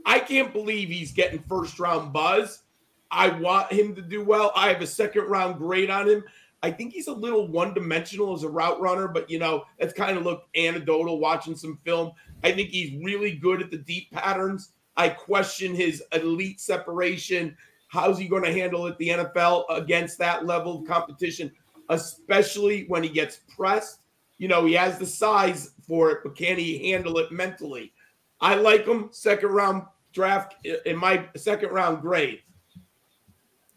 I 0.06 0.20
can't 0.20 0.52
believe 0.52 0.90
he's 0.90 1.12
getting 1.12 1.44
first 1.44 1.80
round 1.80 2.12
buzz. 2.12 2.64
I 3.12 3.30
want 3.30 3.72
him 3.72 3.96
to 3.96 4.02
do 4.02 4.24
well. 4.24 4.52
I 4.56 4.70
have 4.70 4.82
a 4.82 4.88
second 4.88 5.26
round 5.26 5.58
grade 5.58 5.90
on 5.90 6.10
him. 6.10 6.24
I 6.64 6.72
think 6.72 6.94
he's 6.94 7.08
a 7.08 7.14
little 7.14 7.48
one 7.48 7.74
dimensional 7.74 8.34
as 8.34 8.44
a 8.44 8.50
route 8.50 8.82
runner, 8.82 9.08
but 9.08 9.30
you 9.30 9.38
know, 9.38 9.66
that's 9.80 9.94
kind 9.94 10.18
of 10.18 10.24
looked 10.24 10.48
anecdotal 10.58 11.20
watching 11.20 11.56
some 11.56 11.78
film. 11.86 12.14
I 12.44 12.52
think 12.52 12.70
he's 12.70 13.04
really 13.04 13.36
good 13.36 13.62
at 13.62 13.72
the 13.72 13.78
deep 13.78 14.12
patterns. 14.12 14.72
I 14.98 15.10
question 15.10 15.74
his 15.74 16.04
elite 16.14 16.60
separation. 16.60 17.58
How's 17.88 18.18
he 18.18 18.28
going 18.28 18.44
to 18.44 18.52
handle 18.52 18.88
it 18.88 18.98
the 18.98 19.10
NFL 19.10 19.66
against 19.70 20.18
that 20.20 20.46
level 20.46 20.80
of 20.80 20.88
competition, 20.88 21.52
especially 21.90 22.86
when 22.88 23.04
he 23.04 23.10
gets 23.10 23.40
pressed? 23.56 24.02
You 24.38 24.48
know, 24.48 24.66
he 24.66 24.74
has 24.74 24.98
the 24.98 25.06
size 25.06 25.72
for 25.88 26.12
it, 26.12 26.20
but 26.24 26.36
can 26.36 26.58
he 26.58 26.92
handle 26.92 27.18
it 27.20 27.32
mentally? 27.32 27.94
I 28.42 28.56
like 28.56 28.86
him 28.86 29.10
second 29.12 29.50
round 29.50 29.84
draft 30.12 30.56
in 30.86 30.98
my 30.98 31.28
second 31.36 31.70
round 31.70 32.02
grade. 32.02 32.42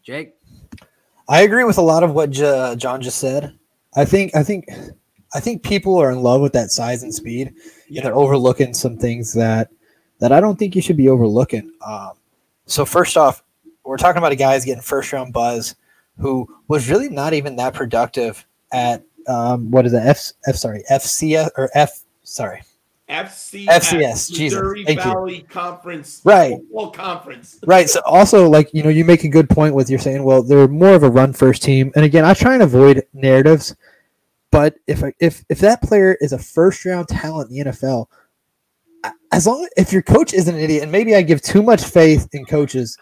Jake, 0.03 0.35
I 1.29 1.41
agree 1.41 1.63
with 1.63 1.77
a 1.77 1.81
lot 1.81 2.03
of 2.03 2.13
what 2.13 2.31
J- 2.31 2.75
John 2.77 3.01
just 3.01 3.19
said. 3.19 3.57
I 3.95 4.05
think 4.05 4.35
I 4.35 4.43
think 4.43 4.65
I 5.33 5.39
think 5.39 5.63
people 5.63 5.97
are 5.97 6.11
in 6.11 6.21
love 6.23 6.41
with 6.41 6.53
that 6.53 6.71
size 6.71 7.03
and 7.03 7.13
speed, 7.13 7.53
Yeah. 7.89 7.99
and 8.01 8.05
they're 8.07 8.15
overlooking 8.15 8.73
some 8.73 8.97
things 8.97 9.33
that 9.33 9.69
that 10.19 10.31
I 10.31 10.39
don't 10.39 10.57
think 10.57 10.75
you 10.75 10.81
should 10.81 10.97
be 10.97 11.09
overlooking. 11.09 11.71
Um, 11.85 12.11
so 12.65 12.85
first 12.85 13.17
off, 13.17 13.43
we're 13.83 13.97
talking 13.97 14.17
about 14.17 14.31
a 14.31 14.35
guy 14.35 14.55
who's 14.55 14.65
getting 14.65 14.81
first 14.81 15.13
round 15.13 15.31
buzz, 15.31 15.75
who 16.17 16.47
was 16.67 16.89
really 16.89 17.09
not 17.09 17.33
even 17.33 17.55
that 17.57 17.73
productive 17.75 18.45
at 18.71 19.03
um, 19.27 19.69
what 19.69 19.85
is 19.85 19.93
it? 19.93 20.01
F 20.03 20.31
F 20.47 20.55
sorry 20.55 20.83
FCS 20.89 21.49
or 21.57 21.69
F 21.75 21.99
sorry 22.23 22.61
FCS, 23.09 23.65
FCS, 23.67 24.31
Jesus, 24.31 24.39
Missouri 24.59 24.83
thank 24.83 24.99
you. 24.99 25.03
Valley 25.05 25.45
Conference, 25.49 26.21
Right. 26.25 26.57
football 26.57 26.91
conference. 26.91 27.57
Right. 27.65 27.89
So 27.89 28.01
also 28.05 28.49
like, 28.49 28.69
you 28.73 28.83
know, 28.83 28.89
you 28.89 29.05
make 29.05 29.23
a 29.23 29.29
good 29.29 29.49
point 29.49 29.73
with 29.75 29.89
you're 29.89 29.97
saying, 29.99 30.23
well, 30.23 30.43
they're 30.43 30.67
more 30.67 30.93
of 30.93 31.03
a 31.03 31.09
run 31.09 31.31
first 31.31 31.63
team. 31.63 31.91
And 31.95 32.03
again, 32.03 32.25
I 32.25 32.33
try 32.33 32.53
and 32.55 32.63
avoid 32.63 33.05
narratives, 33.13 33.75
but 34.57 34.73
if 34.87 35.03
if 35.19 35.45
if 35.49 35.59
that 35.59 35.83
player 35.83 36.17
is 36.19 36.33
a 36.33 36.39
first 36.39 36.83
round 36.83 37.07
talent 37.07 37.51
in 37.51 37.57
the 37.57 37.71
NFL, 37.71 38.07
as 39.31 39.45
long 39.45 39.69
if 39.77 39.93
your 39.93 40.01
coach 40.01 40.33
isn't 40.33 40.55
an 40.55 40.59
idiot, 40.59 40.81
and 40.81 40.91
maybe 40.91 41.13
I 41.13 41.21
give 41.21 41.43
too 41.43 41.61
much 41.61 41.83
faith 41.83 42.27
in 42.33 42.43
coaches, 42.43 42.97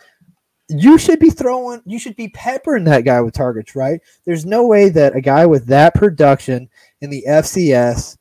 you 0.68 0.98
should 0.98 1.18
be 1.18 1.30
throwing, 1.30 1.82
you 1.86 1.98
should 1.98 2.18
be 2.18 2.28
peppering 2.28 2.84
that 2.84 3.06
guy 3.06 3.22
with 3.22 3.36
targets, 3.36 3.74
right? 3.74 4.02
There's 4.26 4.46
no 4.46 4.68
way 4.68 4.90
that 4.90 5.16
a 5.16 5.22
guy 5.22 5.46
with 5.46 5.66
that 5.68 5.96
production 5.96 6.68
in 7.00 7.10
the 7.10 7.24
FCS 7.26 8.18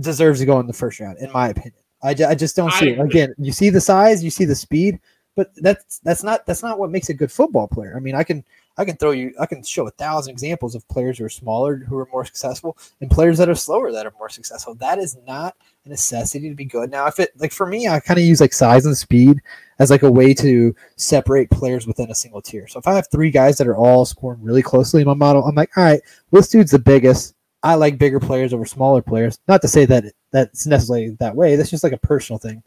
deserves 0.00 0.40
to 0.40 0.46
go 0.46 0.58
in 0.58 0.66
the 0.66 0.72
first 0.72 1.00
round, 1.00 1.18
in 1.18 1.30
my 1.32 1.48
opinion. 1.48 1.82
I, 2.02 2.16
I 2.30 2.34
just 2.34 2.56
don't 2.56 2.72
see 2.72 2.92
it. 2.92 2.98
Again, 2.98 3.34
you 3.36 3.52
see 3.52 3.68
the 3.68 3.82
size, 3.82 4.24
you 4.24 4.30
see 4.30 4.46
the 4.46 4.56
speed, 4.56 4.98
but 5.38 5.52
that's 5.54 6.00
that's 6.00 6.24
not 6.24 6.44
that's 6.46 6.64
not 6.64 6.80
what 6.80 6.90
makes 6.90 7.10
a 7.10 7.14
good 7.14 7.30
football 7.30 7.68
player. 7.68 7.94
I 7.96 8.00
mean, 8.00 8.16
I 8.16 8.24
can 8.24 8.44
I 8.76 8.84
can 8.84 8.96
throw 8.96 9.12
you 9.12 9.32
I 9.38 9.46
can 9.46 9.62
show 9.62 9.86
a 9.86 9.92
thousand 9.92 10.32
examples 10.32 10.74
of 10.74 10.86
players 10.88 11.18
who 11.18 11.26
are 11.26 11.28
smaller 11.28 11.76
who 11.76 11.96
are 11.96 12.08
more 12.10 12.24
successful 12.24 12.76
and 13.00 13.08
players 13.08 13.38
that 13.38 13.48
are 13.48 13.54
slower 13.54 13.92
that 13.92 14.04
are 14.04 14.12
more 14.18 14.30
successful. 14.30 14.74
That 14.74 14.98
is 14.98 15.16
not 15.28 15.54
a 15.86 15.90
necessity 15.90 16.48
to 16.48 16.56
be 16.56 16.64
good. 16.64 16.90
Now, 16.90 17.06
if 17.06 17.20
it 17.20 17.30
like 17.38 17.52
for 17.52 17.66
me, 17.66 17.86
I 17.86 18.00
kind 18.00 18.18
of 18.18 18.26
use 18.26 18.40
like 18.40 18.52
size 18.52 18.84
and 18.84 18.98
speed 18.98 19.40
as 19.78 19.90
like 19.90 20.02
a 20.02 20.10
way 20.10 20.34
to 20.34 20.74
separate 20.96 21.50
players 21.50 21.86
within 21.86 22.10
a 22.10 22.16
single 22.16 22.42
tier. 22.42 22.66
So 22.66 22.80
if 22.80 22.88
I 22.88 22.94
have 22.94 23.06
three 23.08 23.30
guys 23.30 23.58
that 23.58 23.68
are 23.68 23.76
all 23.76 24.04
scoring 24.04 24.42
really 24.42 24.62
closely 24.62 25.02
in 25.02 25.06
my 25.06 25.14
model, 25.14 25.44
I'm 25.44 25.54
like, 25.54 25.70
all 25.76 25.84
right, 25.84 26.00
this 26.32 26.48
dude's 26.48 26.72
the 26.72 26.80
biggest. 26.80 27.36
I 27.62 27.76
like 27.76 27.96
bigger 27.96 28.18
players 28.18 28.52
over 28.52 28.66
smaller 28.66 29.02
players. 29.02 29.38
Not 29.46 29.62
to 29.62 29.68
say 29.68 29.84
that 29.84 30.04
that's 30.32 30.66
necessarily 30.66 31.10
that 31.20 31.36
way. 31.36 31.54
That's 31.54 31.70
just 31.70 31.84
like 31.84 31.92
a 31.92 31.98
personal 31.98 32.38
thing. 32.38 32.60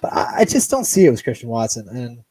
But 0.00 0.12
I, 0.12 0.38
I 0.38 0.44
just 0.44 0.70
don't 0.70 0.84
see 0.84 1.06
it 1.06 1.10
with 1.10 1.24
Christian 1.24 1.48
Watson. 1.48 1.88
And 1.88 2.22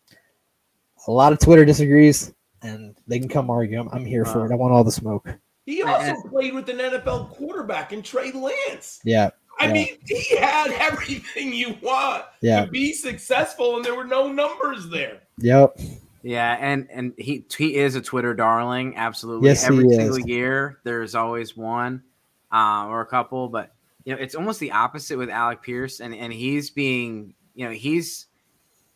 a 1.07 1.11
lot 1.11 1.33
of 1.33 1.39
Twitter 1.39 1.65
disagrees, 1.65 2.33
and 2.61 2.95
they 3.07 3.19
can 3.19 3.29
come 3.29 3.49
argue. 3.49 3.79
I'm, 3.79 3.89
I'm 3.89 4.05
here 4.05 4.25
for 4.25 4.45
it. 4.45 4.51
I 4.51 4.55
want 4.55 4.73
all 4.73 4.83
the 4.83 4.91
smoke. 4.91 5.27
He 5.65 5.83
also 5.83 6.15
played 6.29 6.53
with 6.53 6.69
an 6.69 6.77
NFL 6.77 7.29
quarterback 7.31 7.91
in 7.91 8.01
Trey 8.01 8.31
Lance. 8.31 8.99
Yeah. 9.03 9.29
I 9.59 9.67
Yeah. 9.67 9.73
mean, 9.73 9.97
he 10.05 10.37
had 10.37 10.71
everything 10.79 11.51
you 11.51 11.75
want 11.81 12.23
Yeah. 12.41 12.65
to 12.65 12.71
be 12.71 12.93
successful, 12.93 13.75
and 13.75 13.83
there 13.85 13.95
were 13.95 14.05
no 14.05 14.31
numbers 14.31 14.87
there. 14.89 15.19
Yep. 15.39 15.79
Yeah, 16.23 16.57
and 16.59 16.87
and 16.91 17.13
he 17.17 17.45
he 17.57 17.75
is 17.75 17.95
a 17.95 18.01
Twitter 18.01 18.33
darling, 18.33 18.95
absolutely. 18.97 19.47
Yes, 19.49 19.61
he 19.65 19.67
Every 19.73 19.85
is. 19.87 19.95
single 19.95 20.19
year, 20.19 20.79
there's 20.83 21.15
always 21.15 21.55
one 21.55 22.03
uh, 22.51 22.85
or 22.87 23.01
a 23.01 23.05
couple, 23.05 23.47
but 23.49 23.73
you 24.03 24.13
know, 24.15 24.21
it's 24.21 24.35
almost 24.35 24.59
the 24.59 24.71
opposite 24.71 25.17
with 25.17 25.29
Alec 25.29 25.61
Pierce, 25.61 25.99
and 26.01 26.13
and 26.13 26.33
he's 26.33 26.69
being, 26.69 27.33
you 27.57 27.65
know, 27.65 27.71
he's 27.71 28.27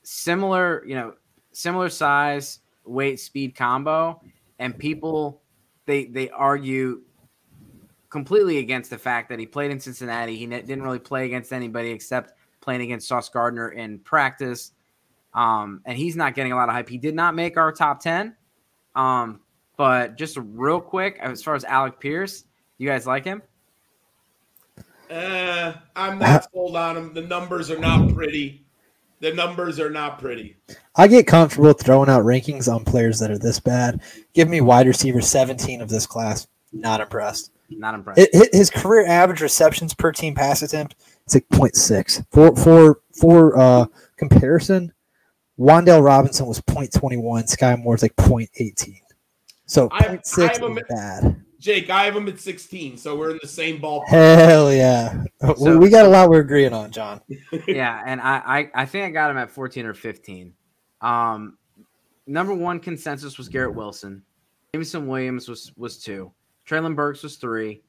similar, 0.04 0.86
you 0.86 0.94
know, 0.94 1.16
similar 1.52 1.90
size, 1.90 2.60
weight, 2.86 3.20
speed 3.20 3.56
combo, 3.56 4.22
and 4.60 4.78
people 4.78 5.42
they 5.88 6.06
they 6.06 6.30
argue 6.30 7.02
completely 8.12 8.60
against 8.60 8.92
the 8.92 9.00
fact 9.00 9.30
that 9.30 9.40
he 9.40 9.48
played 9.48 9.72
in 9.72 9.80
Cincinnati. 9.80 10.38
He 10.38 10.46
didn't 10.46 10.84
really 10.84 11.00
play 11.00 11.26
against 11.26 11.52
anybody 11.52 11.90
except 11.90 12.34
playing 12.62 12.82
against 12.82 13.08
Sauce 13.08 13.30
Gardner 13.30 13.70
in 13.70 13.98
practice. 14.00 14.74
Um, 15.34 15.82
and 15.86 15.98
he's 15.98 16.16
not 16.16 16.36
getting 16.36 16.52
a 16.52 16.56
lot 16.56 16.70
of 16.70 16.76
hype. 16.76 16.88
He 16.88 17.00
did 17.00 17.16
not 17.16 17.34
make 17.34 17.58
our 17.58 17.72
top 17.72 18.00
10. 18.00 18.36
Um, 18.96 19.40
but 19.76 20.18
just 20.18 20.38
real 20.40 20.82
quick, 20.82 21.18
as 21.20 21.42
far 21.42 21.56
as 21.56 21.64
Alec 21.64 22.00
Pierce, 22.00 22.44
you 22.78 22.88
guys 22.88 23.08
like 23.08 23.24
him? 23.26 23.42
Uh, 25.12 25.74
I'm 25.96 26.20
not 26.20 26.48
sold 26.54 26.76
on 26.76 26.96
him. 26.98 27.14
The 27.14 27.22
numbers 27.22 27.70
are 27.70 27.78
not 27.80 28.14
pretty. 28.14 28.64
The 29.20 29.34
numbers 29.34 29.80
are 29.80 29.90
not 29.90 30.20
pretty. 30.20 30.56
I 30.96 31.08
get 31.08 31.28
comfortable 31.28 31.74
throwing 31.74 32.10
out 32.10 32.24
rankings 32.24 32.74
on 32.74 32.86
players 32.86 33.20
that 33.20 33.30
are 33.30 33.38
this 33.38 33.60
bad. 33.60 34.02
Give 34.34 34.48
me 34.50 34.62
wide 34.62 34.88
receiver 34.88 35.22
17 35.22 35.82
of 35.82 35.90
this 35.90 36.08
class. 36.08 36.48
Not 36.74 37.02
impressed. 37.02 37.52
Not 37.70 37.94
impressed. 37.94 38.20
It, 38.20 38.30
it- 38.34 38.54
his 38.56 38.70
career 38.70 39.06
average 39.06 39.42
receptions 39.42 39.94
per 39.94 40.12
team 40.12 40.34
pass 40.34 40.62
attempt 40.62 40.96
is 41.28 41.36
like 41.36 41.48
0.6. 41.50 42.26
For 42.32 42.56
for 42.56 43.02
for 43.14 43.58
uh, 43.60 43.86
comparison, 44.18 44.92
Wan'Dale 45.60 46.04
Robinson 46.04 46.46
was 46.48 46.60
0.21. 46.62 47.48
Sky 47.48 47.76
Moore's 47.76 48.02
like 48.02 48.16
0.18. 48.16 48.96
So 49.66 49.88
I- 49.92 50.04
0.6 50.18 50.62
I 50.62 50.66
am 50.66 50.78
is 50.78 50.84
bad. 50.90 51.44
Jake, 51.62 51.92
I 51.92 52.06
have 52.06 52.16
him 52.16 52.28
at 52.28 52.40
16, 52.40 52.98
so 52.98 53.16
we're 53.16 53.30
in 53.32 53.40
the 53.40 53.48
same 53.48 53.80
ballpark. 53.80 54.08
Hell 54.08 54.74
yeah. 54.74 55.24
We- 55.42 55.56
So- 55.56 55.78
we 55.78 55.90
got 55.90 56.06
a 56.06 56.10
lot 56.10 56.30
we're 56.30 56.40
agreeing 56.42 56.74
on, 56.74 56.90
John. 56.92 57.22
yeah, 57.68 58.02
and 58.06 58.20
I, 58.20 58.42
I 58.74 58.82
I 58.82 58.86
think 58.88 59.06
I 59.06 59.12
got 59.12 59.30
him 59.30 59.38
at 59.38 59.52
14 59.52 59.86
or 59.86 59.94
15. 59.94 60.54
Um, 61.02 61.58
number 62.26 62.54
one 62.56 62.80
consensus 62.80 63.38
was 63.38 63.48
Garrett 63.48 63.76
Wilson. 63.76 64.24
Jameson 64.74 65.06
Williams 65.08 65.48
was 65.48 65.72
was 65.78 65.98
two. 66.00 66.32
Treylon 66.68 66.96
Burks 66.96 67.22
was 67.24 67.36
three. 67.36 67.84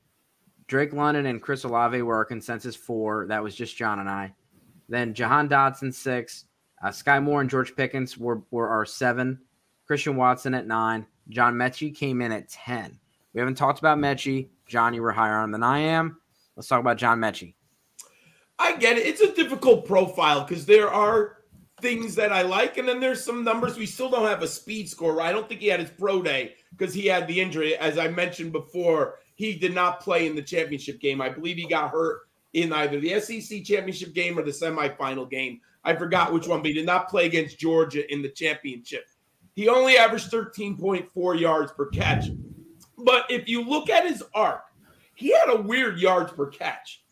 Drake 0.67 0.93
London 0.93 1.27
and 1.27 1.41
Chris 1.43 1.65
Olave 1.65 2.03
were 2.03 2.17
our 2.17 2.25
consensus 2.25 2.77
four. 2.77 3.27
That 3.27 3.43
was 3.43 3.55
just 3.55 3.77
John 3.77 4.01
and 4.01 4.09
I. 4.09 4.35
Then 4.89 5.15
Jahan 5.15 5.49
Dotson 5.49 5.95
six. 5.95 6.45
Uh, 6.85 6.91
Sky 6.91 7.21
Moore 7.21 7.41
and 7.41 7.49
George 7.49 7.75
Pickens 7.75 8.19
were 8.19 8.43
were 8.51 8.69
our 8.69 8.85
seven. 8.85 9.39
Christian 9.87 10.17
Watson 10.17 10.53
at 10.55 10.67
nine. 10.67 11.07
John 11.29 11.55
Metchie 11.55 11.95
came 11.95 12.21
in 12.21 12.33
at 12.33 12.49
10. 12.49 12.99
We 13.35 13.41
haven't 13.41 13.55
talked 13.57 13.79
about 13.79 13.99
Metchie. 13.99 14.49
John, 14.67 14.95
you 14.95 15.03
were 15.03 15.13
higher 15.13 15.37
on 15.37 15.45
him 15.45 15.53
than 15.53 15.63
I 15.63 15.79
am. 15.79 16.19
Let's 16.57 16.69
talk 16.69 16.81
about 16.81 16.99
John 16.99 17.19
Metchie. 17.19 17.55
I 18.59 18.77
get 18.77 18.99
it. 18.99 19.07
It's 19.07 19.21
a 19.21 19.35
difficult 19.35 19.87
profile 19.87 20.45
because 20.45 20.67
there 20.67 20.91
are 20.91 21.39
things 21.81 22.15
that 22.15 22.33
I 22.33 22.43
like, 22.43 22.79
and 22.79 22.87
then 22.87 23.01
there's 23.01 23.25
some 23.25 23.43
numbers. 23.43 23.77
We 23.77 23.87
still 23.87 24.09
don't 24.09 24.29
have 24.29 24.43
a 24.43 24.47
speed 24.47 24.89
score. 24.89 25.21
I 25.21 25.33
don't 25.33 25.49
think 25.49 25.61
he 25.61 25.67
had 25.67 25.81
his 25.81 25.91
pro 25.91 26.23
day 26.23 26.55
because 26.77 26.95
he 26.95 27.07
had 27.07 27.27
the 27.27 27.41
injury. 27.41 27.77
As 27.77 27.99
I 27.99 28.09
mentioned 28.09 28.53
before, 28.53 29.19
he 29.35 29.55
did 29.55 29.75
not 29.75 30.01
play 30.01 30.27
in 30.27 30.37
the 30.37 30.43
championship 30.43 31.01
game. 31.01 31.21
I 31.21 31.29
believe 31.29 31.57
he 31.57 31.67
got 31.67 31.91
hurt 31.91 32.21
in 32.53 32.73
either 32.73 33.01
the 33.01 33.19
SEC 33.21 33.65
championship 33.65 34.15
game 34.15 34.39
or 34.39 34.43
the 34.43 34.51
semifinal 34.51 35.29
game. 35.29 35.61
I 35.85 35.97
forgot 35.97 36.33
which 36.33 36.47
one, 36.47 36.61
but 36.61 36.69
he 36.69 36.75
did 36.75 36.87
not 36.87 37.09
play 37.09 37.27
against 37.27 37.59
Georgia 37.59 38.11
in 38.13 38.23
the 38.23 38.29
championship. 38.29 39.07
He 39.55 39.69
only 39.69 39.97
averaged 39.97 40.31
13.4 40.31 41.41
yards 41.41 41.73
per 41.73 41.87
catch. 41.87 42.27
But 43.05 43.27
if 43.31 43.49
you 43.49 43.63
look 43.63 43.91
at 43.91 44.09
his 44.09 44.23
arc, 44.35 44.65
he 45.15 45.31
had 45.33 45.51
a 45.51 45.61
weird 45.61 45.99
yards 45.99 46.33
per 46.33 46.47
catch 46.47 47.03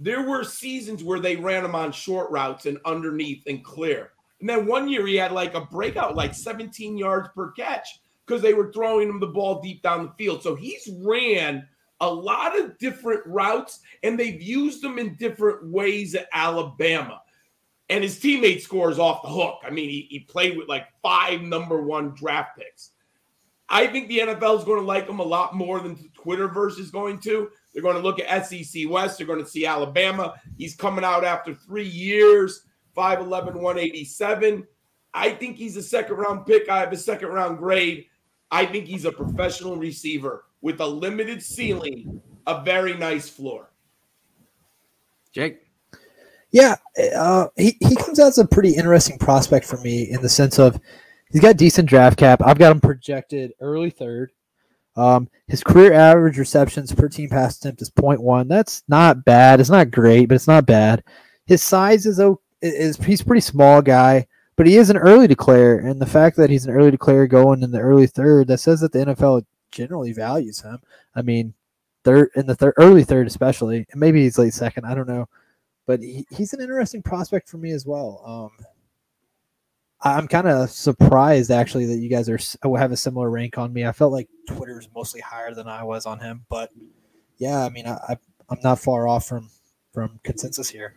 there 0.00 0.22
were 0.22 0.42
seasons 0.42 1.04
where 1.04 1.20
they 1.20 1.36
ran 1.36 1.64
him 1.64 1.74
on 1.74 1.92
short 1.92 2.30
routes 2.30 2.64
and 2.64 2.78
underneath 2.86 3.42
and 3.46 3.62
clear. 3.62 4.12
And 4.40 4.48
then 4.48 4.66
one 4.66 4.88
year 4.88 5.06
he 5.06 5.14
had 5.14 5.30
like 5.30 5.54
a 5.54 5.66
breakout, 5.66 6.16
like 6.16 6.34
17 6.34 6.96
yards 6.96 7.28
per 7.34 7.52
catch, 7.52 8.00
because 8.26 8.40
they 8.40 8.54
were 8.54 8.72
throwing 8.72 9.10
him 9.10 9.20
the 9.20 9.26
ball 9.26 9.60
deep 9.60 9.82
down 9.82 10.06
the 10.06 10.12
field. 10.12 10.42
So 10.42 10.54
he's 10.54 10.88
ran 11.02 11.68
a 12.00 12.10
lot 12.10 12.58
of 12.58 12.78
different 12.78 13.20
routes 13.26 13.80
and 14.02 14.18
they've 14.18 14.40
used 14.40 14.82
them 14.82 14.98
in 14.98 15.16
different 15.16 15.70
ways 15.70 16.14
at 16.14 16.28
Alabama. 16.32 17.20
And 17.90 18.02
his 18.02 18.18
teammate 18.18 18.62
scores 18.62 18.98
off 18.98 19.20
the 19.20 19.28
hook. 19.28 19.58
I 19.66 19.68
mean, 19.68 19.90
he, 19.90 20.06
he 20.08 20.20
played 20.20 20.56
with 20.56 20.68
like 20.68 20.86
five 21.02 21.42
number 21.42 21.82
one 21.82 22.14
draft 22.14 22.56
picks. 22.56 22.92
I 23.70 23.86
think 23.86 24.08
the 24.08 24.18
NFL 24.18 24.58
is 24.58 24.64
going 24.64 24.80
to 24.80 24.86
like 24.86 25.08
him 25.08 25.20
a 25.20 25.24
lot 25.24 25.54
more 25.54 25.78
than 25.78 25.94
the 25.94 26.10
Twitterverse 26.18 26.78
is 26.80 26.90
going 26.90 27.20
to. 27.20 27.48
They're 27.72 27.82
going 27.82 27.94
to 27.94 28.02
look 28.02 28.18
at 28.18 28.46
SEC 28.46 28.88
West. 28.88 29.16
They're 29.16 29.26
going 29.26 29.42
to 29.42 29.48
see 29.48 29.64
Alabama. 29.64 30.34
He's 30.58 30.74
coming 30.74 31.04
out 31.04 31.24
after 31.24 31.54
three 31.54 31.86
years, 31.86 32.64
5'11, 32.96 33.54
187. 33.54 34.66
I 35.14 35.30
think 35.30 35.56
he's 35.56 35.76
a 35.76 35.82
second 35.82 36.16
round 36.16 36.46
pick. 36.46 36.68
I 36.68 36.80
have 36.80 36.92
a 36.92 36.96
second 36.96 37.28
round 37.28 37.58
grade. 37.58 38.06
I 38.50 38.66
think 38.66 38.86
he's 38.86 39.04
a 39.04 39.12
professional 39.12 39.76
receiver 39.76 40.44
with 40.60 40.80
a 40.80 40.86
limited 40.86 41.40
ceiling, 41.40 42.20
a 42.48 42.64
very 42.64 42.94
nice 42.94 43.28
floor. 43.28 43.70
Jake. 45.32 45.60
Yeah, 46.50 46.74
uh, 47.16 47.46
he, 47.56 47.76
he 47.80 47.94
comes 47.94 48.18
out 48.18 48.28
as 48.28 48.38
a 48.38 48.44
pretty 48.44 48.74
interesting 48.74 49.18
prospect 49.18 49.64
for 49.64 49.76
me 49.78 50.10
in 50.10 50.20
the 50.20 50.28
sense 50.28 50.58
of 50.58 50.80
he's 51.30 51.40
got 51.40 51.56
decent 51.56 51.88
draft 51.88 52.18
cap. 52.18 52.40
I've 52.44 52.58
got 52.58 52.72
him 52.72 52.80
projected 52.80 53.52
early 53.60 53.90
third. 53.90 54.32
Um, 54.96 55.28
his 55.46 55.62
career 55.62 55.92
average 55.92 56.38
receptions 56.38 56.92
per 56.92 57.08
team 57.08 57.30
pass 57.30 57.58
attempt 57.58 57.80
is 57.80 57.90
0.1. 57.90 58.48
That's 58.48 58.82
not 58.88 59.24
bad. 59.24 59.60
It's 59.60 59.70
not 59.70 59.90
great, 59.90 60.26
but 60.28 60.34
it's 60.34 60.48
not 60.48 60.66
bad. 60.66 61.04
His 61.46 61.62
size 61.62 62.06
is 62.06 62.20
is 62.60 62.96
he's 62.98 63.22
pretty 63.22 63.40
small 63.40 63.80
guy, 63.80 64.26
but 64.56 64.66
he 64.66 64.76
is 64.76 64.90
an 64.90 64.98
early 64.98 65.26
declare, 65.26 65.78
and 65.78 66.00
the 66.00 66.06
fact 66.06 66.36
that 66.36 66.50
he's 66.50 66.66
an 66.66 66.74
early 66.74 66.90
declare 66.90 67.26
going 67.26 67.62
in 67.62 67.70
the 67.70 67.80
early 67.80 68.06
third 68.06 68.48
that 68.48 68.58
says 68.58 68.80
that 68.80 68.92
the 68.92 68.98
NFL 68.98 69.44
generally 69.70 70.12
values 70.12 70.60
him. 70.60 70.80
I 71.14 71.22
mean, 71.22 71.54
third 72.04 72.30
in 72.36 72.46
the 72.46 72.54
third, 72.54 72.74
early 72.76 73.04
third 73.04 73.26
especially, 73.26 73.86
and 73.90 74.00
maybe 74.00 74.22
he's 74.22 74.38
late 74.38 74.54
second. 74.54 74.84
I 74.84 74.94
don't 74.94 75.08
know, 75.08 75.28
but 75.86 76.00
he, 76.00 76.26
he's 76.30 76.52
an 76.52 76.60
interesting 76.60 77.02
prospect 77.02 77.48
for 77.48 77.56
me 77.58 77.72
as 77.72 77.86
well. 77.86 78.22
Um, 78.26 78.66
I'm 80.02 80.28
kind 80.28 80.48
of 80.48 80.70
surprised 80.70 81.50
actually 81.50 81.86
that 81.86 81.98
you 81.98 82.08
guys 82.08 82.28
are 82.28 82.38
have 82.78 82.92
a 82.92 82.96
similar 82.96 83.28
rank 83.28 83.58
on 83.58 83.72
me. 83.72 83.84
I 83.84 83.92
felt 83.92 84.12
like 84.12 84.28
Twitter's 84.48 84.88
mostly 84.94 85.20
higher 85.20 85.54
than 85.54 85.68
I 85.68 85.82
was 85.82 86.06
on 86.06 86.18
him, 86.18 86.44
but 86.48 86.70
yeah, 87.36 87.64
I 87.64 87.68
mean, 87.68 87.86
I, 87.86 87.98
I 88.08 88.16
I'm 88.48 88.58
not 88.62 88.78
far 88.78 89.06
off 89.06 89.26
from 89.26 89.50
from 89.92 90.18
consensus 90.22 90.70
here. 90.70 90.96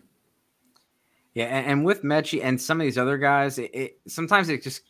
Yeah, 1.34 1.46
and, 1.46 1.66
and 1.66 1.86
with 1.86 2.04
Metchie 2.04 2.44
and 2.44 2.62
some 2.62 2.80
of 2.80 2.86
these 2.86 2.98
other 2.98 3.18
guys, 3.18 3.58
it, 3.58 3.72
it 3.74 4.00
sometimes 4.08 4.50
it 4.50 4.64
just 4.64 4.82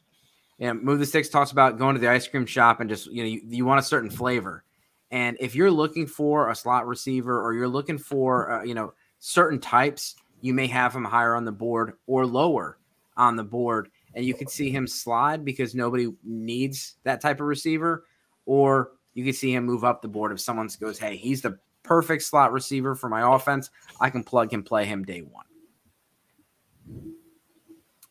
you 0.60 0.68
know, 0.68 0.74
move 0.74 1.00
the 1.00 1.06
sticks 1.06 1.30
talks 1.30 1.52
about 1.52 1.78
going 1.78 1.96
to 1.96 2.02
the 2.02 2.10
ice 2.10 2.28
cream 2.28 2.46
shop 2.46 2.82
and 2.82 2.90
just 2.90 3.08
you 3.08 3.24
know 3.24 3.30
you, 3.30 3.42
you 3.46 3.66
want 3.66 3.80
a 3.80 3.84
certain 3.84 4.10
flavor, 4.10 4.64
and 5.10 5.38
if 5.40 5.56
you're 5.56 5.72
looking 5.72 6.06
for 6.06 6.50
a 6.50 6.56
slot 6.56 6.86
receiver 6.88 7.42
or 7.42 7.54
you're 7.54 7.68
looking 7.68 7.98
for 7.98 8.52
uh, 8.52 8.64
you 8.64 8.76
know 8.76 8.94
certain 9.20 9.60
types, 9.60 10.16
you 10.42 10.54
may 10.54 10.68
have 10.68 10.94
him 10.94 11.06
higher 11.06 11.36
on 11.36 11.46
the 11.46 11.52
board 11.52 11.94
or 12.06 12.26
lower 12.26 12.78
on 13.16 13.36
the 13.36 13.44
board, 13.44 13.90
and 14.16 14.26
you 14.26 14.34
could 14.34 14.50
see 14.50 14.70
him 14.70 14.88
slide 14.88 15.44
because 15.44 15.74
nobody 15.76 16.12
needs 16.24 16.96
that 17.04 17.22
type 17.22 17.40
of 17.40 17.48
receiver, 17.48 18.06
or 18.46 18.92
you 19.14 19.24
could 19.24 19.36
see 19.36 19.54
him 19.54 19.66
move 19.66 19.84
up 19.84 20.02
the 20.02 20.08
board 20.08 20.32
if 20.32 20.40
someone 20.40 20.70
goes, 20.80 20.98
hey, 21.00 21.16
he's 21.16 21.42
the 21.42 21.58
perfect 21.84 22.24
slot 22.24 22.52
receiver 22.52 22.96
for 22.96 23.10
my 23.10 23.36
offense. 23.36 23.70
I 24.00 24.10
can 24.10 24.24
plug 24.24 24.54
and 24.54 24.66
play 24.66 24.86
him 24.86 25.04
day 25.04 25.22
one. 25.22 25.46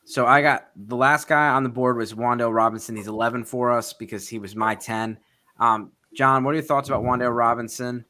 So 0.04 0.26
I 0.26 0.42
got 0.42 0.68
the 0.76 0.96
last 0.96 1.26
guy 1.26 1.48
on 1.48 1.62
the 1.62 1.68
board 1.68 1.96
was 1.96 2.12
Wan'Dale 2.12 2.54
Robinson. 2.54 2.96
He's 2.96 3.06
11 3.06 3.44
for 3.44 3.70
us 3.70 3.92
because 3.92 4.28
he 4.28 4.38
was 4.38 4.54
my 4.54 4.74
10. 4.74 5.18
Um, 5.58 5.92
John, 6.14 6.44
what 6.44 6.50
are 6.50 6.54
your 6.54 6.64
thoughts 6.64 6.88
about 6.88 7.02
Wan'Dale 7.02 7.34
Robinson? 7.34 8.04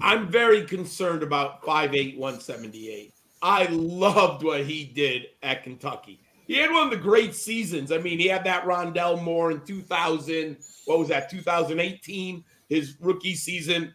I'm 0.00 0.28
very 0.28 0.64
concerned 0.64 1.22
about 1.22 1.62
5'8, 1.62 2.18
178. 2.18 3.14
I 3.42 3.66
loved 3.66 4.44
what 4.44 4.64
he 4.64 4.84
did 4.84 5.26
at 5.42 5.64
Kentucky. 5.64 6.23
He 6.46 6.58
had 6.58 6.70
one 6.70 6.84
of 6.84 6.90
the 6.90 6.96
great 6.96 7.34
seasons. 7.34 7.90
I 7.90 7.98
mean, 7.98 8.18
he 8.18 8.28
had 8.28 8.44
that 8.44 8.64
Rondale 8.64 9.22
Moore 9.22 9.50
in 9.50 9.60
2000. 9.60 10.56
What 10.84 10.98
was 10.98 11.08
that, 11.08 11.30
2018, 11.30 12.44
his 12.68 12.96
rookie 13.00 13.34
season. 13.34 13.94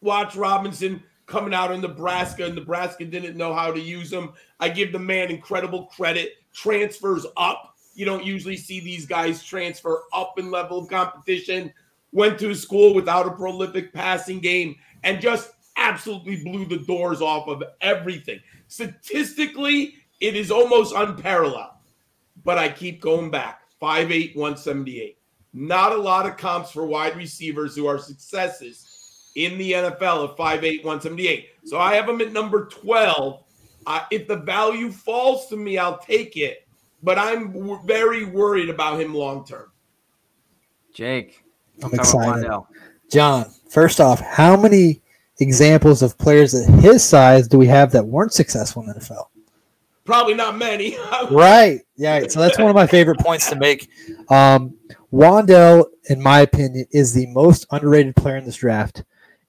Watch 0.00 0.36
Robinson 0.36 1.02
coming 1.26 1.54
out 1.54 1.72
in 1.72 1.80
Nebraska, 1.80 2.46
and 2.46 2.54
Nebraska 2.54 3.04
didn't 3.04 3.36
know 3.36 3.54
how 3.54 3.70
to 3.70 3.80
use 3.80 4.12
him. 4.12 4.32
I 4.60 4.68
give 4.68 4.92
the 4.92 4.98
man 4.98 5.30
incredible 5.30 5.86
credit. 5.86 6.34
Transfers 6.52 7.26
up. 7.36 7.76
You 7.94 8.04
don't 8.04 8.24
usually 8.24 8.56
see 8.56 8.80
these 8.80 9.06
guys 9.06 9.42
transfer 9.42 10.04
up 10.12 10.38
in 10.38 10.50
level 10.50 10.78
of 10.78 10.88
competition. 10.88 11.72
Went 12.12 12.38
to 12.40 12.54
school 12.54 12.94
without 12.94 13.26
a 13.26 13.30
prolific 13.30 13.92
passing 13.92 14.40
game 14.40 14.76
and 15.04 15.20
just 15.20 15.52
absolutely 15.76 16.42
blew 16.42 16.64
the 16.64 16.78
doors 16.78 17.20
off 17.20 17.48
of 17.48 17.62
everything. 17.80 18.40
Statistically, 18.68 19.94
it 20.20 20.34
is 20.34 20.50
almost 20.50 20.94
unparalleled. 20.94 21.70
But 22.44 22.58
I 22.58 22.68
keep 22.68 23.00
going 23.00 23.30
back 23.30 23.62
5'8, 23.80 24.36
178. 24.36 25.18
Not 25.52 25.92
a 25.92 25.96
lot 25.96 26.26
of 26.26 26.36
comps 26.36 26.70
for 26.70 26.86
wide 26.86 27.16
receivers 27.16 27.74
who 27.74 27.86
are 27.86 27.98
successes 27.98 29.30
in 29.34 29.56
the 29.58 29.72
NFL 29.72 30.30
at 30.30 30.36
5'8, 30.36 30.84
178. 30.84 31.48
So 31.64 31.78
I 31.78 31.94
have 31.94 32.08
him 32.08 32.20
at 32.20 32.32
number 32.32 32.66
12. 32.66 33.44
Uh, 33.86 34.00
if 34.10 34.28
the 34.28 34.36
value 34.36 34.90
falls 34.90 35.48
to 35.48 35.56
me, 35.56 35.78
I'll 35.78 35.98
take 35.98 36.36
it. 36.36 36.66
But 37.02 37.18
I'm 37.18 37.52
w- 37.52 37.80
very 37.84 38.24
worried 38.24 38.68
about 38.68 39.00
him 39.00 39.14
long 39.14 39.46
term. 39.46 39.70
Jake. 40.92 41.44
I'm 41.82 41.94
excited. 41.94 42.50
John, 43.10 43.46
first 43.70 44.00
off, 44.00 44.20
how 44.20 44.56
many 44.56 45.00
examples 45.40 46.02
of 46.02 46.18
players 46.18 46.54
at 46.54 46.68
his 46.80 47.04
size 47.04 47.46
do 47.46 47.56
we 47.56 47.66
have 47.66 47.92
that 47.92 48.06
weren't 48.06 48.32
successful 48.32 48.82
in 48.82 48.88
the 48.88 48.94
NFL? 48.94 49.26
Probably 50.08 50.32
not 50.32 50.56
many. 50.56 50.96
Right. 51.30 51.80
Yeah. 51.96 52.26
So 52.28 52.40
that's 52.40 52.58
one 52.58 52.70
of 52.70 52.74
my 52.74 52.86
favorite 52.86 53.18
points 53.18 53.50
to 53.50 53.56
make. 53.56 53.90
Um, 54.30 54.74
Wan'Dale, 55.12 55.84
in 56.08 56.22
my 56.22 56.40
opinion, 56.40 56.86
is 56.90 57.12
the 57.12 57.26
most 57.26 57.66
underrated 57.70 58.16
player 58.16 58.38
in 58.38 58.46
this 58.46 58.56
draft, 58.56 59.04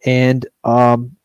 and 0.05 0.45
um, 0.65 1.15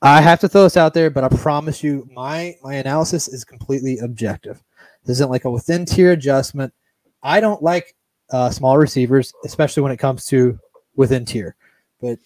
I 0.00 0.20
have 0.20 0.38
to 0.40 0.48
throw 0.48 0.62
this 0.62 0.76
out 0.76 0.94
there, 0.94 1.10
but 1.10 1.24
I 1.24 1.28
promise 1.28 1.82
you, 1.82 2.08
my 2.12 2.54
my 2.62 2.74
analysis 2.74 3.26
is 3.26 3.44
completely 3.44 3.98
objective. 3.98 4.62
This 5.04 5.16
isn't 5.16 5.30
like 5.30 5.44
a 5.44 5.50
within 5.50 5.84
tier 5.84 6.12
adjustment. 6.12 6.72
I 7.20 7.40
don't 7.40 7.60
like 7.60 7.96
uh, 8.30 8.50
small 8.50 8.78
receivers, 8.78 9.32
especially 9.44 9.82
when 9.82 9.90
it 9.90 9.98
comes 9.98 10.26
to 10.26 10.56
within 10.94 11.24
tier, 11.24 11.56
but. 12.00 12.20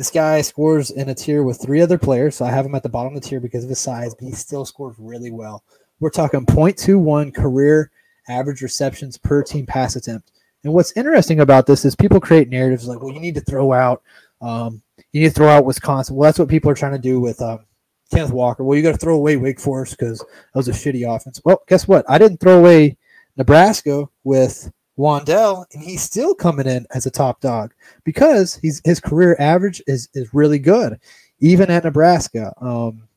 This 0.00 0.10
guy 0.10 0.40
scores 0.40 0.90
in 0.90 1.10
a 1.10 1.14
tier 1.14 1.42
with 1.42 1.60
three 1.60 1.82
other 1.82 1.98
players, 1.98 2.34
so 2.34 2.46
I 2.46 2.50
have 2.50 2.64
him 2.64 2.74
at 2.74 2.82
the 2.82 2.88
bottom 2.88 3.14
of 3.14 3.20
the 3.20 3.28
tier 3.28 3.38
because 3.38 3.64
of 3.64 3.68
his 3.68 3.80
size, 3.80 4.14
but 4.14 4.24
he 4.24 4.32
still 4.32 4.64
scores 4.64 4.96
really 4.98 5.30
well. 5.30 5.62
We're 5.98 6.08
talking 6.08 6.46
0.21 6.46 7.34
career 7.34 7.90
average 8.26 8.62
receptions 8.62 9.18
per 9.18 9.42
team 9.42 9.66
pass 9.66 9.96
attempt. 9.96 10.32
And 10.64 10.72
what's 10.72 10.96
interesting 10.96 11.40
about 11.40 11.66
this 11.66 11.84
is 11.84 11.94
people 11.94 12.18
create 12.18 12.48
narratives 12.48 12.88
like, 12.88 13.02
well, 13.02 13.12
you 13.12 13.20
need 13.20 13.34
to 13.34 13.42
throw 13.42 13.74
out, 13.74 14.02
um, 14.40 14.80
you 15.12 15.20
need 15.20 15.28
to 15.28 15.34
throw 15.34 15.50
out 15.50 15.66
Wisconsin. 15.66 16.16
Well, 16.16 16.28
that's 16.28 16.38
what 16.38 16.48
people 16.48 16.70
are 16.70 16.74
trying 16.74 16.92
to 16.92 16.98
do 16.98 17.20
with 17.20 17.42
um, 17.42 17.66
Kenneth 18.10 18.32
Walker. 18.32 18.64
Well, 18.64 18.78
you 18.78 18.82
got 18.82 18.92
to 18.92 18.96
throw 18.96 19.16
away 19.16 19.36
Wake 19.36 19.60
Forest 19.60 19.98
because 19.98 20.20
that 20.20 20.54
was 20.54 20.68
a 20.68 20.72
shitty 20.72 21.06
offense. 21.14 21.42
Well, 21.44 21.60
guess 21.68 21.86
what? 21.86 22.06
I 22.08 22.16
didn't 22.16 22.40
throw 22.40 22.58
away 22.58 22.96
Nebraska 23.36 24.08
with 24.24 24.72
Wan'Dale, 25.00 25.64
and 25.72 25.82
he's 25.82 26.02
still 26.02 26.34
coming 26.34 26.66
in 26.66 26.86
as 26.94 27.06
a 27.06 27.10
top 27.10 27.40
dog 27.40 27.72
because 28.04 28.56
he's 28.56 28.82
his 28.84 29.00
career 29.00 29.34
average 29.38 29.82
is 29.86 30.10
is 30.12 30.34
really 30.34 30.58
good, 30.58 31.00
even 31.40 31.70
at 31.70 31.84
Nebraska. 31.84 32.52
Um, 32.60 33.08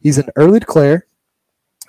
he's 0.00 0.16
an 0.16 0.30
early 0.36 0.58
declare, 0.58 1.06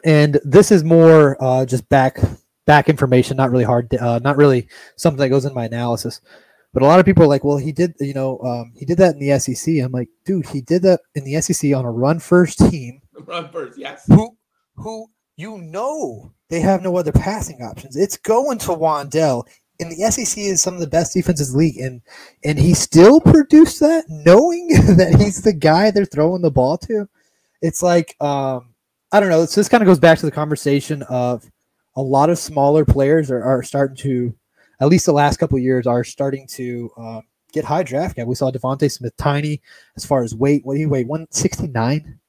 and 0.03 0.39
this 0.43 0.72
is 0.72 0.84
more 0.84 1.41
uh, 1.41 1.66
just 1.66 1.88
back 1.88 2.20
back 2.66 2.89
information, 2.89 3.38
not 3.38 3.49
really 3.49 3.64
hard, 3.64 3.93
uh, 3.95 4.20
not 4.20 4.36
really 4.36 4.68
something 4.97 5.20
that 5.20 5.30
goes 5.30 5.45
in 5.45 5.53
my 5.53 5.66
analysis. 5.66 6.20
But 6.74 6.84
a 6.84 6.86
lot 6.86 6.99
of 6.99 7.05
people 7.05 7.24
are 7.24 7.28
like, 7.28 7.45
well, 7.45 7.58
he 7.58 7.72
did, 7.72 7.95
you 8.01 8.14
know, 8.14 8.39
um, 8.41 8.74
he 8.76 8.84
did 8.84 8.97
that 8.97 9.16
in 9.16 9.20
the 9.20 9.39
SEC. 9.39 9.76
I'm 9.82 9.93
like, 9.93 10.10
dude, 10.26 10.47
he 10.47 10.60
did 10.60 10.82
that 10.82 10.99
in 11.16 11.24
the 11.24 11.41
SEC 11.41 11.74
on 11.74 11.86
a 11.86 11.91
run 11.91 12.20
first 12.20 12.60
team. 12.70 13.01
Run 13.26 13.49
first, 13.49 13.80
yes. 13.80 14.03
Who, 14.08 14.38
who 14.76 15.08
you 15.38 15.58
know 15.58 16.34
they 16.50 16.60
have 16.62 16.82
no 16.82 16.95
other 16.98 17.12
passing 17.12 17.62
options. 17.62 17.95
It's 17.95 18.18
going 18.18 18.58
to 18.60 18.70
Wan'Dale. 18.70 19.48
And 19.80 19.91
the 19.91 20.12
SEC 20.12 20.38
is 20.43 20.62
some 20.62 20.74
of 20.74 20.80
the 20.80 20.88
best 20.88 21.14
defenses 21.14 21.56
league, 21.56 21.78
and 21.78 22.02
and 22.43 22.58
he 22.58 22.74
still 22.74 23.22
produced 23.22 23.80
that, 23.80 24.06
knowing 24.10 24.68
that 24.98 25.18
he's 25.20 25.43
the 25.43 25.54
guy 25.54 25.91
they're 25.91 26.06
throwing 26.06 26.41
the 26.41 26.50
ball 26.50 26.80
to. 26.80 27.08
It's 27.62 27.84
like 27.84 28.20
um, 28.20 28.74
I 29.12 29.20
don't 29.20 29.30
know. 29.30 29.45
So 29.45 29.62
this 29.62 29.70
kind 29.70 29.84
of 29.84 29.88
goes 29.88 30.00
back 30.00 30.18
to 30.20 30.26
the 30.26 30.32
conversation 30.32 31.04
of 31.04 31.50
a 31.95 32.02
lot 32.02 32.30
of 32.30 32.39
smaller 32.39 32.86
players 32.86 33.30
are, 33.30 33.43
are 33.43 33.64
starting 33.64 33.95
to, 33.98 34.36
at 34.82 34.88
least 34.88 35.06
the 35.06 35.14
last 35.14 35.38
couple 35.38 35.58
years, 35.60 35.86
are 35.88 36.04
starting 36.04 36.48
to 36.48 36.91
uh, 36.98 37.22
get 37.54 37.64
high 37.66 37.84
draft 37.84 38.16
cap. 38.16 38.28
We 38.28 38.36
saw 38.36 38.52
DeVonta 38.52 38.91
Smith 38.91 39.16
tiny 39.18 39.62
as 39.95 40.06
far 40.06 40.24
as 40.24 40.36
weight. 40.36 40.66
What 40.66 40.74
do 40.74 40.80
you 40.80 40.89
weigh? 40.89 41.04
One 41.04 41.28
sixty 41.30 41.68
nine. 41.68 42.20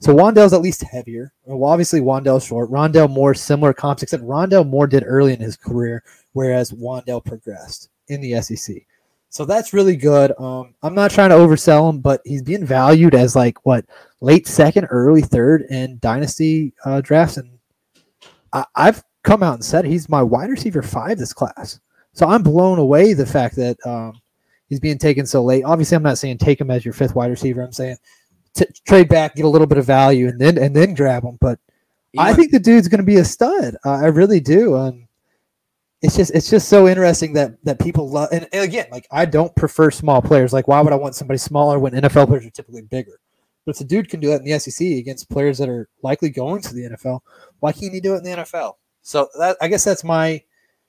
So 0.00 0.14
Wan'Dale's 0.14 0.54
at 0.54 0.62
least 0.62 0.82
heavier. 0.82 1.32
Well, 1.44 1.70
obviously 1.70 2.00
Wan'Dale's 2.00 2.46
short. 2.46 2.70
Rondale 2.70 3.10
Moore 3.10 3.34
similar 3.34 3.74
comps, 3.74 4.02
except 4.02 4.24
Rondale 4.24 4.66
Moore 4.66 4.86
did 4.86 5.04
early 5.06 5.34
in 5.34 5.40
his 5.40 5.56
career, 5.56 6.02
whereas 6.32 6.72
Wan'Dale 6.72 7.24
progressed 7.24 7.90
in 8.08 8.20
the 8.22 8.40
SEC. 8.40 8.76
So 9.28 9.44
that's 9.44 9.72
really 9.72 9.96
good. 9.96 10.32
Um, 10.40 10.74
I'm 10.82 10.94
not 10.94 11.12
trying 11.12 11.30
to 11.30 11.36
oversell 11.36 11.88
him, 11.88 12.00
but 12.00 12.20
he's 12.24 12.42
being 12.42 12.64
valued 12.64 13.14
as 13.14 13.36
like 13.36 13.64
what 13.64 13.84
late 14.20 14.48
second, 14.48 14.86
early 14.86 15.22
third 15.22 15.62
in 15.70 15.98
dynasty 16.00 16.72
uh, 16.84 17.00
drafts, 17.00 17.36
and 17.36 17.58
I, 18.52 18.64
I've 18.74 19.04
come 19.22 19.42
out 19.42 19.54
and 19.54 19.64
said 19.64 19.84
he's 19.84 20.08
my 20.08 20.22
wide 20.22 20.50
receiver 20.50 20.82
five 20.82 21.18
this 21.18 21.32
class. 21.32 21.78
So 22.12 22.26
I'm 22.26 22.42
blown 22.42 22.78
away 22.80 23.12
the 23.12 23.26
fact 23.26 23.54
that 23.56 23.76
um, 23.86 24.20
he's 24.68 24.80
being 24.80 24.98
taken 24.98 25.26
so 25.26 25.44
late. 25.44 25.62
Obviously, 25.62 25.96
I'm 25.96 26.02
not 26.02 26.18
saying 26.18 26.38
take 26.38 26.60
him 26.60 26.70
as 26.70 26.84
your 26.84 26.94
fifth 26.94 27.14
wide 27.14 27.30
receiver. 27.30 27.62
I'm 27.62 27.70
saying 27.70 27.98
t- 28.54 28.66
trade 28.86 29.08
back, 29.08 29.34
get 29.36 29.44
a 29.44 29.48
little 29.48 29.66
bit 29.66 29.78
of 29.78 29.86
value, 29.86 30.28
and 30.28 30.40
then 30.40 30.58
and 30.58 30.74
then 30.74 30.94
grab 30.94 31.24
him. 31.24 31.38
But 31.40 31.58
He 32.12 32.18
I 32.18 32.26
went- 32.26 32.36
think 32.38 32.52
the 32.52 32.60
dude's 32.60 32.88
going 32.88 33.00
to 33.00 33.04
be 33.04 33.16
a 33.16 33.24
stud. 33.24 33.76
Uh, 33.84 33.90
I 33.92 34.06
really 34.06 34.40
do. 34.40 34.76
Um, 34.76 35.06
it's 36.02 36.16
just 36.16 36.34
it's 36.34 36.48
just 36.48 36.68
so 36.68 36.88
interesting 36.88 37.34
that 37.34 37.62
that 37.64 37.78
people 37.78 38.08
love. 38.08 38.30
And, 38.32 38.48
and 38.52 38.62
again, 38.64 38.86
like 38.90 39.06
I 39.10 39.24
don't 39.26 39.54
prefer 39.54 39.90
small 39.90 40.22
players. 40.22 40.52
Like 40.52 40.66
why 40.66 40.80
would 40.80 40.92
I 40.92 40.96
want 40.96 41.14
somebody 41.14 41.38
smaller 41.38 41.78
when 41.78 41.92
NFL 41.92 42.26
players 42.28 42.46
are 42.46 42.50
typically 42.50 42.82
bigger? 42.82 43.20
But 43.66 43.72
if 43.74 43.78
the 43.78 43.84
dude 43.84 44.08
can 44.08 44.20
do 44.20 44.28
that 44.28 44.40
in 44.40 44.44
the 44.46 44.58
SEC 44.58 44.86
against 44.86 45.28
players 45.28 45.58
that 45.58 45.68
are 45.68 45.88
likely 46.02 46.30
going 46.30 46.62
to 46.62 46.74
the 46.74 46.88
NFL, 46.88 47.20
why 47.58 47.72
can't 47.72 47.92
he 47.92 48.00
do 48.00 48.14
it 48.14 48.18
in 48.18 48.24
the 48.24 48.30
NFL? 48.30 48.74
So 49.02 49.28
that 49.38 49.58
I 49.60 49.68
guess 49.68 49.84
that's 49.84 50.02
my 50.02 50.42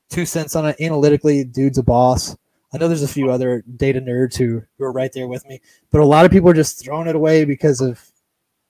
two 0.09 0.25
cents 0.25 0.55
on 0.55 0.65
it. 0.65 0.79
Analytically, 0.79 1.43
dude's 1.43 1.77
a 1.77 1.83
boss. 1.83 2.37
I 2.73 2.77
know 2.77 2.87
there's 2.87 3.03
a 3.03 3.07
few 3.07 3.29
other 3.29 3.63
data 3.75 3.99
nerds 3.99 4.37
who, 4.37 4.63
who 4.77 4.85
are 4.85 4.91
right 4.91 5.11
there 5.11 5.27
with 5.27 5.45
me, 5.47 5.59
but 5.91 6.01
a 6.01 6.05
lot 6.05 6.25
of 6.25 6.31
people 6.31 6.49
are 6.49 6.53
just 6.53 6.83
throwing 6.83 7.07
it 7.07 7.15
away 7.15 7.43
because 7.45 7.81
of 7.81 8.01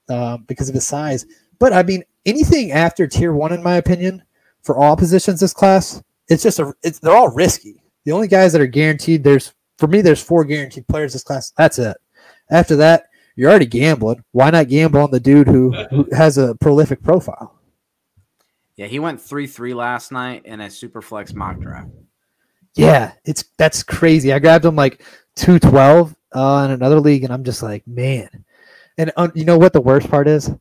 um, 0.09 0.43
because 0.47 0.69
of 0.69 0.75
his 0.75 0.87
size. 0.87 1.25
But 1.59 1.73
I 1.73 1.83
mean, 1.83 2.03
anything 2.25 2.71
after 2.71 3.07
tier 3.07 3.33
one, 3.33 3.53
in 3.53 3.61
my 3.61 3.75
opinion, 3.75 4.23
for 4.63 4.75
all 4.77 4.97
positions 4.97 5.39
this 5.39 5.53
class, 5.53 6.01
it's 6.27 6.43
just 6.43 6.59
a 6.59 6.73
it's 6.83 6.99
they're 6.99 7.15
all 7.15 7.29
risky. 7.29 7.83
The 8.05 8.11
only 8.11 8.27
guys 8.27 8.51
that 8.53 8.61
are 8.61 8.67
guaranteed 8.67 9.23
there's 9.23 9.53
for 9.77 9.87
me 9.87 10.01
there's 10.01 10.23
four 10.23 10.43
guaranteed 10.45 10.87
players 10.87 11.13
this 11.13 11.23
class. 11.23 11.53
That's 11.57 11.77
it. 11.77 11.97
After 12.49 12.75
that, 12.77 13.05
you're 13.35 13.49
already 13.49 13.67
gambling. 13.67 14.23
Why 14.31 14.49
not 14.49 14.67
gamble 14.67 15.01
on 15.01 15.11
the 15.11 15.19
dude 15.19 15.47
who, 15.47 15.71
who 15.89 16.07
has 16.11 16.37
a 16.37 16.55
prolific 16.55 17.01
profile? 17.01 17.61
yeah, 18.81 18.87
he 18.87 18.97
went 18.97 19.21
three 19.21 19.45
three 19.45 19.75
last 19.75 20.11
night 20.11 20.45
in 20.45 20.59
a 20.59 20.69
super 20.69 21.03
flex 21.03 21.35
mock 21.35 21.59
draft. 21.59 21.91
Yeah, 22.75 23.11
it's 23.25 23.43
that's 23.57 23.83
crazy. 23.83 24.31
I 24.31 24.39
grabbed 24.39 24.65
him 24.65 24.75
like 24.75 25.03
two 25.35 25.59
twelve 25.59 26.15
uh, 26.33 26.63
in 26.65 26.71
another 26.71 26.99
league, 26.99 27.23
and 27.23 27.33
I'm 27.33 27.43
just 27.43 27.61
like, 27.63 27.85
man. 27.87 28.29
And 28.97 29.11
uh, 29.17 29.29
you 29.35 29.45
know 29.45 29.57
what 29.57 29.73
the 29.73 29.81
worst 29.81 30.09
part 30.09 30.27
is? 30.27 30.51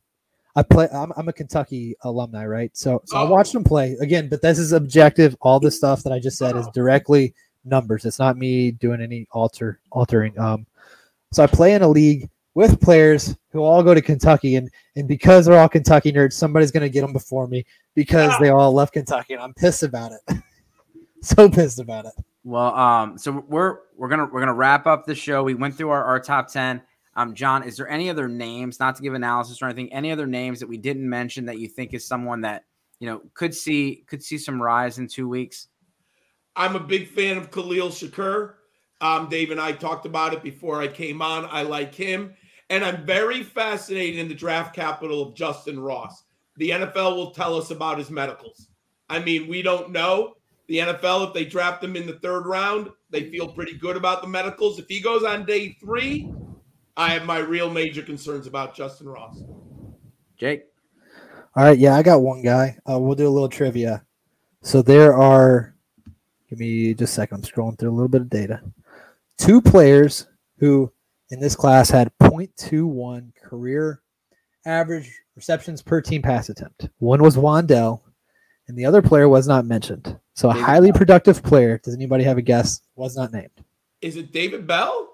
I 0.55 0.63
play. 0.63 0.89
I'm, 0.93 1.13
I'm 1.15 1.29
a 1.29 1.33
Kentucky 1.33 1.95
alumni, 2.01 2.45
right? 2.45 2.71
So 2.75 3.01
so 3.05 3.17
I 3.17 3.21
Oh. 3.23 3.29
watched 3.29 3.55
him 3.55 3.63
play 3.63 3.95
again. 4.01 4.27
But 4.29 4.41
this 4.41 4.59
is 4.59 4.73
objective. 4.73 5.35
All 5.41 5.59
the 5.59 5.71
stuff 5.71 6.03
that 6.03 6.11
I 6.11 6.19
just 6.19 6.37
said 6.37 6.55
is 6.57 6.67
Oh. 6.67 6.71
directly 6.73 7.33
numbers. 7.63 8.05
It's 8.05 8.19
not 8.19 8.37
me 8.37 8.71
doing 8.71 9.01
any 9.01 9.27
alter 9.31 9.79
altering. 9.91 10.37
Um, 10.37 10.65
so 11.31 11.43
I 11.43 11.47
play 11.47 11.73
in 11.73 11.81
a 11.81 11.87
league 11.87 12.29
with 12.55 12.81
players 12.81 13.37
who 13.53 13.59
all 13.63 13.81
go 13.83 13.93
to 13.93 14.01
Kentucky, 14.01 14.57
and 14.57 14.69
and 14.97 15.07
because 15.07 15.45
they're 15.45 15.57
all 15.59 15.69
Kentucky 15.69 16.11
nerds, 16.11 16.33
somebody's 16.33 16.71
gonna 16.71 16.89
get 16.89 17.01
them 17.01 17.13
before 17.13 17.47
me 17.47 17.65
because 17.95 18.33
they 18.41 18.49
all 18.49 18.73
love 18.73 18.91
Kentucky, 18.91 19.33
and 19.35 19.41
I'm 19.41 19.53
pissed 19.53 19.83
about 19.83 20.11
it. 20.11 20.37
so 21.23 21.49
pissed 21.49 21.79
about 21.79 22.05
it. 22.05 22.13
Well, 22.43 22.75
um, 22.75 23.17
so 23.17 23.43
we're 23.47 23.79
we're 23.95 24.09
gonna 24.09 24.25
we're 24.25 24.39
gonna 24.39 24.53
wrap 24.53 24.87
up 24.87 25.05
the 25.05 25.15
show. 25.15 25.43
We 25.43 25.53
went 25.53 25.75
through 25.75 25.89
our, 25.89 26.03
our 26.03 26.19
top 26.19 26.47
ten. 26.47 26.81
Um, 27.15 27.35
John, 27.35 27.63
is 27.63 27.77
there 27.77 27.89
any 27.89 28.09
other 28.09 28.27
names, 28.27 28.79
not 28.79 28.95
to 28.95 29.03
give 29.03 29.13
analysis 29.13 29.61
or 29.61 29.65
anything, 29.65 29.91
any 29.91 30.11
other 30.11 30.25
names 30.25 30.59
that 30.61 30.67
we 30.67 30.77
didn't 30.77 31.07
mention 31.07 31.45
that 31.45 31.59
you 31.59 31.67
think 31.67 31.93
is 31.93 32.07
someone 32.07 32.41
that 32.41 32.63
you 32.99 33.07
know 33.07 33.21
could 33.33 33.53
see 33.53 34.03
could 34.07 34.23
see 34.23 34.37
some 34.37 34.61
rise 34.61 34.97
in 34.97 35.07
two 35.07 35.27
weeks? 35.27 35.67
I'm 36.55 36.75
a 36.75 36.79
big 36.79 37.07
fan 37.07 37.37
of 37.37 37.51
Khalil 37.51 37.89
Shakir. 37.89 38.53
Um, 39.01 39.29
Dave 39.29 39.51
and 39.51 39.59
I 39.59 39.71
talked 39.71 40.05
about 40.05 40.33
it 40.33 40.43
before 40.43 40.81
I 40.81 40.87
came 40.87 41.21
on. 41.21 41.47
I 41.49 41.63
like 41.63 41.93
him. 41.93 42.33
And 42.69 42.85
I'm 42.85 43.05
very 43.05 43.43
fascinated 43.43 44.19
in 44.19 44.27
the 44.27 44.35
draft 44.35 44.75
capital 44.75 45.21
of 45.21 45.33
Justyn 45.33 45.83
Ross. 45.83 46.23
The 46.57 46.69
NFL 46.69 47.15
will 47.15 47.31
tell 47.31 47.57
us 47.57 47.71
about 47.71 47.97
his 47.97 48.09
medicals. 48.09 48.69
I 49.09 49.19
mean, 49.19 49.47
we 49.47 49.61
don't 49.61 49.91
know. 49.91 50.35
The 50.71 50.77
NFL, 50.77 51.27
if 51.27 51.33
they 51.33 51.43
draft 51.43 51.83
him 51.83 51.97
in 51.97 52.07
the 52.07 52.13
third 52.19 52.45
round, 52.45 52.91
they 53.09 53.29
feel 53.29 53.49
pretty 53.49 53.77
good 53.77 53.97
about 53.97 54.21
the 54.21 54.27
medicals. 54.29 54.79
If 54.79 54.87
he 54.87 55.01
goes 55.01 55.21
on 55.21 55.45
day 55.45 55.75
three, 55.81 56.31
I 56.95 57.09
have 57.09 57.25
my 57.25 57.39
real 57.39 57.69
major 57.69 58.01
concerns 58.01 58.47
about 58.47 58.73
Justyn 58.73 59.13
Ross. 59.13 59.43
Jake, 60.37 60.63
All 61.57 61.65
right, 61.65 61.77
yeah, 61.77 61.97
I 61.97 62.03
got 62.03 62.21
one 62.21 62.41
guy. 62.41 62.77
Uh, 62.89 62.97
we'll 62.97 63.15
do 63.15 63.27
a 63.27 63.29
little 63.29 63.49
trivia. 63.49 64.05
So 64.61 64.81
there 64.81 65.13
are, 65.13 65.75
give 66.49 66.59
me 66.59 66.93
just 66.93 67.11
a 67.11 67.15
second. 67.15 67.35
I'm 67.39 67.41
scrolling 67.41 67.77
through 67.77 67.89
a 67.89 67.97
little 67.97 68.07
bit 68.07 68.21
of 68.21 68.29
data. 68.29 68.61
Two 69.37 69.61
players 69.61 70.25
who 70.57 70.89
in 71.31 71.41
this 71.41 71.53
class 71.53 71.89
had 71.89 72.13
0.21 72.21 73.35
career 73.43 74.01
average 74.65 75.19
receptions 75.35 75.81
per 75.81 75.99
team 75.99 76.21
pass 76.21 76.47
attempt. 76.47 76.87
One 76.99 77.21
was 77.21 77.35
Wan'Dale, 77.35 78.00
and 78.71 78.79
the 78.79 78.85
other 78.85 79.01
player 79.01 79.27
was 79.27 79.49
not 79.49 79.65
mentioned. 79.65 80.17
So 80.33 80.49
a 80.49 80.53
David 80.53 80.65
highly 80.65 80.91
productive 80.93 81.43
player. 81.43 81.77
Does 81.83 81.93
anybody 81.93 82.23
have 82.23 82.37
a 82.37 82.41
guess? 82.41 82.79
Was 82.95 83.17
not 83.17 83.33
named. 83.33 83.49
Is 84.01 84.15
it 84.15 84.31
David 84.31 84.65
Bell? 84.65 85.09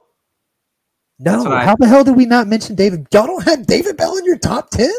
No. 1.18 1.32
That's 1.32 1.44
what 1.46 1.54
I- 1.54 1.66
How 1.66 1.76
the 1.76 1.88
hell 1.88 2.04
did 2.04 2.16
we 2.16 2.28
not 2.28 2.48
mention 2.48 2.76
David? 2.76 3.08
Y'all 3.12 3.26
don't 3.26 3.44
have 3.44 3.66
David 3.66 3.98
Bell 3.98 4.16
in 4.18 4.26
your 4.26 4.38
top 4.38 4.70
ten? 4.70 4.92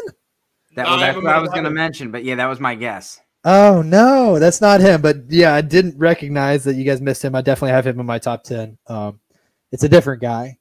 that, 0.75 0.85
was, 0.85 0.91
well, 0.91 0.93
I 0.99 0.99
that's 0.99 1.15
what 1.15 1.33
I 1.33 1.39
was 1.39 1.49
gonna 1.51 1.71
mention, 1.71 2.11
but 2.11 2.25
yeah, 2.25 2.35
that 2.35 2.47
was 2.47 2.59
my 2.59 2.75
guess. 2.75 3.21
Oh 3.45 3.81
no, 3.81 4.39
that's 4.39 4.59
not 4.59 4.81
him. 4.81 5.01
But 5.01 5.29
yeah, 5.29 5.53
I 5.53 5.61
didn't 5.61 5.97
recognize 5.97 6.65
that 6.65 6.75
you 6.75 6.83
guys 6.83 6.99
missed 6.99 7.23
him. 7.23 7.35
I 7.35 7.41
definitely 7.41 7.71
have 7.71 7.87
him 7.87 8.01
in 8.01 8.05
my 8.05 8.19
top 8.19 8.43
ten. 8.43 8.77
Um, 8.87 9.21
it's 9.71 9.83
a 9.83 9.89
different 9.89 10.21
guy. 10.21 10.57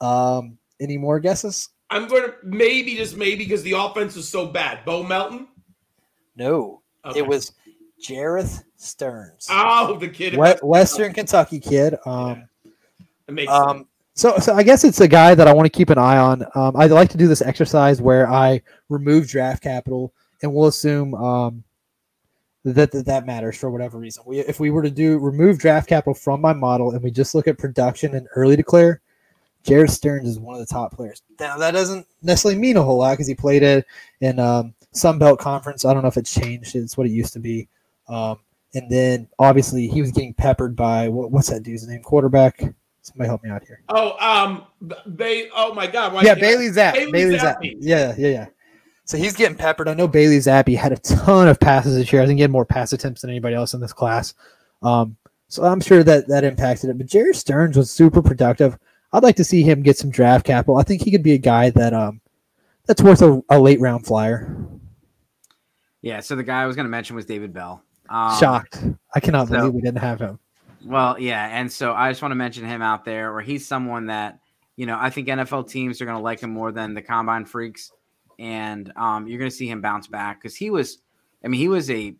Um, 0.00 0.56
any 0.80 0.96
more 0.96 1.20
guesses? 1.20 1.68
I'm 1.90 2.08
going 2.08 2.22
to 2.24 2.34
maybe, 2.42 2.96
just 2.96 3.16
maybe, 3.16 3.44
because 3.44 3.62
the 3.62 3.72
offense 3.72 4.16
is 4.16 4.28
so 4.28 4.46
bad. 4.46 4.84
Bo 4.84 5.02
Melton? 5.02 5.48
No, 6.36 6.82
Okay. 7.08 7.20
it 7.20 7.26
was 7.26 7.52
Jerreth 8.02 8.62
Sterns, 8.76 9.48
Oh, 9.50 9.96
the 9.98 10.08
kid. 10.08 10.36
We- 10.36 10.54
Western 10.62 11.12
Kentucky 11.12 11.58
kid. 11.60 11.96
Um, 12.06 12.48
It 13.26 13.32
makes 13.34 13.50
sense. 13.52 13.66
um, 13.66 13.86
so 14.14 14.38
so 14.38 14.54
I 14.54 14.62
guess 14.62 14.84
it's 14.84 15.00
a 15.00 15.08
guy 15.08 15.34
that 15.34 15.46
I 15.48 15.52
want 15.52 15.66
to 15.66 15.70
keep 15.76 15.90
an 15.90 15.98
eye 15.98 16.16
on. 16.16 16.44
Um, 16.54 16.76
I 16.76 16.86
like 16.86 17.08
to 17.10 17.18
do 17.18 17.28
this 17.28 17.42
exercise 17.42 18.00
where 18.02 18.28
I 18.30 18.62
remove 18.88 19.28
draft 19.28 19.62
capital, 19.62 20.12
and 20.42 20.52
we'll 20.52 20.66
assume 20.66 21.14
um, 21.14 21.62
that, 22.64 22.90
that 22.92 23.06
that 23.06 23.26
matters 23.26 23.56
for 23.56 23.70
whatever 23.70 23.98
reason. 23.98 24.22
We, 24.26 24.40
if 24.40 24.58
we 24.60 24.70
were 24.70 24.82
to 24.82 24.90
do 24.90 25.18
remove 25.18 25.58
draft 25.58 25.88
capital 25.88 26.14
from 26.14 26.40
my 26.40 26.52
model 26.52 26.90
and 26.92 27.02
we 27.02 27.10
just 27.10 27.34
look 27.34 27.46
at 27.48 27.58
production 27.58 28.14
and 28.14 28.26
early 28.34 28.56
declare, 28.56 29.00
Jerreth 29.64 29.90
Sterns 29.90 30.28
is 30.28 30.38
one 30.38 30.54
of 30.54 30.60
the 30.60 30.72
top 30.72 30.92
players. 30.92 31.22
Now 31.38 31.56
that 31.58 31.70
doesn't 31.72 32.06
necessarily 32.22 32.58
mean 32.60 32.76
a 32.76 32.82
whole 32.82 32.98
lot 32.98 33.12
because 33.12 33.26
he 33.28 33.34
played 33.34 33.62
it 33.62 33.86
in 34.20 34.38
um, 34.38 34.74
Sun 34.98 35.18
Belt 35.18 35.38
Conference. 35.38 35.84
I 35.84 35.94
don't 35.94 36.02
know 36.02 36.08
if 36.08 36.16
it's 36.16 36.34
changed. 36.34 36.76
It's 36.76 36.96
what 36.96 37.06
it 37.06 37.10
used 37.10 37.32
to 37.32 37.40
be. 37.40 37.68
Um, 38.08 38.38
And 38.74 38.90
then 38.90 39.28
obviously 39.38 39.88
he 39.88 40.02
was 40.02 40.12
getting 40.12 40.34
peppered 40.34 40.76
by 40.76 41.08
what, 41.08 41.30
what's 41.30 41.48
that 41.48 41.62
dude's 41.62 41.88
name? 41.88 42.02
Quarterback. 42.02 42.74
Somebody 43.00 43.28
help 43.28 43.42
me 43.42 43.48
out 43.48 43.64
here. 43.64 43.80
Oh, 43.88 44.16
um, 44.20 44.66
they. 45.06 45.48
Oh 45.56 45.72
my 45.72 45.86
God! 45.86 46.12
Why 46.12 46.22
yeah, 46.22 46.34
Bailey 46.34 46.68
Zapp. 46.68 46.92
Bailey 46.94 47.36
Zappe. 47.36 47.40
Zapp. 47.40 47.58
Yeah, 47.62 48.14
yeah, 48.18 48.28
yeah. 48.28 48.46
So 49.04 49.16
he's 49.16 49.34
getting 49.34 49.56
peppered. 49.56 49.88
I 49.88 49.94
know 49.94 50.06
Bailey 50.06 50.36
Zappe 50.36 50.76
had 50.76 50.92
a 50.92 50.98
ton 50.98 51.48
of 51.48 51.58
passes 51.58 51.96
this 51.96 52.12
year. 52.12 52.20
I 52.20 52.26
think 52.26 52.36
he 52.36 52.42
had 52.42 52.50
more 52.50 52.66
pass 52.66 52.92
attempts 52.92 53.22
than 53.22 53.30
anybody 53.30 53.54
else 53.54 53.72
in 53.72 53.80
this 53.80 53.94
class. 53.94 54.34
Um, 54.82 55.16
so 55.48 55.62
I'm 55.64 55.80
sure 55.80 56.04
that 56.04 56.28
that 56.28 56.44
impacted 56.44 56.90
it. 56.90 56.98
But 56.98 57.06
Jerry 57.06 57.32
Stearns 57.32 57.78
was 57.78 57.90
super 57.90 58.20
productive. 58.20 58.78
I'd 59.14 59.22
like 59.22 59.36
to 59.36 59.44
see 59.44 59.62
him 59.62 59.82
get 59.82 59.96
some 59.96 60.10
draft 60.10 60.44
capital. 60.44 60.76
I 60.76 60.82
think 60.82 61.00
he 61.00 61.10
could 61.10 61.22
be 61.22 61.32
a 61.32 61.38
guy 61.38 61.70
that 61.70 61.94
um 61.94 62.20
that's 62.84 63.00
worth 63.00 63.22
a, 63.22 63.42
a 63.48 63.58
late 63.58 63.80
round 63.80 64.04
flyer. 64.04 64.54
Yeah. 66.02 66.20
So 66.20 66.36
the 66.36 66.42
guy 66.42 66.62
I 66.62 66.66
was 66.66 66.76
going 66.76 66.84
to 66.84 66.90
mention 66.90 67.16
was 67.16 67.26
David 67.26 67.52
Bell. 67.52 67.82
Um, 68.08 68.38
Shocked. 68.38 68.84
I 69.14 69.20
cannot 69.20 69.48
so- 69.48 69.56
believe 69.56 69.74
we 69.74 69.80
didn't 69.80 70.00
have 70.00 70.20
him. 70.20 70.38
Well, 70.84 71.18
yeah, 71.18 71.48
and 71.48 71.70
so 71.70 71.92
I 71.92 72.10
just 72.10 72.22
want 72.22 72.30
to 72.30 72.36
mention 72.36 72.64
him 72.64 72.82
out 72.82 73.04
there, 73.04 73.32
where 73.32 73.42
he's 73.42 73.66
someone 73.66 74.06
that 74.06 74.38
you 74.76 74.86
know 74.86 74.96
I 74.98 75.10
think 75.10 75.26
NFL 75.26 75.68
teams 75.68 76.00
are 76.00 76.04
going 76.04 76.16
to 76.16 76.22
like 76.22 76.40
him 76.40 76.50
more 76.50 76.70
than 76.70 76.94
the 76.94 77.02
combine 77.02 77.44
freaks, 77.44 77.90
and 78.38 78.92
um, 78.96 79.26
you're 79.26 79.38
going 79.38 79.50
to 79.50 79.56
see 79.56 79.68
him 79.68 79.80
bounce 79.80 80.06
back 80.06 80.40
because 80.40 80.54
he 80.54 80.70
was, 80.70 80.98
I 81.44 81.48
mean, 81.48 81.60
he 81.60 81.68
was 81.68 81.90
a 81.90 82.14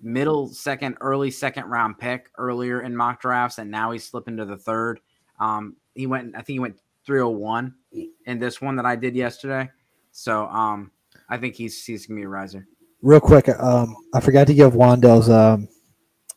middle 0.00 0.48
second, 0.48 0.96
early 1.00 1.30
second 1.30 1.64
round 1.64 1.98
pick 1.98 2.30
earlier 2.38 2.82
in 2.82 2.96
mock 2.96 3.20
drafts, 3.20 3.58
and 3.58 3.70
now 3.70 3.90
he's 3.90 4.04
slipping 4.04 4.36
to 4.36 4.44
the 4.44 4.56
third. 4.56 5.00
Um, 5.40 5.76
he 5.94 6.06
went, 6.06 6.34
I 6.34 6.38
think 6.38 6.54
he 6.54 6.60
went 6.60 6.78
301 7.04 7.74
in 8.26 8.38
this 8.38 8.60
one 8.60 8.76
that 8.76 8.86
I 8.86 8.96
did 8.96 9.16
yesterday. 9.16 9.68
So 10.12 10.46
um, 10.46 10.92
I 11.28 11.36
think 11.36 11.56
he's 11.56 11.84
he's 11.84 12.06
gonna 12.06 12.20
be 12.20 12.24
a 12.24 12.28
riser. 12.28 12.68
Real 13.04 13.20
quick, 13.20 13.50
um, 13.50 13.94
I 14.14 14.20
forgot 14.20 14.46
to 14.46 14.54
give 14.54 14.72
Wan'Dale's 14.72 15.28
um, 15.28 15.68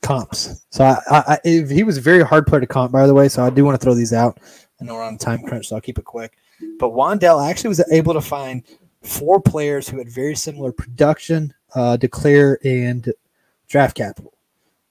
comps. 0.02 0.66
So 0.70 0.84
I, 0.84 1.00
I, 1.10 1.38
I 1.46 1.50
he 1.50 1.84
was 1.84 1.98
a 1.98 2.02
very 2.02 2.22
hard 2.22 2.46
player 2.46 2.60
to 2.60 2.68
comp, 2.68 2.92
by 2.92 3.08
the 3.08 3.14
way. 3.14 3.30
So 3.30 3.42
I 3.42 3.50
do 3.50 3.64
want 3.64 3.80
to 3.80 3.84
throw 3.84 3.94
these 3.94 4.12
out. 4.12 4.38
I 4.82 4.84
know 4.84 4.96
we're 4.96 5.04
on 5.04 5.18
time 5.18 5.44
crunch, 5.44 5.68
so 5.68 5.78
I'll 5.78 5.82
keep 5.82 5.98
it 5.98 6.04
quick. 6.04 6.38
But 6.78 6.90
Wan'Dale 6.90 7.50
actually 7.50 7.70
was 7.70 7.82
able 7.90 8.14
to 8.14 8.20
find 8.20 8.64
four 9.02 9.40
players 9.40 9.88
who 9.88 9.98
had 9.98 10.10
very 10.10 10.36
similar 10.36 10.74
production, 10.74 11.54
uh, 11.74 11.96
declare, 11.96 12.60
and 12.66 13.14
draft 13.70 13.96
capital. 13.96 14.34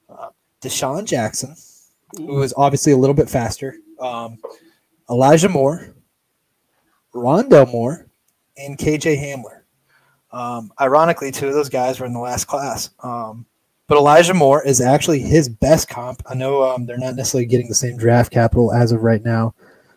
Uh, 0.09 0.31
DeSean 0.62 1.05
Jackson, 1.05 1.55
who 2.16 2.37
was 2.37 2.55
obviously 2.57 2.93
a 2.93 2.97
little 2.97 3.14
bit 3.14 3.29
faster. 3.29 3.77
Um, 4.01 4.39
Elijah 5.11 5.51
Moore, 5.51 5.95
Rondale 7.14 7.70
Moore, 7.70 8.07
and 8.57 8.79
KJ 8.79 9.18
Hamler. 9.18 9.56
Um, 10.33 10.72
ironically, 10.81 11.31
two 11.31 11.49
of 11.49 11.55
those 11.55 11.68
guys 11.68 12.01
were 12.01 12.07
in 12.07 12.12
the 12.12 12.20
last 12.20 12.47
class. 12.47 12.91
Um, 13.03 13.47
but 13.87 13.99
Elijah 13.99 14.35
Moore 14.35 14.64
is 14.64 14.81
actually 14.81 15.20
his 15.20 15.49
best 15.49 15.89
comp. 15.89 16.22
I 16.27 16.35
know 16.35 16.62
um, 16.62 16.87
they're 16.87 16.99
not 16.99 17.14
necessarily 17.14 17.47
getting 17.47 17.68
the 17.68 17.74
same 17.74 17.97
draft 17.97 18.33
capital 18.33 18.72
as 18.72 18.91
of 18.93 19.03
right 19.03 19.24
now, 19.24 19.55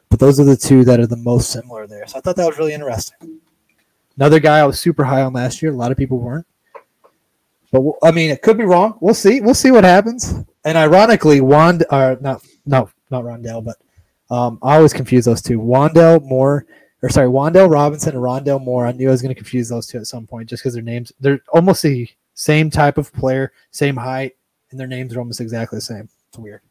but 0.09 0.19
those 0.19 0.39
are 0.39 0.43
the 0.43 0.55
two 0.55 0.83
that 0.85 0.99
are 0.99 1.07
the 1.07 1.17
most 1.17 1.51
similar 1.51 1.87
there. 1.87 2.05
So 2.05 2.17
I 2.17 2.21
thought 2.21 2.35
that 2.35 2.45
was 2.45 2.59
really 2.59 2.73
interesting. 2.73 3.39
Another 4.15 4.39
guy 4.39 4.59
I 4.59 4.65
was 4.65 4.79
super 4.79 5.03
high 5.03 5.21
on 5.21 5.33
last 5.33 5.61
year. 5.61 5.71
A 5.71 5.75
lot 5.75 5.91
of 5.91 5.97
people 5.97 6.19
weren't. 6.19 6.45
But 7.71 7.81
I 8.03 8.11
mean, 8.11 8.31
it 8.31 8.41
could 8.41 8.57
be 8.57 8.63
wrong. 8.63 8.97
We'll 8.99 9.13
see. 9.13 9.41
We'll 9.41 9.53
see 9.53 9.71
what 9.71 9.83
happens. 9.83 10.33
And 10.65 10.77
ironically, 10.77 11.41
Wand, 11.41 11.85
or 11.91 12.17
not, 12.19 12.45
no, 12.65 12.89
not 13.09 13.23
Rondale, 13.23 13.63
but 13.63 13.77
um, 14.29 14.59
I 14.61 14.75
always 14.75 14.93
confuse 14.93 15.25
those 15.25 15.41
two. 15.41 15.59
Wan'Dale 15.59 16.23
Moore 16.23 16.65
or 17.01 17.09
sorry, 17.09 17.27
Wan'Dale 17.27 17.71
Robinson 17.71 18.15
and 18.15 18.23
Rondale 18.23 18.63
Moore. 18.63 18.85
I 18.85 18.91
knew 18.91 19.07
I 19.07 19.11
was 19.11 19.21
going 19.21 19.33
to 19.33 19.39
confuse 19.39 19.69
those 19.69 19.87
two 19.87 19.97
at 19.97 20.07
some 20.07 20.27
point 20.27 20.49
just 20.49 20.63
because 20.63 20.73
their 20.73 20.83
names 20.83 21.11
they're 21.19 21.41
almost 21.53 21.81
the 21.83 22.09
same 22.33 22.69
type 22.69 22.97
of 22.97 23.13
player, 23.13 23.51
same 23.71 23.95
height, 23.95 24.35
and 24.71 24.79
their 24.79 24.87
names 24.87 25.15
are 25.15 25.19
almost 25.19 25.41
exactly 25.41 25.77
the 25.77 25.81
same. 25.81 26.09
It's 26.29 26.37
weird. 26.37 26.61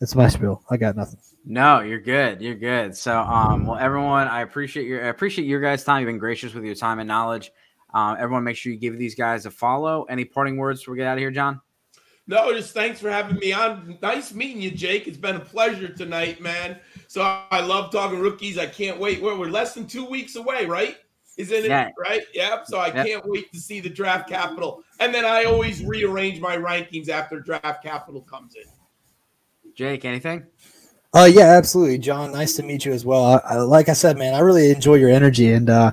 It's 0.00 0.14
my 0.14 0.28
spiel. 0.28 0.62
I 0.68 0.76
got 0.76 0.96
nothing. 0.96 1.20
No, 1.44 1.80
you're 1.80 2.00
good. 2.00 2.40
You're 2.40 2.56
good. 2.56 2.96
So, 2.96 3.20
um, 3.20 3.66
well, 3.66 3.78
everyone, 3.78 4.28
I 4.28 4.42
appreciate 4.42 4.86
your 4.86 5.04
I 5.04 5.08
appreciate 5.08 5.46
your 5.46 5.60
guys' 5.60 5.84
time. 5.84 6.00
You've 6.00 6.08
been 6.08 6.18
gracious 6.18 6.54
with 6.54 6.64
your 6.64 6.74
time 6.74 6.98
and 6.98 7.08
knowledge. 7.08 7.52
Um, 7.94 8.16
everyone, 8.18 8.44
make 8.44 8.56
sure 8.56 8.72
you 8.72 8.78
give 8.78 8.98
these 8.98 9.14
guys 9.14 9.46
a 9.46 9.50
follow. 9.50 10.04
Any 10.04 10.24
parting 10.24 10.56
words 10.56 10.80
before 10.80 10.92
we 10.92 10.98
get 10.98 11.06
out 11.06 11.14
of 11.14 11.18
here, 11.18 11.30
John? 11.30 11.60
No, 12.28 12.52
just 12.52 12.72
thanks 12.72 13.00
for 13.00 13.10
having 13.10 13.36
me 13.38 13.52
on. 13.52 13.98
Nice 14.00 14.32
meeting 14.32 14.62
you, 14.62 14.70
Jake. 14.70 15.08
It's 15.08 15.16
been 15.16 15.36
a 15.36 15.40
pleasure 15.40 15.88
tonight, 15.88 16.40
man. 16.40 16.78
So 17.08 17.22
I 17.22 17.60
love 17.60 17.90
talking 17.90 18.20
rookies. 18.20 18.58
I 18.58 18.66
can't 18.66 18.98
wait. 18.98 19.20
We're, 19.20 19.36
we're 19.36 19.50
less 19.50 19.74
than 19.74 19.86
two 19.86 20.04
weeks 20.04 20.36
away, 20.36 20.66
right? 20.66 20.96
Isn't 21.36 21.64
it 21.64 21.68
Yeah. 21.68 21.90
right? 21.98 22.22
Yep. 22.32 22.66
So 22.66 22.78
I 22.78 22.86
Yep. 22.88 23.06
can't 23.06 23.24
wait 23.26 23.52
to 23.52 23.58
see 23.58 23.80
the 23.80 23.88
draft 23.90 24.28
capital. 24.28 24.84
And 25.00 25.12
then 25.12 25.24
I 25.24 25.44
always 25.44 25.84
rearrange 25.84 26.40
my 26.40 26.56
rankings 26.56 27.08
after 27.08 27.40
draft 27.40 27.82
capital 27.82 28.20
comes 28.20 28.54
in. 28.54 28.70
Jake, 29.74 30.04
anything? 30.04 30.44
Uh, 31.14 31.28
yeah, 31.30 31.44
absolutely, 31.56 31.98
John. 31.98 32.32
Nice 32.32 32.54
to 32.56 32.62
meet 32.62 32.84
you 32.84 32.92
as 32.92 33.04
well. 33.04 33.24
I, 33.24 33.54
I, 33.54 33.56
like 33.58 33.88
I 33.88 33.94
said, 33.94 34.16
man, 34.16 34.34
I 34.34 34.38
really 34.38 34.70
enjoy 34.70 34.94
your 34.94 35.10
energy, 35.10 35.52
and 35.52 35.68
uh, 35.68 35.92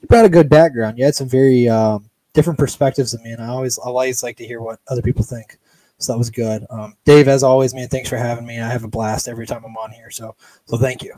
you 0.00 0.06
brought 0.08 0.24
a 0.24 0.28
good 0.28 0.48
background. 0.48 0.98
You 0.98 1.04
had 1.04 1.14
some 1.14 1.28
very 1.28 1.68
um, 1.68 2.08
different 2.34 2.58
perspectives 2.58 3.12
than 3.12 3.22
me, 3.24 3.32
and 3.32 3.42
I 3.42 3.48
always, 3.48 3.78
I 3.78 3.84
always 3.88 4.22
like 4.22 4.36
to 4.36 4.46
hear 4.46 4.60
what 4.60 4.78
other 4.88 5.02
people 5.02 5.24
think. 5.24 5.58
So 6.00 6.12
that 6.12 6.18
was 6.18 6.30
good. 6.30 6.66
Um, 6.70 6.96
Dave, 7.04 7.28
as 7.28 7.42
always, 7.42 7.74
man, 7.74 7.88
thanks 7.88 8.08
for 8.08 8.16
having 8.16 8.46
me. 8.46 8.58
I 8.58 8.68
have 8.68 8.84
a 8.84 8.88
blast 8.88 9.28
every 9.28 9.46
time 9.46 9.62
I'm 9.64 9.76
on 9.76 9.90
here. 9.92 10.10
So, 10.10 10.34
so 10.64 10.78
thank 10.78 11.02
you. 11.02 11.14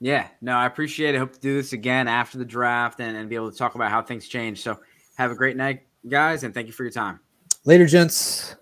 Yeah, 0.00 0.28
no, 0.40 0.52
I 0.52 0.66
appreciate 0.66 1.14
it. 1.14 1.18
Hope 1.18 1.32
to 1.32 1.40
do 1.40 1.56
this 1.56 1.72
again 1.72 2.08
after 2.08 2.38
the 2.38 2.44
draft 2.44 3.00
and, 3.00 3.16
and 3.16 3.28
be 3.28 3.34
able 3.34 3.50
to 3.50 3.58
talk 3.58 3.74
about 3.74 3.90
how 3.90 4.00
things 4.02 4.26
change. 4.28 4.62
So 4.62 4.80
have 5.16 5.30
a 5.30 5.34
great 5.34 5.56
night, 5.56 5.82
guys, 6.08 6.44
and 6.44 6.54
thank 6.54 6.68
you 6.68 6.72
for 6.72 6.84
your 6.84 6.92
time. 6.92 7.20
Later, 7.64 7.86
gents. 7.86 8.56